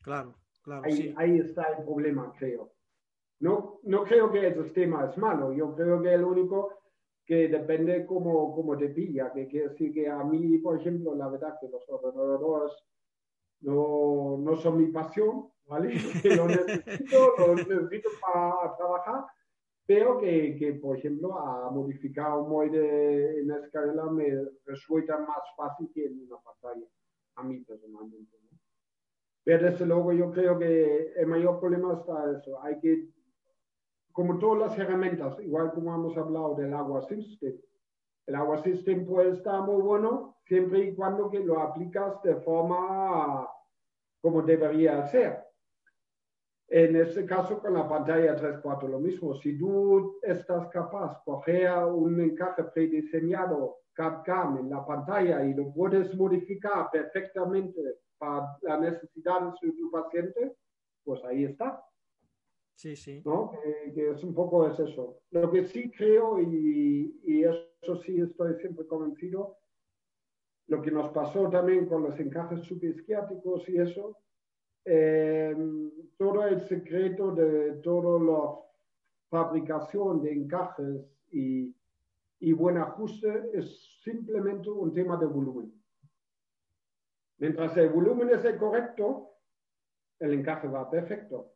Claro, 0.01 0.35
claro. 0.61 0.83
Ahí, 0.83 0.93
sí. 0.93 1.13
ahí 1.17 1.39
está 1.39 1.63
el 1.77 1.85
problema, 1.85 2.33
creo. 2.37 2.73
No, 3.39 3.79
no 3.83 4.03
creo 4.03 4.31
que 4.31 4.47
el 4.47 4.63
sistema 4.63 5.05
es 5.09 5.17
malo, 5.17 5.53
yo 5.53 5.73
creo 5.75 6.01
que 6.01 6.13
el 6.13 6.23
único 6.23 6.82
que 7.25 7.47
depende 7.47 8.05
cómo, 8.05 8.53
cómo 8.53 8.77
te 8.77 8.89
pilla, 8.89 9.31
que 9.31 9.47
quiere 9.47 9.69
decir 9.69 9.93
que 9.93 10.09
a 10.09 10.23
mí, 10.23 10.57
por 10.57 10.79
ejemplo, 10.79 11.15
la 11.15 11.29
verdad 11.29 11.57
que 11.59 11.69
los 11.69 11.87
ordenadores 11.89 12.73
no, 13.61 14.37
no 14.39 14.55
son 14.57 14.77
mi 14.77 14.87
pasión, 14.87 15.49
¿vale? 15.65 15.93
lo 16.37 16.47
necesito, 16.47 17.33
lo 17.37 17.55
necesito 17.55 18.09
para 18.21 18.75
trabajar, 18.75 19.25
pero 19.85 20.17
que, 20.17 20.55
que, 20.57 20.73
por 20.73 20.97
ejemplo, 20.97 21.37
a 21.37 21.69
modificar 21.71 22.37
un 22.37 22.49
molde 22.49 23.39
en 23.39 23.51
escala 23.51 24.05
me 24.05 24.29
resulta 24.65 25.17
más 25.19 25.43
fácil 25.55 25.89
que 25.93 26.05
en 26.05 26.23
una 26.23 26.37
pantalla, 26.37 26.85
a 27.35 27.43
mí 27.43 27.59
personalmente. 27.61 28.37
¿no? 28.43 28.57
Pero 29.43 29.71
desde 29.71 29.85
luego 29.85 30.13
yo 30.13 30.31
creo 30.31 30.57
que 30.57 31.13
el 31.15 31.27
mayor 31.27 31.59
problema 31.59 31.93
está 31.93 32.31
eso, 32.37 32.61
hay 32.63 32.79
que 32.79 33.09
como 34.13 34.37
todas 34.39 34.69
las 34.69 34.79
herramientas, 34.79 35.37
igual 35.41 35.71
como 35.73 35.93
hemos 35.93 36.15
hablado 36.15 36.55
del 36.55 36.73
agua 36.73 37.01
system, 37.01 37.53
el 38.25 38.35
agua 38.35 38.63
system 38.63 39.05
puede 39.05 39.31
estar 39.31 39.61
muy 39.63 39.81
bueno 39.81 40.37
siempre 40.45 40.79
y 40.79 40.95
cuando 40.95 41.29
que 41.29 41.39
lo 41.39 41.59
aplicas 41.59 42.21
de 42.23 42.35
forma 42.37 43.47
como 44.21 44.41
debería 44.41 45.05
ser. 45.07 45.43
En 46.69 46.95
este 46.95 47.25
caso, 47.25 47.59
con 47.59 47.73
la 47.73 47.87
pantalla 47.87 48.35
3.4 48.37 48.87
lo 48.87 48.99
mismo. 48.99 49.35
Si 49.35 49.57
tú 49.59 50.19
estás 50.21 50.69
capaz 50.69 51.17
de 51.17 51.23
coger 51.25 51.83
un 51.85 52.19
encaje 52.21 52.63
prediseñado 52.63 53.79
CAD-CAM 53.93 54.57
en 54.59 54.69
la 54.69 54.85
pantalla 54.85 55.43
y 55.43 55.53
lo 55.53 55.71
puedes 55.73 56.15
modificar 56.15 56.89
perfectamente 56.89 57.81
para 58.17 58.57
las 58.61 58.79
necesidades 58.79 59.53
de 59.61 59.71
tu 59.73 59.91
paciente, 59.91 60.55
pues 61.03 61.23
ahí 61.25 61.43
está. 61.43 61.83
Sí, 62.83 62.97
sí. 62.97 63.21
¿no? 63.23 63.49
Que, 63.49 63.93
que, 63.93 64.09
es 64.11 64.21
un 64.25 64.35
poco 64.35 64.67
es 64.67 64.77
eso. 64.77 65.21
Lo 65.31 65.49
que 65.49 65.63
sí 65.63 65.89
creo, 65.89 66.37
y, 66.41 67.17
y, 67.23 67.43
eso 67.45 67.95
sí 68.03 68.19
estoy 68.19 68.55
siempre 68.55 68.85
convencido, 68.85 69.55
lo 70.67 70.81
que 70.81 70.91
nos 70.91 71.09
pasó 71.13 71.49
también 71.49 71.85
con 71.85 72.03
los 72.03 72.19
encajes 72.19 72.61
subisquiáticos 72.63 73.69
y 73.69 73.77
eso, 73.77 74.17
eh, 74.83 75.55
todo 76.17 76.45
el 76.45 76.67
secreto 76.67 77.33
de 77.33 77.75
toda 77.83 78.19
la 78.19 78.59
fabricación 79.29 80.21
de 80.21 80.33
encajes 80.33 81.05
y, 81.31 81.73
y 82.41 82.51
buen 82.51 82.79
ajuste 82.79 83.49
es 83.53 84.01
simplemente 84.03 84.69
un 84.69 84.93
tema 84.93 85.15
de 85.15 85.27
volumen. 85.27 85.73
Mientras 87.37 87.77
el 87.77 87.87
volumen 87.91 88.29
es 88.31 88.43
el 88.43 88.57
correcto, 88.57 89.37
el 90.19 90.33
encaje 90.33 90.67
va 90.67 90.89
perfecto. 90.89 91.52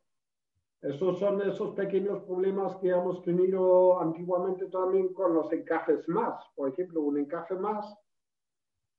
Esos 0.80 1.18
son 1.18 1.42
esos 1.42 1.74
pequeños 1.74 2.22
problemas 2.22 2.76
que 2.76 2.90
hemos 2.90 3.22
tenido 3.22 4.00
antiguamente 4.00 4.66
también 4.66 5.12
con 5.12 5.34
los 5.34 5.52
encajes 5.52 6.08
más. 6.08 6.40
Por 6.54 6.70
ejemplo, 6.70 7.02
un 7.02 7.18
encaje 7.18 7.54
más, 7.56 7.96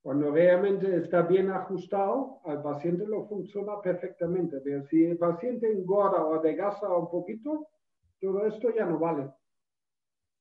cuando 0.01 0.29
realmente 0.29 0.93
está 0.97 1.21
bien 1.21 1.49
ajustado, 1.51 2.41
al 2.43 2.61
paciente 2.61 3.07
lo 3.07 3.27
funciona 3.27 3.81
perfectamente. 3.81 4.59
Pero 4.59 4.85
si 4.87 5.05
el 5.05 5.17
paciente 5.17 5.71
engorda 5.71 6.25
o 6.25 6.35
adelgaza 6.35 6.93
un 6.93 7.09
poquito, 7.09 7.69
todo 8.19 8.45
esto 8.45 8.75
ya 8.75 8.85
no 8.85 8.99
vale. 8.99 9.31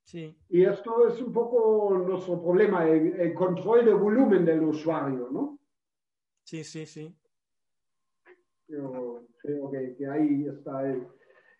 Sí. 0.02 0.36
Y 0.48 0.64
esto 0.64 1.06
es 1.06 1.20
un 1.22 1.32
poco 1.32 1.96
nuestro 1.98 2.42
problema, 2.42 2.88
el, 2.88 3.20
el 3.20 3.34
control 3.34 3.84
de 3.84 3.94
volumen 3.94 4.44
del 4.44 4.64
usuario, 4.64 5.28
¿no? 5.30 5.60
Sí, 6.42 6.64
sí, 6.64 6.84
sí. 6.86 7.14
Yo 8.66 9.22
creo 9.36 9.70
que, 9.70 9.96
que 9.96 10.06
ahí 10.06 10.46
está 10.46 10.88
el, 10.88 11.06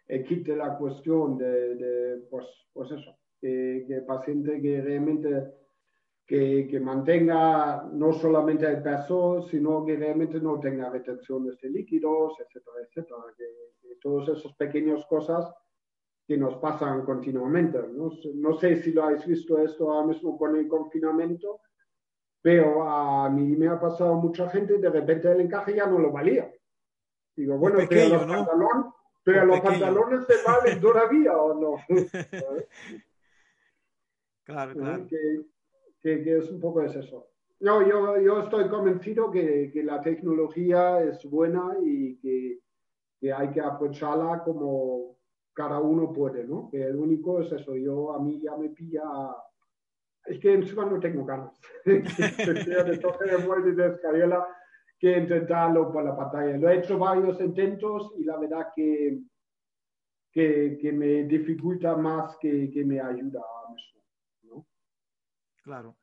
eh, 0.09 0.25
quite 0.25 0.57
la 0.57 0.77
cuestión 0.77 1.37
de, 1.37 1.75
de 1.77 2.17
pues, 2.31 2.47
pues 2.73 2.91
eso, 2.93 3.19
que, 3.39 3.85
que, 3.87 3.97
el 3.97 4.05
paciente 4.07 4.61
que 4.61 4.81
realmente 4.81 5.53
que, 6.27 6.67
que, 6.71 6.81
mantenga 6.81 7.89
no 7.93 8.13
solamente 8.13 8.67
el 8.67 8.83
peso, 8.83 9.43
sino 9.43 9.85
que 9.85 9.97
realmente 9.97 10.41
no 10.41 10.59
tenga 10.59 10.89
retenciones 10.89 11.59
de 11.61 11.71
líquidos, 11.71 12.35
etcétera, 12.41 12.77
etcétera. 12.87 13.21
Que, 13.37 13.45
todas 14.01 14.29
esas 14.29 14.55
pequeñas 14.55 15.05
cosas 15.07 15.53
que 16.27 16.37
nos 16.37 16.57
pasan 16.57 17.05
continuamente. 17.05 17.79
¿no? 17.91 18.11
no 18.35 18.55
sé 18.59 18.77
si 18.77 18.93
lo 18.93 19.05
habéis 19.05 19.27
visto 19.27 19.59
esto 19.59 19.91
ahora 19.91 20.07
mismo 20.07 20.39
con 20.39 20.55
el 20.55 20.69
confinamiento, 20.69 21.61
pero 22.41 22.89
a 22.89 23.29
mí 23.29 23.57
me 23.57 23.67
ha 23.67 23.81
pasado 23.81 24.15
mucha 24.15 24.49
gente, 24.51 24.79
de 24.79 24.89
repente 24.89 25.33
el 25.33 25.41
encaje 25.41 25.75
ya 25.75 25.87
no 25.87 25.99
lo 25.99 26.13
valía. 26.13 26.49
Digo, 27.35 27.59
bueno, 27.59 27.79
pequeño, 27.79 28.11
pero 28.11 28.19
los 28.19 28.27
¿no? 28.27 28.35
pantalones 28.35 28.98
pero 29.33 29.45
los 29.45 29.61
pequeño. 29.61 29.81
pantalones 29.81 30.27
se 30.27 30.35
valen 30.47 30.81
todavía 30.81 31.37
o 31.37 31.55
no. 31.55 31.77
claro, 34.45 34.73
claro. 34.73 35.07
Que, 35.07 35.45
que, 36.01 36.23
que, 36.23 36.39
es 36.39 36.51
un 36.51 36.59
poco 36.61 36.83
es 36.83 36.97
eso. 36.97 37.29
No, 37.61 37.87
yo, 37.87 38.19
yo 38.21 38.41
estoy 38.41 38.69
convencido 38.69 39.31
que, 39.31 39.71
que, 39.71 39.83
la 39.83 40.01
tecnología 40.01 41.03
es 41.03 41.23
buena 41.29 41.77
y 41.85 42.17
que, 42.17 42.61
que, 43.21 43.31
hay 43.31 43.51
que 43.51 43.61
aprovecharla 43.61 44.43
como 44.45 45.19
cada 45.53 45.79
uno 45.79 46.11
puede, 46.11 46.45
¿no? 46.45 46.71
Que 46.71 46.85
el 46.85 46.97
único 46.97 47.43
es 47.43 47.53
eso, 47.53 47.77
yo 47.77 48.15
a 48.15 48.21
mí 48.21 48.41
ya 48.41 48.57
me 48.57 48.71
pilla, 48.71 49.03
es 50.25 50.39
que 50.39 50.55
encima 50.55 50.87
no 50.87 50.99
tengo 51.01 51.27
ganas 51.27 51.61
de 51.85 52.01
de 52.01 52.65
de 54.13 54.33
que 54.99 55.17
intentarlo 55.17 55.93
por 55.93 56.05
la 56.05 56.17
pantalla. 56.17 56.57
Lo 56.57 56.69
he 56.69 56.79
hecho 56.79 56.99
varios 56.99 57.41
intentos 57.41 58.13
y 58.19 58.25
la 58.25 58.37
verdad 58.37 58.69
que, 58.75 59.21
que, 60.33 60.79
que 60.81 60.93
me 60.93 61.25
dificulta 61.25 61.97
más 61.97 62.37
que, 62.39 62.71
que 62.71 62.85
me 62.85 63.01
ayuda 63.01 63.41
¿no? 64.43 64.67
Claro. 65.63 65.97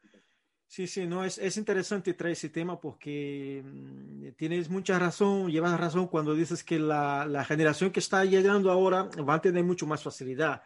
Sí, 0.68 0.88
sí, 0.88 1.06
no, 1.06 1.24
es, 1.24 1.38
es 1.38 1.56
interesante 1.58 2.14
traer 2.14 2.34
ese 2.34 2.50
tema 2.50 2.80
porque 2.82 3.64
mm, 3.64 4.32
tienes 4.36 4.70
mucha 4.70 4.98
razón, 5.00 5.50
llevas 5.50 5.80
razón 5.80 6.08
cuando 6.08 6.34
dices 6.34 6.64
que 6.64 6.80
la, 6.80 7.26
la, 7.26 7.46
generación 7.46 7.92
que 7.92 8.00
está 8.00 8.26
llegando 8.26 8.72
ahora 8.72 9.04
va 9.28 9.36
a 9.36 9.42
tener 9.42 9.64
mucho 9.64 9.88
más 9.88 10.04
facilidad, 10.04 10.64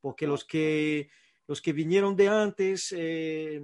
porque 0.00 0.26
los 0.26 0.44
que, 0.44 1.10
los 1.46 1.60
que 1.60 1.72
vinieron 1.72 2.16
de 2.16 2.28
antes 2.28 2.92
eh, 2.96 3.60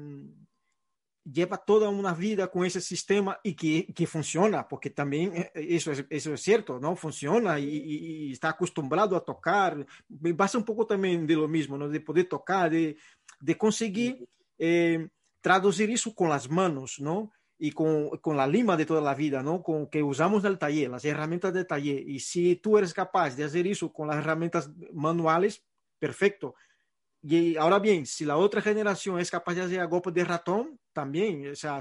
lleva 1.31 1.59
toda 1.59 1.89
una 1.89 2.15
vida 2.15 2.49
con 2.49 2.65
ese 2.65 2.81
sistema 2.81 3.39
y 3.43 3.55
que, 3.55 3.93
que 3.95 4.07
funciona, 4.07 4.67
porque 4.67 4.91
también 4.91 5.33
eh, 5.35 5.51
eso 5.55 5.93
es, 5.93 6.05
eso 6.09 6.35
es 6.35 6.41
cierto, 6.41 6.79
¿no? 6.81 6.97
Funciona 6.97 7.59
y, 7.59 7.67
y, 7.67 8.33
está 8.33 8.51
acostumbrado 8.51 9.17
a 9.17 9.25
tocar, 9.25 9.87
pasa 10.37 10.59
un 10.59 10.65
poco 10.65 10.87
también 10.87 11.27
de 11.27 11.37
lo 11.37 11.49
mismo, 11.49 11.77
¿no? 11.77 11.89
De 11.89 12.01
poder 12.01 12.29
tocar, 12.29 12.71
de, 12.71 12.97
de 13.41 13.59
conseguir... 13.59 14.29
Eh, 14.59 15.09
traducir 15.41 15.91
eso 15.91 16.15
con 16.15 16.29
las 16.29 16.51
manos, 16.51 17.01
¿no? 17.01 17.33
Y 17.59 17.73
con, 17.73 18.11
con, 18.19 18.37
la 18.37 18.47
lima 18.47 18.77
de 18.77 18.87
toda 18.87 19.01
la 19.01 19.15
vida, 19.15 19.43
¿no? 19.43 19.63
Con 19.63 19.89
que 19.89 20.03
usamos 20.03 20.45
en 20.45 20.53
el 20.53 20.59
taller, 20.59 20.91
las 20.91 21.05
herramientas 21.05 21.53
del 21.53 21.67
taller. 21.67 22.09
Y 22.09 22.21
si 22.21 22.57
tú 22.57 22.79
eres 22.79 22.95
capaz 22.95 23.35
de 23.35 23.45
hacer 23.45 23.67
eso 23.67 23.93
con 23.93 24.09
las 24.09 24.19
herramientas 24.19 24.71
manuales, 24.93 25.65
perfecto. 25.99 26.55
Y 27.23 27.57
ahora 27.57 27.79
bien, 27.79 28.07
si 28.07 28.25
la 28.25 28.37
otra 28.37 28.61
generación 28.61 29.19
es 29.19 29.31
capaz 29.31 29.55
de 29.55 29.63
hacer 29.63 29.81
a 29.81 29.87
golpe 29.87 30.11
de 30.13 30.25
ratón, 30.25 30.79
también, 30.93 31.51
o 31.51 31.55
sea, 31.55 31.81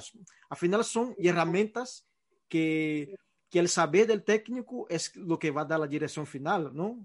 al 0.50 0.58
final 0.58 0.84
son 0.84 1.16
herramientas 1.18 2.08
que, 2.48 3.16
que 3.50 3.60
el 3.60 3.68
saber 3.68 4.08
del 4.08 4.24
técnico 4.24 4.88
es 4.90 5.16
lo 5.16 5.38
que 5.38 5.52
va 5.52 5.62
a 5.62 5.66
dar 5.66 5.80
la 5.80 5.88
dirección 5.88 6.26
final, 6.26 6.72
¿no? 6.74 6.98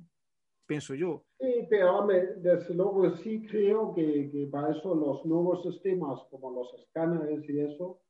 pienso 0.73 0.95
yo. 0.95 1.25
Sí, 1.39 1.67
pero 1.69 2.07
desde 2.07 2.75
luego 2.75 3.11
sí 3.17 3.47
creo 3.47 3.93
que, 3.95 4.31
que, 4.31 4.47
para 4.47 4.71
eso 4.71 4.95
los 4.95 5.25
nuevos 5.27 5.63
sistemas 5.63 6.21
como 6.31 6.51
los 6.51 6.73
escáneres 6.81 7.47
y 7.49 7.61
eso, 7.61 8.01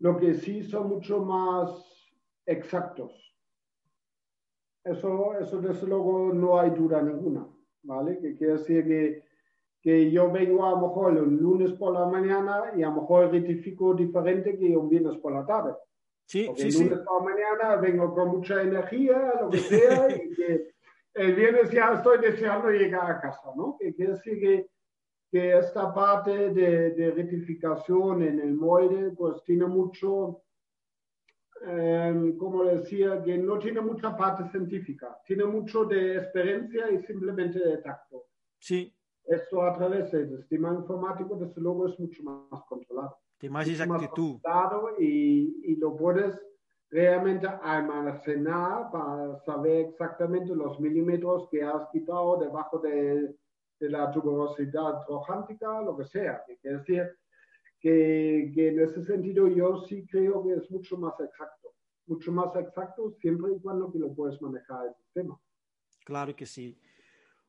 lo 0.00 0.18
que 0.18 0.34
sí 0.34 0.62
son 0.62 0.88
mucho 0.88 1.20
más 1.20 1.70
exactos. 2.44 3.12
Eso, 4.84 5.34
eso 5.38 5.60
desde 5.60 5.86
luego 5.86 6.32
no 6.34 6.60
hay 6.60 6.70
duda 6.70 7.00
ninguna, 7.00 7.48
¿vale? 7.86 8.18
Que 8.18 8.36
quiere 8.36 8.54
decir 8.54 8.84
que, 8.84 9.22
que 9.80 10.10
yo 10.10 10.30
vengo 10.30 10.66
a 10.66 10.72
lo 10.72 10.88
mejor 10.88 11.16
el 11.16 11.36
lunes 11.36 11.72
por 11.72 11.94
la 11.94 12.06
mañana 12.06 12.72
y 12.76 12.82
a 12.82 12.88
lo 12.88 13.02
mejor 13.02 13.30
rectifico 13.30 13.94
diferente 13.94 14.58
que 14.58 14.76
un 14.76 14.88
viernes 14.88 15.16
por 15.18 15.32
la 15.32 15.46
tarde. 15.46 15.74
Sí, 16.26 16.44
Porque 16.46 16.70
sí, 16.70 16.82
el 16.82 16.88
lunes 16.88 17.04
por 17.06 17.22
la 17.22 17.34
mañana 17.34 17.76
vengo 17.76 18.14
con 18.14 18.28
mucha 18.28 18.62
energía, 18.62 19.32
lo 19.40 19.48
que 19.48 19.58
sea, 19.58 20.08
y 20.10 20.34
que 20.34 20.70
el 21.14 21.34
viernes 21.34 21.70
ya 21.70 21.94
estoy 21.94 22.18
deseando 22.18 22.70
llegar 22.70 23.10
a 23.10 23.20
casa, 23.20 23.50
¿no? 23.56 23.76
Que 23.78 23.94
quiere 23.94 24.12
decir 24.12 24.40
que, 24.40 24.66
que 25.30 25.58
esta 25.58 25.94
parte 25.94 26.50
de, 26.50 26.90
de, 26.90 27.10
rectificación 27.12 28.22
en 28.22 28.40
el 28.40 28.54
molde, 28.54 29.12
pues 29.16 29.42
tiene 29.44 29.66
mucho, 29.66 30.42
eh, 31.64 32.34
como 32.38 32.64
decía, 32.64 33.22
que 33.22 33.38
no 33.38 33.58
tiene 33.58 33.80
mucha 33.80 34.16
parte 34.16 34.48
científica, 34.50 35.18
tiene 35.24 35.44
mucho 35.44 35.84
de 35.84 36.16
experiencia 36.16 36.90
y 36.90 37.02
simplemente 37.02 37.58
de 37.58 37.78
tacto. 37.78 38.26
Sí. 38.58 38.94
Esto 39.24 39.62
a 39.62 39.72
través 39.72 40.12
del 40.12 40.36
sistema 40.38 40.72
informático, 40.72 41.36
desde 41.36 41.60
luego, 41.60 41.88
es 41.88 41.98
mucho 41.98 42.22
más 42.22 42.62
controlado. 42.68 43.18
De 43.40 43.50
más 43.50 43.68
exactitud. 43.68 44.40
y, 44.98 45.72
y 45.72 45.76
lo 45.76 45.96
puedes 45.96 46.40
realmente 46.90 47.46
almacenar 47.46 48.90
para 48.90 49.36
saber 49.44 49.86
exactamente 49.86 50.54
los 50.54 50.78
milímetros 50.78 51.48
que 51.50 51.62
has 51.62 51.88
quitado 51.90 52.38
debajo 52.38 52.78
de, 52.78 53.34
de 53.80 53.90
la 53.90 54.10
tuberosidad 54.10 55.04
trojántica, 55.06 55.82
lo 55.82 55.96
que 55.96 56.04
sea. 56.04 56.44
Es 56.48 56.78
decir, 56.78 57.10
que, 57.80 58.52
que, 58.54 58.68
en 58.68 58.80
ese 58.80 59.04
sentido 59.04 59.48
yo 59.48 59.84
sí 59.86 60.06
creo 60.06 60.44
que 60.44 60.54
es 60.54 60.70
mucho 60.70 60.96
más 60.96 61.14
exacto, 61.20 61.74
mucho 62.06 62.32
más 62.32 62.54
exacto 62.56 63.16
siempre 63.20 63.52
y 63.52 63.60
cuando 63.60 63.92
que 63.92 63.98
lo 63.98 64.14
puedes 64.14 64.40
manejar 64.40 64.86
el 64.88 64.94
sistema. 64.94 65.38
Claro 66.04 66.34
que 66.34 66.46
sí. 66.46 66.78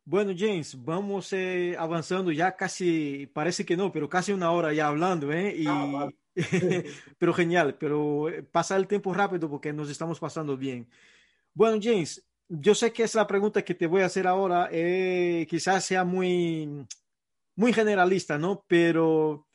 Bueno, 0.03 0.31
James, 0.35 0.83
vamos 0.85 1.33
eh, 1.33 1.75
avanzando 1.77 2.31
ya 2.31 2.55
casi, 2.55 3.27
parece 3.33 3.65
que 3.65 3.75
no, 3.75 3.91
pero 3.91 4.07
casi 4.07 4.31
una 4.31 4.51
hora 4.51 4.71
ya 4.71 4.87
hablando, 4.87 5.33
¿eh? 5.33 5.53
Y, 5.57 5.65
ah, 5.67 5.85
vale. 5.91 6.15
pero 7.17 7.33
genial, 7.33 7.75
pero 7.77 8.29
eh, 8.29 8.43
pasa 8.43 8.77
el 8.77 8.87
tiempo 8.87 9.13
rápido 9.13 9.49
porque 9.49 9.73
nos 9.73 9.89
estamos 9.89 10.19
pasando 10.19 10.55
bien. 10.55 10.87
Bueno, 11.53 11.79
James, 11.81 12.25
yo 12.47 12.73
sé 12.75 12.93
que 12.93 13.03
es 13.03 13.15
la 13.15 13.27
pregunta 13.27 13.63
que 13.63 13.75
te 13.75 13.87
voy 13.87 14.01
a 14.01 14.05
hacer 14.05 14.27
ahora, 14.27 14.69
eh, 14.71 15.45
quizás 15.49 15.83
sea 15.83 16.03
muy, 16.05 16.87
muy 17.55 17.73
generalista, 17.73 18.37
¿no? 18.37 18.63
Pero 18.67 19.46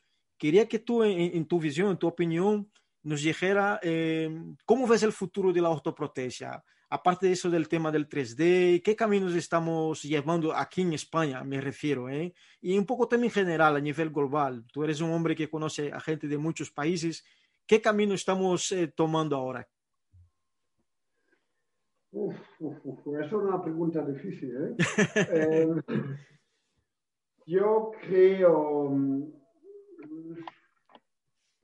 quería 0.43 0.67
que 0.67 0.79
tú, 0.79 1.05
en, 1.05 1.37
en 1.37 1.45
tu 1.45 1.57
visión, 1.57 1.91
en 1.91 1.97
tu 1.97 2.05
opinión, 2.05 2.69
nos 3.01 3.21
dijera 3.21 3.79
eh, 3.81 4.29
cómo 4.65 4.85
ves 4.85 5.03
el 5.03 5.13
futuro 5.13 5.53
de 5.53 5.61
la 5.61 5.69
ortoprotesia 5.69 6.61
aparte 6.89 7.25
de 7.25 7.31
eso 7.31 7.49
del 7.49 7.69
tema 7.69 7.91
del 7.91 8.07
3D, 8.07 8.83
¿qué 8.83 8.95
caminos 8.95 9.33
estamos 9.33 10.03
llevando 10.03 10.53
aquí 10.53 10.81
en 10.81 10.93
España, 10.93 11.43
me 11.43 11.59
refiero? 11.59 12.07
Eh? 12.07 12.35
Y 12.61 12.77
un 12.77 12.85
poco 12.85 13.07
también 13.07 13.31
general, 13.31 13.75
a 13.75 13.79
nivel 13.79 14.11
global. 14.11 14.63
Tú 14.71 14.83
eres 14.83 15.01
un 15.01 15.09
hombre 15.09 15.35
que 15.35 15.49
conoce 15.49 15.91
a 15.91 15.99
gente 15.99 16.27
de 16.27 16.37
muchos 16.37 16.69
países. 16.69 17.25
¿Qué 17.65 17.81
camino 17.81 18.13
estamos 18.13 18.71
eh, 18.73 18.93
tomando 18.95 19.35
ahora? 19.35 19.67
Uf, 22.11 22.35
uf, 22.59 22.77
uf, 22.83 22.99
eso 23.07 23.25
es 23.25 23.33
una 23.33 23.59
pregunta 23.63 24.05
difícil. 24.05 24.51
¿eh? 24.55 24.75
eh 25.15 25.67
yo 27.47 27.91
creo, 28.01 28.95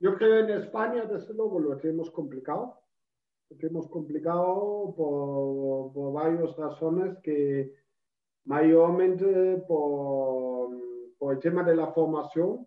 yo 0.00 0.16
creo 0.16 0.38
en 0.40 0.50
España, 0.50 1.04
desde 1.04 1.34
luego, 1.34 1.60
lo 1.60 1.76
tenemos 1.76 2.10
complicado 2.10 2.80
que 3.58 3.66
hemos 3.66 3.88
complicado 3.88 4.94
por, 4.96 5.92
por 5.92 6.12
varias 6.12 6.56
razones 6.56 7.18
que 7.22 7.74
mayormente 8.44 9.62
por, 9.66 10.70
el 11.32 11.38
tema 11.38 11.62
de 11.62 11.76
la 11.76 11.92
formación 11.92 12.66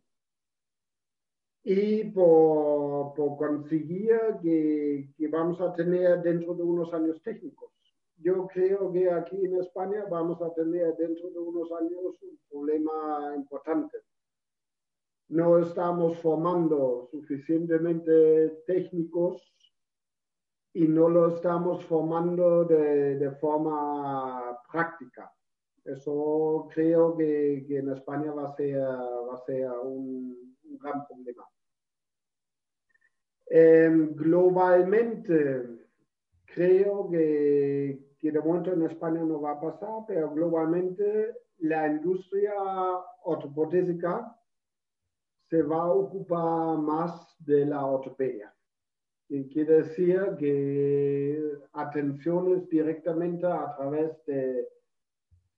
y 1.64 2.04
por, 2.12 3.14
por 3.14 3.38
conseguir 3.38 4.20
que, 4.42 5.10
que, 5.18 5.28
vamos 5.28 5.60
a 5.62 5.74
tener 5.74 6.22
dentro 6.22 6.54
de 6.54 6.64
unos 6.64 6.94
años 6.94 7.22
técnicos. 7.24 7.72
Yo 8.18 8.48
creo 8.48 8.92
que 8.92 9.10
aquí 9.10 9.46
en 9.46 9.60
España 9.60 10.06
vamos 10.10 10.42
a 10.42 10.54
tener 10.54 10.96
dentro 10.98 11.30
de 11.30 11.40
unos 11.40 11.72
años 11.72 12.22
un 12.22 12.40
problema 12.50 13.34
importante. 13.36 13.98
No 15.30 15.59
estamos 15.59 16.19
formando 16.19 17.07
suficientemente 17.11 18.63
técnicos 18.67 19.41
y 20.74 20.88
no 20.88 21.07
lo 21.07 21.28
estamos 21.28 21.86
formando 21.86 22.65
de, 22.65 23.32
forma 23.39 24.57
práctica. 24.71 25.32
Eso 25.86 26.67
creo 26.74 27.15
que, 27.15 27.65
en 27.69 27.89
España 27.91 28.32
va 28.32 28.49
a 28.49 28.55
ser, 28.55 28.80
va 28.80 29.36
a 29.36 29.45
ser 29.45 29.69
un, 29.84 30.57
gran 30.82 31.05
problema. 31.05 31.47
Eh, 33.45 34.09
globalmente, 34.15 35.88
creo 36.45 37.09
que, 37.09 38.15
que 38.17 38.32
de 38.32 38.39
momento 38.39 38.71
en 38.71 38.84
España 38.84 39.21
no 39.21 39.41
va 39.41 39.51
a 39.51 39.61
pasar, 39.61 40.05
pero 40.07 40.32
globalmente 40.32 41.38
la 41.59 41.88
industria 41.88 42.53
ortoprotésica 43.24 44.36
se 45.54 45.62
va 45.62 45.84
a 45.84 45.91
ocupar 45.91 46.80
más 46.80 47.36
de 47.38 47.68
la 47.68 47.86
ortopedia 47.86 48.51
quiere 49.51 49.84
decir 49.84 50.20
que 50.39 51.39
atenciones 51.74 52.68
directamente 52.70 53.45
a 53.45 53.76
través 53.76 54.12
de, 54.26 54.68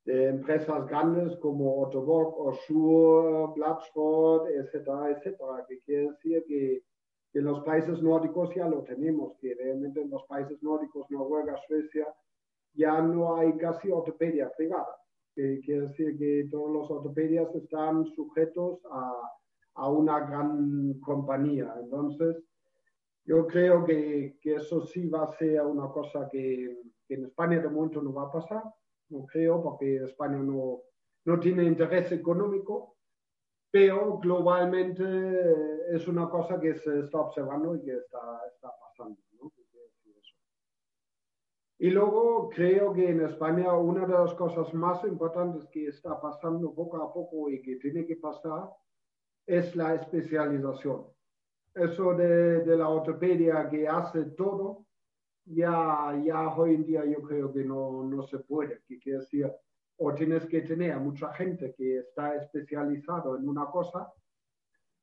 de 0.06 0.28
empresas 0.28 0.86
grandes 0.88 1.38
como 1.38 1.82
Ottobock, 1.82 2.40
Oshur, 2.40 3.54
Blatchford, 3.56 4.50
etcétera, 4.50 5.12
etcétera, 5.12 5.66
que 5.68 5.80
quiere 5.82 6.10
decir 6.12 6.44
que, 6.48 6.84
que, 7.32 7.40
en 7.40 7.46
los 7.46 7.64
países 7.64 8.02
nórdicos 8.02 8.54
ya 8.54 8.68
lo 8.68 8.84
tenemos, 8.84 9.38
que 9.40 9.56
realmente 9.56 10.02
en 10.02 10.10
los 10.10 10.24
países 10.26 10.62
nórdicos, 10.62 11.10
Noruega, 11.10 11.58
Suecia, 11.68 12.08
ya 12.74 13.02
no 13.02 13.38
hay 13.38 13.58
casi 13.58 13.90
ortopedia 13.92 14.52
privada. 14.58 14.96
Que 15.34 15.60
quiere 15.66 15.88
decir 15.88 16.18
que 16.18 16.48
todos 16.50 16.72
los 16.72 16.90
ortopedias 16.90 17.54
están 17.56 18.06
sujetos 18.16 18.80
a, 18.90 19.32
a 19.76 19.90
una 19.90 20.20
gran 20.22 21.00
compañía. 21.00 21.74
Entonces, 21.80 22.38
yo 23.26 23.48
creo 23.48 23.84
que, 23.84 24.38
que, 24.42 24.56
eso 24.56 24.86
sí 24.86 25.08
va 25.08 25.24
a 25.24 25.38
ser 25.38 25.62
una 25.62 25.90
cosa 25.90 26.30
que, 26.32 26.78
en 27.10 27.26
España 27.26 27.60
de 27.60 27.70
momento 27.70 28.02
no 28.02 28.14
va 28.14 28.24
a 28.24 28.32
pasar, 28.32 28.64
no 29.10 29.26
creo, 29.26 29.62
porque 29.62 29.98
España 29.98 30.38
no, 30.38 30.82
no 31.26 31.40
tiene 31.40 31.64
interés 31.64 32.12
económico, 32.12 32.96
pero 33.72 34.20
globalmente 34.20 35.04
es 35.94 36.08
una 36.08 36.30
cosa 36.30 36.60
que 36.60 36.76
se 36.76 37.00
está 37.00 37.20
observando 37.20 37.76
y 37.76 37.84
que 37.84 37.98
está, 37.98 38.42
pasando. 38.80 39.20
Y 41.78 41.90
luego 41.90 42.50
creo 42.50 42.94
que 42.94 43.10
en 43.10 43.22
España 43.26 43.74
una 43.74 44.06
de 44.08 44.14
las 44.14 44.34
cosas 44.36 44.74
más 44.74 45.04
importantes 45.04 45.68
que 45.72 45.88
está 45.88 46.20
pasando 46.22 46.74
poco 46.74 46.98
a 46.98 47.14
poco 47.14 47.50
y 47.50 47.62
que 47.62 47.76
tiene 47.76 48.06
que 48.06 48.16
pasar 48.16 48.70
es 49.46 49.76
la 49.76 49.96
especialización. 49.96 51.06
Eso 51.74 52.14
de, 52.14 52.62
de 52.62 52.78
la 52.78 52.88
ortopedia 52.88 53.70
que 53.70 53.88
hace 53.88 54.26
todo, 54.32 54.86
ya, 55.46 56.20
ya 56.24 56.50
hoy 56.56 56.76
en 56.76 56.86
día 56.86 57.06
yo 57.06 57.22
creo 57.22 57.54
que 57.54 57.64
no, 57.64 58.04
no 58.04 58.24
se 58.24 58.40
puede. 58.40 58.82
Que 58.88 58.98
quiere 58.98 59.20
decir, 59.20 59.52
o 59.98 60.14
tienes 60.14 60.46
que 60.46 60.62
tener 60.62 60.98
mucha 60.98 61.34
gente 61.34 61.74
que 61.76 62.00
está 62.00 62.36
especializado 62.36 63.38
en 63.38 63.48
una 63.48 63.66
cosa, 63.66 64.12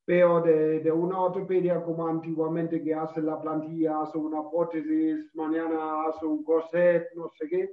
pero 0.05 0.40
de, 0.40 0.80
de, 0.80 0.90
una 0.90 1.20
ortopedia 1.20 1.82
como 1.82 2.09
antiguamente 2.09 2.82
que 2.82 2.95
hace 2.95 3.22
la 3.22 3.40
plantilla, 3.40 4.03
hace 4.03 4.18
una 4.18 4.51
prótesis, 4.51 5.30
mañana 5.34 6.09
hace 6.09 6.26
un 6.26 6.43
corset, 6.43 7.09
no 7.14 7.30
sé 7.38 7.49
qué, 7.49 7.72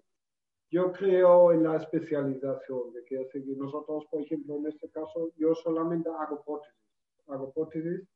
yo 0.72 0.92
creo 0.92 1.52
en 1.52 1.64
la 1.64 1.78
especialización, 1.78 2.94
de 2.94 3.04
que, 3.06 3.28
nosotros, 3.58 4.06
por 4.12 4.22
ejemplo, 4.22 4.58
en 4.58 4.68
este 4.68 4.90
caso, 4.90 5.32
yo 5.36 5.56
solamente 5.56 6.10
hago 6.10 6.44
prótesis, 6.44 6.76
hago 7.28 7.52
prótesis, 7.52 8.08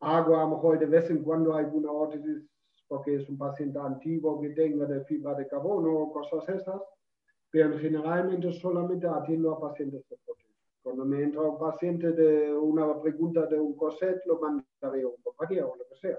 hago 0.00 0.36
a 0.36 0.42
lo 0.42 0.50
mejor 0.50 0.78
de 0.78 0.86
vez 0.86 1.10
en 1.10 1.22
cuando 1.22 1.54
alguna 1.54 1.90
prótesis 1.90 2.44
porque 2.88 3.16
es 3.16 3.28
un 3.28 3.36
paciente 3.36 3.78
antiguo 3.80 4.40
que 4.40 4.50
tenga 4.50 4.86
de 4.86 5.04
fibra 5.04 5.34
de 5.34 5.48
carbono 5.48 5.92
o 5.92 6.12
cosas 6.12 6.48
esas, 6.48 6.80
pero 7.50 7.76
generalmente 7.78 8.52
solamente 8.52 9.08
atiendo 9.08 9.52
a 9.52 9.60
pacientes 9.60 10.08
de 10.08 10.16
prótesis. 10.24 10.54
Cuando 10.82 11.04
me 11.04 11.24
entra 11.24 11.42
un 11.42 11.58
paciente 11.58 12.12
de 12.12 12.52
una 12.52 13.00
pregunta 13.02 13.44
de 13.46 13.58
un 13.58 13.74
corset, 13.76 14.22
lo 14.26 14.38
mandaré 14.38 15.02
a 15.02 15.08
un 15.08 15.16
compañía 15.20 15.66
o 15.66 15.74
lo 15.74 15.84
que 15.88 15.96
sea, 15.96 16.18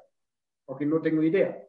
porque 0.66 0.86
no 0.86 1.02
tengo 1.02 1.24
idea 1.24 1.68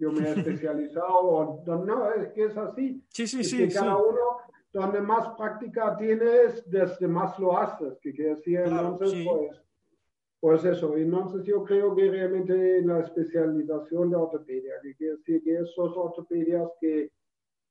yo 0.00 0.10
me 0.10 0.26
he 0.26 0.32
especializado, 0.32 1.62
no, 1.66 2.12
es 2.12 2.28
que 2.32 2.44
es 2.44 2.56
así. 2.56 3.04
Sí, 3.10 3.26
sí, 3.26 3.40
es 3.40 3.50
sí. 3.50 3.58
Que 3.58 3.74
cada 3.74 3.96
uno, 3.98 4.38
donde 4.72 5.00
más 5.00 5.28
práctica 5.36 5.96
tienes, 5.96 6.68
desde 6.68 7.06
más 7.06 7.38
lo 7.38 7.56
haces, 7.56 7.98
que 8.00 8.12
quiere 8.12 8.36
decir, 8.36 8.60
entonces, 8.60 9.26
pues, 9.26 9.62
pues 10.40 10.64
eso, 10.64 10.96
entonces 10.96 11.44
yo 11.44 11.62
creo 11.64 11.94
que 11.94 12.10
realmente 12.10 12.78
en 12.78 12.86
la 12.86 13.00
especialización 13.00 14.10
de 14.10 14.16
ortopedia, 14.16 14.74
que 14.82 14.94
quiere 14.94 15.16
decir 15.16 15.42
que 15.44 15.58
esos 15.58 15.94
ortopedias 15.96 16.70
que, 16.80 17.12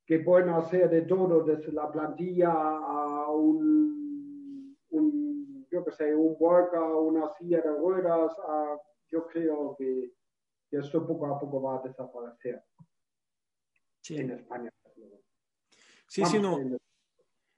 que 0.06 0.20
pueden 0.20 0.50
hacer 0.50 0.90
de 0.90 1.02
todo, 1.02 1.44
desde 1.44 1.72
la 1.72 1.92
plantilla 1.92 2.52
a 2.52 3.32
un, 3.32 4.78
un 4.92 5.68
yo 5.72 5.84
qué 5.84 5.92
sé, 5.92 6.16
un 6.16 6.36
workout, 6.40 7.12
una 7.12 7.28
silla 7.30 7.62
de 7.62 7.72
ruedas, 7.72 8.38
a, 8.48 8.78
yo 9.12 9.26
creo 9.28 9.76
que 9.78 10.12
y 10.72 10.78
esto 10.78 11.06
poco 11.06 11.26
a 11.28 11.40
poco 11.40 11.62
va 11.62 11.80
a 11.80 11.82
desaparecer 11.82 12.64
sí. 14.02 14.18
en 14.18 14.32
España. 14.32 14.72
Sí, 16.08 16.26
sí, 16.26 16.40
no. 16.40 16.60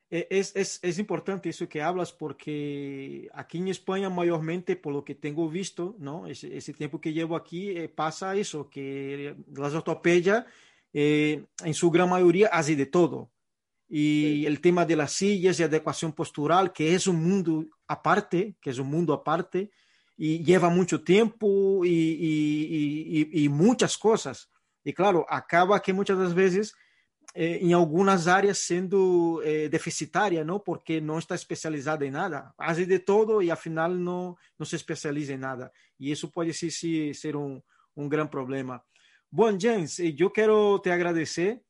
Es, 0.10 0.54
es, 0.58 0.78
es, 0.82 1.00
importante 1.00 1.48
eso 1.48 1.70
que 1.70 1.82
hablas 1.82 2.12
porque 2.12 3.30
aquí 3.34 3.60
en 3.60 3.70
España 3.70 4.10
mayormente, 4.10 4.76
por 4.76 4.92
lo 4.92 5.06
que 5.06 5.16
tengo 5.16 5.48
visto, 5.50 5.96
¿no? 6.00 6.28
ese, 6.28 6.58
ese 6.58 6.74
tiempo 6.74 7.00
que 7.00 7.14
llevo 7.14 7.38
aquí, 7.38 7.70
eh, 7.70 7.88
pasa 7.88 8.36
eso, 8.36 8.70
que 8.70 9.38
las 9.56 9.74
ortopedias 9.74 10.46
eh, 10.92 11.46
en 11.64 11.74
su 11.74 11.90
gran 11.90 12.10
mayoría 12.10 12.48
hace 12.48 12.76
de 12.76 12.88
todo. 12.88 13.32
Y 13.88 14.42
sí. 14.42 14.46
el 14.48 14.60
tema 14.60 14.86
de 14.86 14.98
las 14.98 15.14
sillas 15.14 15.58
y 15.58 15.64
adecuación 15.64 16.12
postural, 16.12 16.74
que 16.74 16.94
es 16.94 17.08
un 17.08 17.24
mundo 17.24 17.68
aparte, 17.88 18.58
que 18.60 18.72
es 18.72 18.80
un 18.80 18.90
mundo 18.90 19.14
aparte, 19.14 19.72
y 20.24 20.44
lleva 20.44 20.70
mucho 20.70 21.04
tiempo 21.04 21.84
y, 21.84 21.90
y, 21.90 23.22
y, 23.34 23.44
y, 23.44 23.50
muchas 23.50 23.98
cosas. 23.98 24.52
Y 24.84 24.94
claro, 24.94 25.26
acaba 25.28 25.82
que 25.82 25.94
muchas 25.94 26.16
das 26.16 26.36
veces 26.36 26.76
eh, 27.34 27.58
em 27.60 27.74
algumas 27.74 28.28
áreas 28.28 28.60
sendo 28.60 29.42
eh, 29.44 29.68
deficitária, 29.68 30.44
não? 30.44 30.60
Porque 30.60 31.02
não 31.02 31.18
está 31.18 31.34
especializada 31.34 32.06
em 32.06 32.12
nada. 32.12 32.54
Hace 32.56 32.86
de 32.86 33.00
todo 33.00 33.42
e 33.42 33.50
afinal 33.50 33.90
não, 33.90 34.38
não 34.60 34.66
se 34.66 34.76
especializa 34.76 35.34
em 35.34 35.40
nada. 35.40 35.72
E 36.00 36.12
isso 36.12 36.30
pode 36.30 36.54
ser, 36.54 37.16
ser 37.16 37.36
um, 37.36 37.60
um 37.98 38.08
grande 38.08 38.30
problema. 38.30 38.80
Bom, 39.32 39.60
James, 39.60 39.98
eu 39.98 40.30
quero 40.30 40.78
te 40.84 40.92
agradecer 40.92 41.64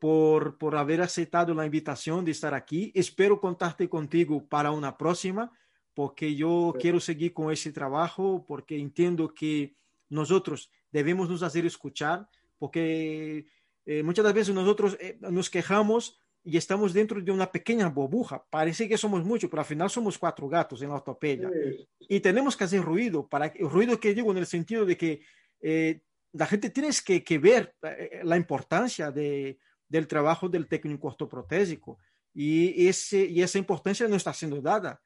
por, 0.00 0.58
por 0.58 0.74
haber 0.74 1.00
aceitado 1.00 1.56
a 1.60 1.64
invitação 1.64 2.24
de 2.24 2.32
estar 2.32 2.52
aqui. 2.52 2.90
Espero 2.96 3.38
contar-te 3.38 3.86
contigo 3.86 4.42
para 4.48 4.72
uma 4.72 4.90
próxima 4.90 5.48
porque 5.94 6.34
yo 6.34 6.74
quiero 6.80 7.00
seguir 7.00 7.32
con 7.32 7.52
ese 7.52 7.72
trabajo, 7.72 8.44
porque 8.46 8.78
entiendo 8.78 9.32
que 9.34 9.74
nosotros 10.08 10.70
debemos 10.90 11.28
nos 11.28 11.42
hacer 11.42 11.66
escuchar, 11.66 12.28
porque 12.58 13.46
eh, 13.84 14.02
muchas 14.02 14.32
veces 14.32 14.54
nosotros 14.54 14.96
eh, 15.00 15.18
nos 15.20 15.50
quejamos 15.50 16.18
y 16.44 16.56
estamos 16.56 16.92
dentro 16.92 17.20
de 17.20 17.30
una 17.30 17.50
pequeña 17.50 17.88
burbuja. 17.88 18.44
Parece 18.50 18.88
que 18.88 18.98
somos 18.98 19.24
muchos, 19.24 19.48
pero 19.48 19.60
al 19.60 19.66
final 19.66 19.90
somos 19.90 20.18
cuatro 20.18 20.48
gatos 20.48 20.82
en 20.82 20.88
la 20.88 20.96
ortopedia. 20.96 21.48
Sí. 21.48 21.88
Y 22.00 22.20
tenemos 22.20 22.56
que 22.56 22.64
hacer 22.64 22.82
ruido, 22.82 23.28
para 23.28 23.46
el 23.46 23.70
ruido 23.70 23.98
que 24.00 24.14
digo 24.14 24.30
en 24.32 24.38
el 24.38 24.46
sentido 24.46 24.84
de 24.84 24.96
que 24.96 25.22
eh, 25.60 26.00
la 26.32 26.46
gente 26.46 26.70
tiene 26.70 26.88
que, 27.04 27.22
que 27.22 27.38
ver 27.38 27.74
la 28.22 28.36
importancia 28.36 29.10
de, 29.10 29.58
del 29.88 30.06
trabajo 30.06 30.48
del 30.48 30.66
técnico 30.66 31.08
ortoprotésico 31.08 31.98
y, 32.34 32.88
ese, 32.88 33.26
y 33.26 33.42
esa 33.42 33.58
importancia 33.58 34.08
no 34.08 34.16
está 34.16 34.32
siendo 34.32 34.60
dada. 34.60 35.00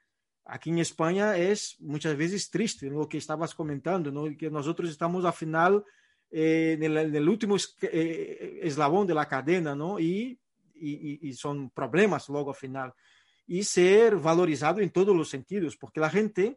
Aqui 0.47 0.71
em 0.71 0.79
Espanha 0.79 1.37
é 1.37 1.53
muitas 1.81 2.17
vezes 2.17 2.49
triste, 2.49 2.87
o 2.87 3.07
que 3.07 3.17
estavas 3.17 3.53
comentando, 3.53 4.13
¿no? 4.13 4.33
que 4.37 4.49
nós 4.49 4.65
estamos, 4.85 5.25
afinal, 5.25 5.85
eh, 6.31 6.77
no 6.77 7.31
último 7.31 7.57
eh, 7.83 8.61
eslabão 8.63 9.05
da 9.05 9.27
cadena, 9.27 9.75
¿no? 9.75 9.99
e, 9.99 10.39
e, 10.77 11.19
e, 11.21 11.35
são 11.35 11.69
problemas 11.71 12.29
logo 12.29 12.51
ao 12.51 12.55
final. 12.55 12.95
E 13.49 13.65
ser 13.65 14.15
valorizado 14.15 14.81
em 14.81 14.89
todos 14.89 15.19
os 15.19 15.29
sentidos, 15.29 15.75
porque 15.75 15.99
a 15.99 16.09
gente, 16.09 16.57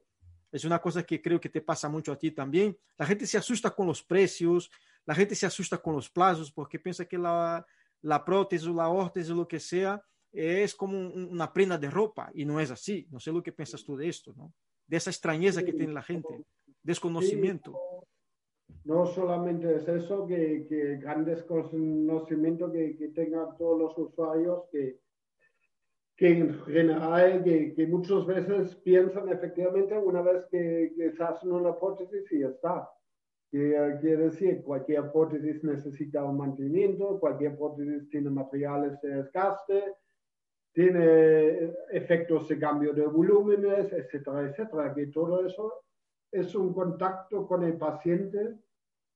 é 0.53 0.67
uma 0.67 0.77
coisa 0.77 1.01
que 1.01 1.17
creio 1.17 1.39
que 1.39 1.49
te 1.49 1.59
passa 1.59 1.89
muito 1.89 2.11
a 2.11 2.15
ti 2.15 2.29
também, 2.29 2.77
a 2.97 3.05
gente 3.05 3.25
se 3.25 3.37
assusta 3.37 3.71
com 3.71 3.87
os 3.87 4.03
preços, 4.03 4.69
a 5.07 5.13
gente 5.15 5.33
se 5.33 5.47
assusta 5.47 5.79
com 5.79 5.95
os 5.95 6.07
plazos, 6.07 6.51
porque 6.51 6.77
pensa 6.77 7.05
que 7.05 7.15
a, 7.15 7.65
a 8.07 8.19
prótese, 8.19 8.67
a 8.69 8.87
órtese, 8.87 9.33
o 9.33 9.45
que 9.47 9.59
seja, 9.59 9.99
es 10.31 10.75
como 10.75 11.09
una 11.09 11.51
prenda 11.51 11.77
de 11.77 11.89
ropa 11.89 12.31
y 12.33 12.45
no 12.45 12.59
es 12.59 12.71
así. 12.71 13.07
No 13.11 13.19
sé 13.19 13.31
lo 13.31 13.41
que 13.41 13.51
piensas 13.51 13.83
tú 13.83 13.95
de 13.95 14.09
esto, 14.09 14.33
¿no? 14.35 14.53
De 14.87 14.97
esa 14.97 15.09
extrañeza 15.09 15.63
que 15.63 15.73
tiene 15.73 15.93
la 15.93 16.01
gente, 16.01 16.43
desconocimiento. 16.83 17.73
No 18.83 19.05
solamente 19.05 19.75
es 19.75 19.87
eso, 19.87 20.27
que, 20.27 20.65
que 20.67 20.97
gran 20.97 21.25
desconocimiento 21.25 22.71
que, 22.71 22.95
que, 22.97 23.09
tengan 23.09 23.57
todos 23.57 23.79
los 23.79 23.97
usuarios, 23.97 24.63
que, 24.71 24.99
que 26.15 26.29
en 26.29 26.53
general, 26.65 27.43
que, 27.43 27.73
que, 27.73 27.87
muchas 27.87 28.25
veces 28.25 28.75
piensan 28.77 29.29
efectivamente 29.29 29.97
una 29.97 30.21
vez 30.21 30.45
que, 30.49 30.93
que 30.95 31.11
se 31.11 31.23
hacen 31.23 31.51
una 31.51 31.77
prótesis 31.77 32.31
y 32.31 32.39
ya 32.39 32.47
está. 32.47 32.89
Que 33.51 33.97
quiere 34.01 34.25
decir, 34.25 34.61
cualquier 34.63 35.11
prótesis 35.11 35.63
necesita 35.63 36.23
un 36.23 36.37
mantenimiento, 36.37 37.19
cualquier 37.19 37.57
prótesis 37.57 38.07
tiene 38.09 38.29
materiales 38.29 39.01
de 39.01 39.23
desgaste, 39.23 39.83
tiene 40.79 41.73
efectos 41.91 42.47
de 42.47 42.57
cambio 42.57 42.93
de 42.93 43.05
volúmenes, 43.05 43.91
etcétera, 43.91 44.43
etcétera, 44.43 44.93
que 44.93 45.07
todo 45.07 45.45
eso 45.45 45.73
es 46.31 46.55
un 46.55 46.73
contacto 46.73 47.45
con 47.45 47.65
el 47.65 47.75
paciente, 47.77 48.55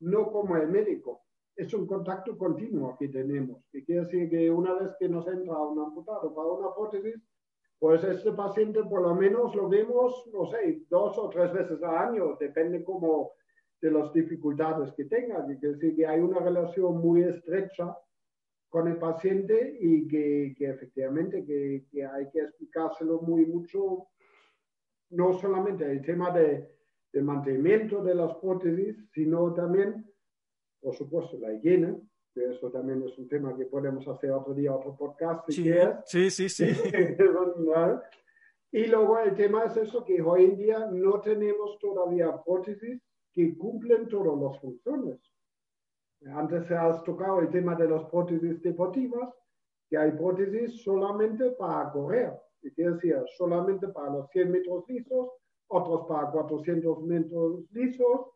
no 0.01 0.29
como 0.29 0.57
el 0.57 0.67
médico, 0.67 1.21
es 1.55 1.73
un 1.73 1.87
contacto 1.87 2.37
continuo 2.37 2.97
que 2.99 3.07
tenemos, 3.07 3.63
que 3.71 3.85
quiere 3.85 4.01
decir 4.01 4.29
que 4.29 4.51
una 4.51 4.73
vez 4.73 4.89
que 4.99 5.07
nos 5.07 5.25
entra 5.25 5.57
un 5.57 5.79
amputado 5.79 6.35
para 6.35 6.49
una 6.49 6.75
prótesis, 6.75 7.15
pues 7.79 8.03
este 8.03 8.33
paciente 8.33 8.83
por 8.83 9.01
lo 9.01 9.15
menos 9.15 9.55
lo 9.55 9.69
vemos, 9.69 10.29
no 10.33 10.45
sé, 10.47 10.83
dos 10.89 11.17
o 11.17 11.29
tres 11.29 11.53
veces 11.53 11.81
al 11.81 11.95
año, 11.95 12.35
depende 12.37 12.83
como 12.83 13.31
de 13.81 13.89
las 13.89 14.11
dificultades 14.11 14.91
que 14.97 15.05
tenga, 15.05 15.47
que 15.47 15.57
quiere 15.59 15.75
decir 15.75 15.95
que 15.95 16.07
hay 16.07 16.19
una 16.19 16.39
relación 16.39 16.97
muy 16.97 17.23
estrecha 17.23 17.97
con 18.73 18.87
el 18.87 18.97
paciente 18.97 19.77
y 19.79 20.07
que, 20.07 20.55
que 20.57 20.67
efectivamente 20.67 21.45
que, 21.45 21.85
que, 21.91 22.03
hay 22.03 22.27
que 22.31 22.39
explicárselo 22.39 23.21
muy 23.21 23.45
mucho, 23.45 24.07
no 25.11 25.39
solamente 25.39 25.91
el 25.91 26.01
tema 26.01 26.31
de, 26.31 26.71
de, 27.11 27.21
mantenimiento 27.21 28.03
de 28.03 28.15
las 28.15 28.33
prótesis, 28.37 28.97
sino 29.13 29.53
también, 29.53 30.11
por 30.81 30.95
supuesto, 30.95 31.37
la 31.37 31.53
higiene, 31.53 32.01
que 32.33 32.45
eso 32.45 32.71
también 32.71 33.03
es 33.03 33.15
un 33.19 33.27
tema 33.27 33.55
que 33.55 33.67
podemos 33.67 34.07
hacer 34.07 34.31
otro 34.31 34.55
día, 34.55 34.73
otro 34.73 34.97
podcast, 34.97 35.45
si 35.45 35.53
sí, 35.53 35.61
quieres. 35.61 35.95
Sí, 36.07 36.31
sí, 36.31 36.49
sí. 36.49 36.65
Y 38.71 38.87
luego 38.87 39.19
el 39.19 39.35
tema 39.35 39.65
es 39.65 39.77
eso, 39.77 40.03
que 40.03 40.19
hoy 40.19 40.45
en 40.45 40.57
día 40.57 40.89
no 40.91 41.21
tenemos 41.21 41.77
todavía 41.77 42.41
prótesis 42.43 42.99
que 43.31 43.55
cumplen 43.55 44.07
todas 44.07 44.35
las 44.35 44.59
funciones. 44.59 45.19
Antes 46.31 46.71
has 46.71 47.03
tocado 47.03 47.39
el 47.39 47.49
tema 47.49 47.75
de 47.75 47.89
las 47.89 48.03
prótesis 48.05 48.61
deportivas, 48.61 49.29
que 49.89 49.97
hay 49.97 50.11
prótesis 50.11 50.81
solamente 50.83 51.51
para 51.51 51.91
correr, 51.91 52.33
quiere 52.71 52.93
decir, 52.93 53.21
solamente 53.37 53.87
para 53.89 54.11
los 54.11 54.29
100 54.29 54.51
metros 54.51 54.85
lisos, 54.87 55.29
otros 55.67 56.05
para 56.07 56.31
400 56.31 57.03
metros 57.03 57.63
lisos, 57.71 58.27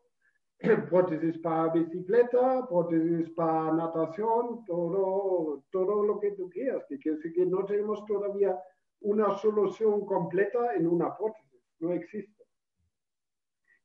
prótesis 0.90 1.38
para 1.38 1.72
bicicleta, 1.72 2.66
prótesis 2.68 3.30
para 3.30 3.72
natación, 3.72 4.64
todo, 4.66 5.64
todo 5.70 6.02
lo 6.02 6.20
que 6.20 6.32
tú 6.32 6.50
quieras, 6.50 6.84
que 6.88 6.98
quiere 6.98 7.16
decir 7.16 7.32
que 7.32 7.46
no 7.46 7.64
tenemos 7.64 8.04
todavía 8.06 8.58
una 9.00 9.36
solución 9.38 10.04
completa 10.04 10.74
en 10.74 10.86
una 10.86 11.16
prótesis, 11.16 11.62
no 11.78 11.92
existe. 11.92 12.44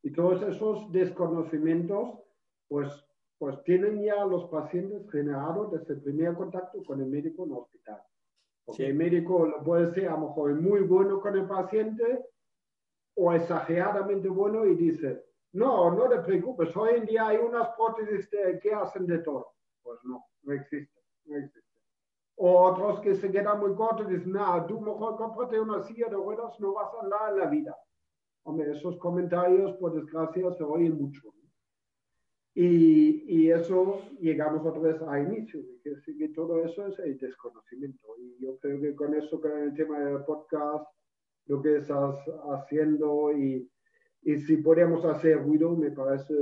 Y 0.01 0.11
todos 0.11 0.41
esos 0.41 0.91
desconocimientos, 0.91 2.19
pues, 2.67 2.89
pues 3.43 3.61
tienen 3.65 4.01
ya 4.01 4.23
los 4.23 4.45
pacientes 4.45 5.11
generados 5.11 5.69
desde 5.69 5.95
el 5.95 6.01
primer 6.01 6.33
contacto 6.33 6.81
con 6.81 7.01
el 7.01 7.07
médico 7.07 7.43
en 7.43 7.51
el 7.51 7.57
hospital. 7.57 8.01
Porque 8.63 8.87
el 8.87 8.95
médico 8.95 9.53
puede 9.65 9.93
ser 9.93 10.07
a 10.07 10.11
lo 10.11 10.29
mejor 10.29 10.55
muy 10.61 10.79
bueno 10.83 11.19
con 11.19 11.35
el 11.35 11.45
paciente 11.45 12.25
o 13.17 13.33
exageradamente 13.33 14.29
bueno 14.29 14.65
y 14.65 14.75
dice, 14.75 15.25
no, 15.51 15.93
no 15.93 16.07
te 16.07 16.19
preocupes, 16.19 16.73
hoy 16.77 16.91
en 16.99 17.05
día 17.05 17.27
hay 17.27 17.35
unas 17.35 17.67
prótesis 17.75 18.29
que 18.61 18.73
hacen 18.73 19.05
de 19.07 19.19
todo. 19.19 19.55
Pues 19.81 19.99
no, 20.05 20.23
no 20.43 20.53
existe, 20.53 21.01
no 21.25 21.35
existe. 21.35 21.67
O 22.37 22.61
otros 22.61 23.01
que 23.01 23.13
se 23.13 23.29
quedan 23.29 23.59
muy 23.59 23.75
cortos 23.75 24.09
y 24.09 24.13
dicen, 24.13 24.31
nada, 24.31 24.65
tú 24.65 24.79
mejor 24.79 25.17
cómprate 25.17 25.59
una 25.59 25.81
silla 25.81 26.07
de 26.07 26.15
ruedas, 26.15 26.57
no 26.61 26.75
vas 26.75 26.93
a 26.93 27.03
andar 27.03 27.33
en 27.33 27.39
la 27.39 27.47
vida. 27.47 27.77
Hombre, 28.43 28.71
esos 28.71 28.97
comentarios, 28.99 29.73
por 29.73 29.93
desgracia, 29.93 30.49
se 30.53 30.63
oyen 30.63 30.97
mucho. 30.97 31.33
Y, 32.55 33.23
y, 33.27 33.49
eso 33.49 34.03
llegamos 34.19 34.63
otra 34.63 34.81
vez 34.81 35.01
a 35.01 35.19
inicio, 35.19 35.59
que, 35.83 35.95
que 36.15 36.29
todo 36.29 36.63
eso 36.63 36.87
es 36.87 36.99
el 36.99 37.17
desconocimiento. 37.17 38.07
Y 38.19 38.43
yo 38.43 38.57
creo 38.59 38.79
que 38.79 38.95
con 38.95 39.15
eso, 39.15 39.41
con 39.41 39.57
el 39.57 39.73
tema 39.73 39.99
del 39.99 40.23
podcast, 40.23 40.85
lo 41.47 41.61
que 41.61 41.77
estás 41.77 42.15
haciendo 42.51 43.35
y, 43.35 43.67
y 44.21 44.39
si 44.39 44.57
podemos 44.57 45.03
hacer 45.03 45.41
ruido, 45.43 45.75
me 45.75 45.91
parece 45.91 46.33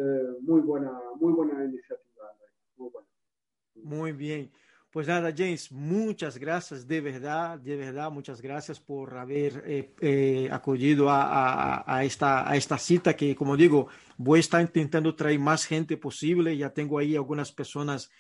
muy 0.42 0.62
buena, 0.62 0.92
muy 1.20 1.34
buena 1.34 1.64
iniciativa. 1.64 2.02
Muy, 3.76 4.12
bien. 4.12 4.52
Pues 4.92 5.08
nada, 5.08 5.34
James, 5.36 5.72
muchas 5.72 6.38
gracias, 6.38 6.86
de 6.86 7.00
verdad, 7.00 7.58
de 7.58 7.78
verdad, 7.78 8.12
muchas 8.12 8.42
gracias 8.42 8.78
por 8.78 9.18
haber 9.18 9.64
eh, 9.66 9.94
eh, 10.02 10.50
acudido 10.52 11.10
a, 11.10 11.24
a, 11.24 11.96
a, 11.98 12.04
esta, 12.04 12.50
a 12.50 12.58
esta 12.58 12.78
cita 12.78 13.16
que, 13.16 13.34
como 13.34 13.56
digo, 13.56 13.88
voy 14.18 14.40
a 14.40 14.42
estar 14.42 14.60
intentando 14.60 15.16
traer 15.16 15.40
más 15.40 15.66
gente 15.66 15.96
posible. 15.96 16.58
Ya 16.58 16.72
tengo 16.72 17.00
ahí 17.00 17.16
algunas 17.16 17.54
personas 17.54 18.12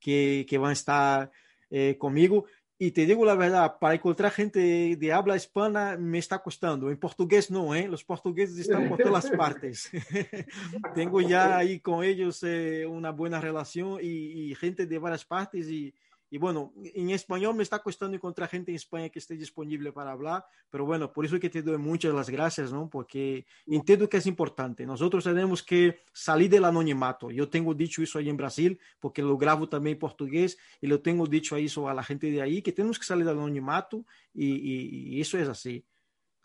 que, 0.00 0.44
que 0.48 0.58
van 0.58 0.70
a 0.70 0.72
estar 0.72 1.30
eh, 1.70 1.96
conmigo. 1.96 2.46
Y 2.78 2.90
te 2.90 3.06
digo 3.06 3.24
la 3.24 3.36
verdad, 3.36 3.78
para 3.80 3.94
encontrar 3.94 4.32
gente 4.32 4.96
de 4.96 5.12
habla 5.12 5.36
hispana 5.36 5.96
me 5.96 6.18
está 6.18 6.42
costando. 6.42 6.90
En 6.90 6.98
portugués 6.98 7.52
no, 7.52 7.72
¿eh? 7.72 7.86
Los 7.86 8.02
portugueses 8.02 8.58
están 8.58 8.88
por 8.88 8.98
todas 8.98 9.30
partes. 9.30 9.90
Tengo 10.94 11.20
ya 11.20 11.56
ahí 11.56 11.78
con 11.78 12.02
ellos 12.04 12.42
eh, 12.42 12.84
una 12.84 13.12
buena 13.12 13.40
relación 13.40 14.00
y, 14.02 14.50
y, 14.50 14.54
gente 14.56 14.86
de 14.86 14.98
varias 14.98 15.24
partes 15.24 15.70
y, 15.70 15.94
y 16.30 16.38
bueno, 16.38 16.72
en 16.82 17.10
español 17.10 17.54
me 17.54 17.62
está 17.62 17.78
costando 17.78 18.16
encontrar 18.16 18.48
gente 18.48 18.72
en 18.72 18.76
España 18.76 19.08
que 19.08 19.18
esté 19.18 19.36
disponible 19.36 19.92
para 19.92 20.12
hablar, 20.12 20.44
pero 20.70 20.84
bueno, 20.84 21.12
por 21.12 21.24
eso 21.24 21.38
que 21.38 21.48
te 21.48 21.62
doy 21.62 21.78
muchas 21.78 22.12
las 22.12 22.28
gracias, 22.28 22.72
¿no? 22.72 22.90
Porque 22.90 23.46
entiendo 23.66 24.08
que 24.08 24.16
es 24.16 24.26
importante. 24.26 24.84
Nosotros 24.84 25.24
tenemos 25.24 25.62
que 25.62 26.00
salir 26.12 26.50
del 26.50 26.64
anonimato. 26.64 27.30
Yo 27.30 27.48
tengo 27.48 27.74
dicho 27.74 28.02
eso 28.02 28.18
ahí 28.18 28.28
en 28.28 28.36
Brasil, 28.36 28.78
porque 28.98 29.22
lo 29.22 29.36
grabo 29.38 29.68
también 29.68 29.94
en 29.94 30.00
portugués, 30.00 30.58
y 30.80 30.86
lo 30.86 31.00
tengo 31.00 31.26
dicho 31.26 31.56
eso 31.56 31.88
a 31.88 31.94
la 31.94 32.02
gente 32.02 32.30
de 32.30 32.42
ahí, 32.42 32.62
que 32.62 32.72
tenemos 32.72 32.98
que 32.98 33.04
salir 33.04 33.24
del 33.24 33.36
anonimato, 33.36 34.04
y, 34.34 34.46
y, 34.46 35.16
y 35.16 35.20
eso 35.20 35.38
es 35.38 35.48
así. 35.48 35.84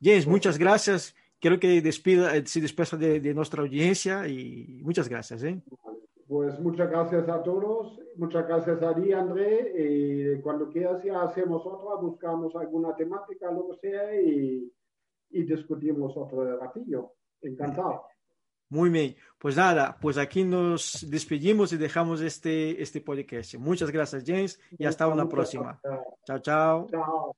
James, 0.02 0.28
muchas 0.28 0.58
gracias. 0.58 1.16
Quiero 1.40 1.60
que 1.60 1.82
despida, 1.82 2.34
se 2.46 2.62
despesa 2.62 2.98
de, 2.98 3.20
de 3.20 3.34
nuestra 3.34 3.64
audiencia 3.64 4.28
y 4.28 4.80
muchas 4.84 5.08
gracias. 5.10 5.42
¿eh? 5.44 5.60
Pues 6.32 6.58
muchas 6.62 6.90
gracias 6.90 7.28
a 7.28 7.44
todos, 7.44 8.00
muchas 8.16 8.48
gracias 8.48 8.82
a 8.82 8.96
ti, 8.96 9.12
André. 9.12 9.74
Y 9.78 10.40
cuando 10.40 10.70
quieras 10.70 11.04
ya 11.04 11.24
hacemos 11.24 11.62
otra, 11.66 11.96
buscamos 11.96 12.56
alguna 12.56 12.96
temática, 12.96 13.52
lo 13.52 13.68
que 13.68 13.90
sea, 13.90 14.16
y, 14.16 14.72
y 15.32 15.44
discutimos 15.44 16.16
otro 16.16 16.58
ratillo. 16.58 17.16
Encantado. 17.42 18.04
Muy 18.70 18.90
bien, 18.90 19.18
pues 19.38 19.58
nada, 19.58 19.98
pues 20.00 20.18
aquí 20.18 20.46
nos 20.46 21.06
despedimos 21.12 21.74
y 21.74 21.78
dejamos 21.78 22.22
este, 22.22 22.82
este 22.82 23.02
podcast. 23.02 23.56
Muchas 23.56 23.92
gracias, 23.92 24.24
James, 24.26 24.58
y 24.80 24.86
hasta 24.86 25.10
una 25.10 25.28
próxima. 25.28 25.82
Chao, 26.26 26.40
chao. 26.40 26.88
Chao. 26.90 27.36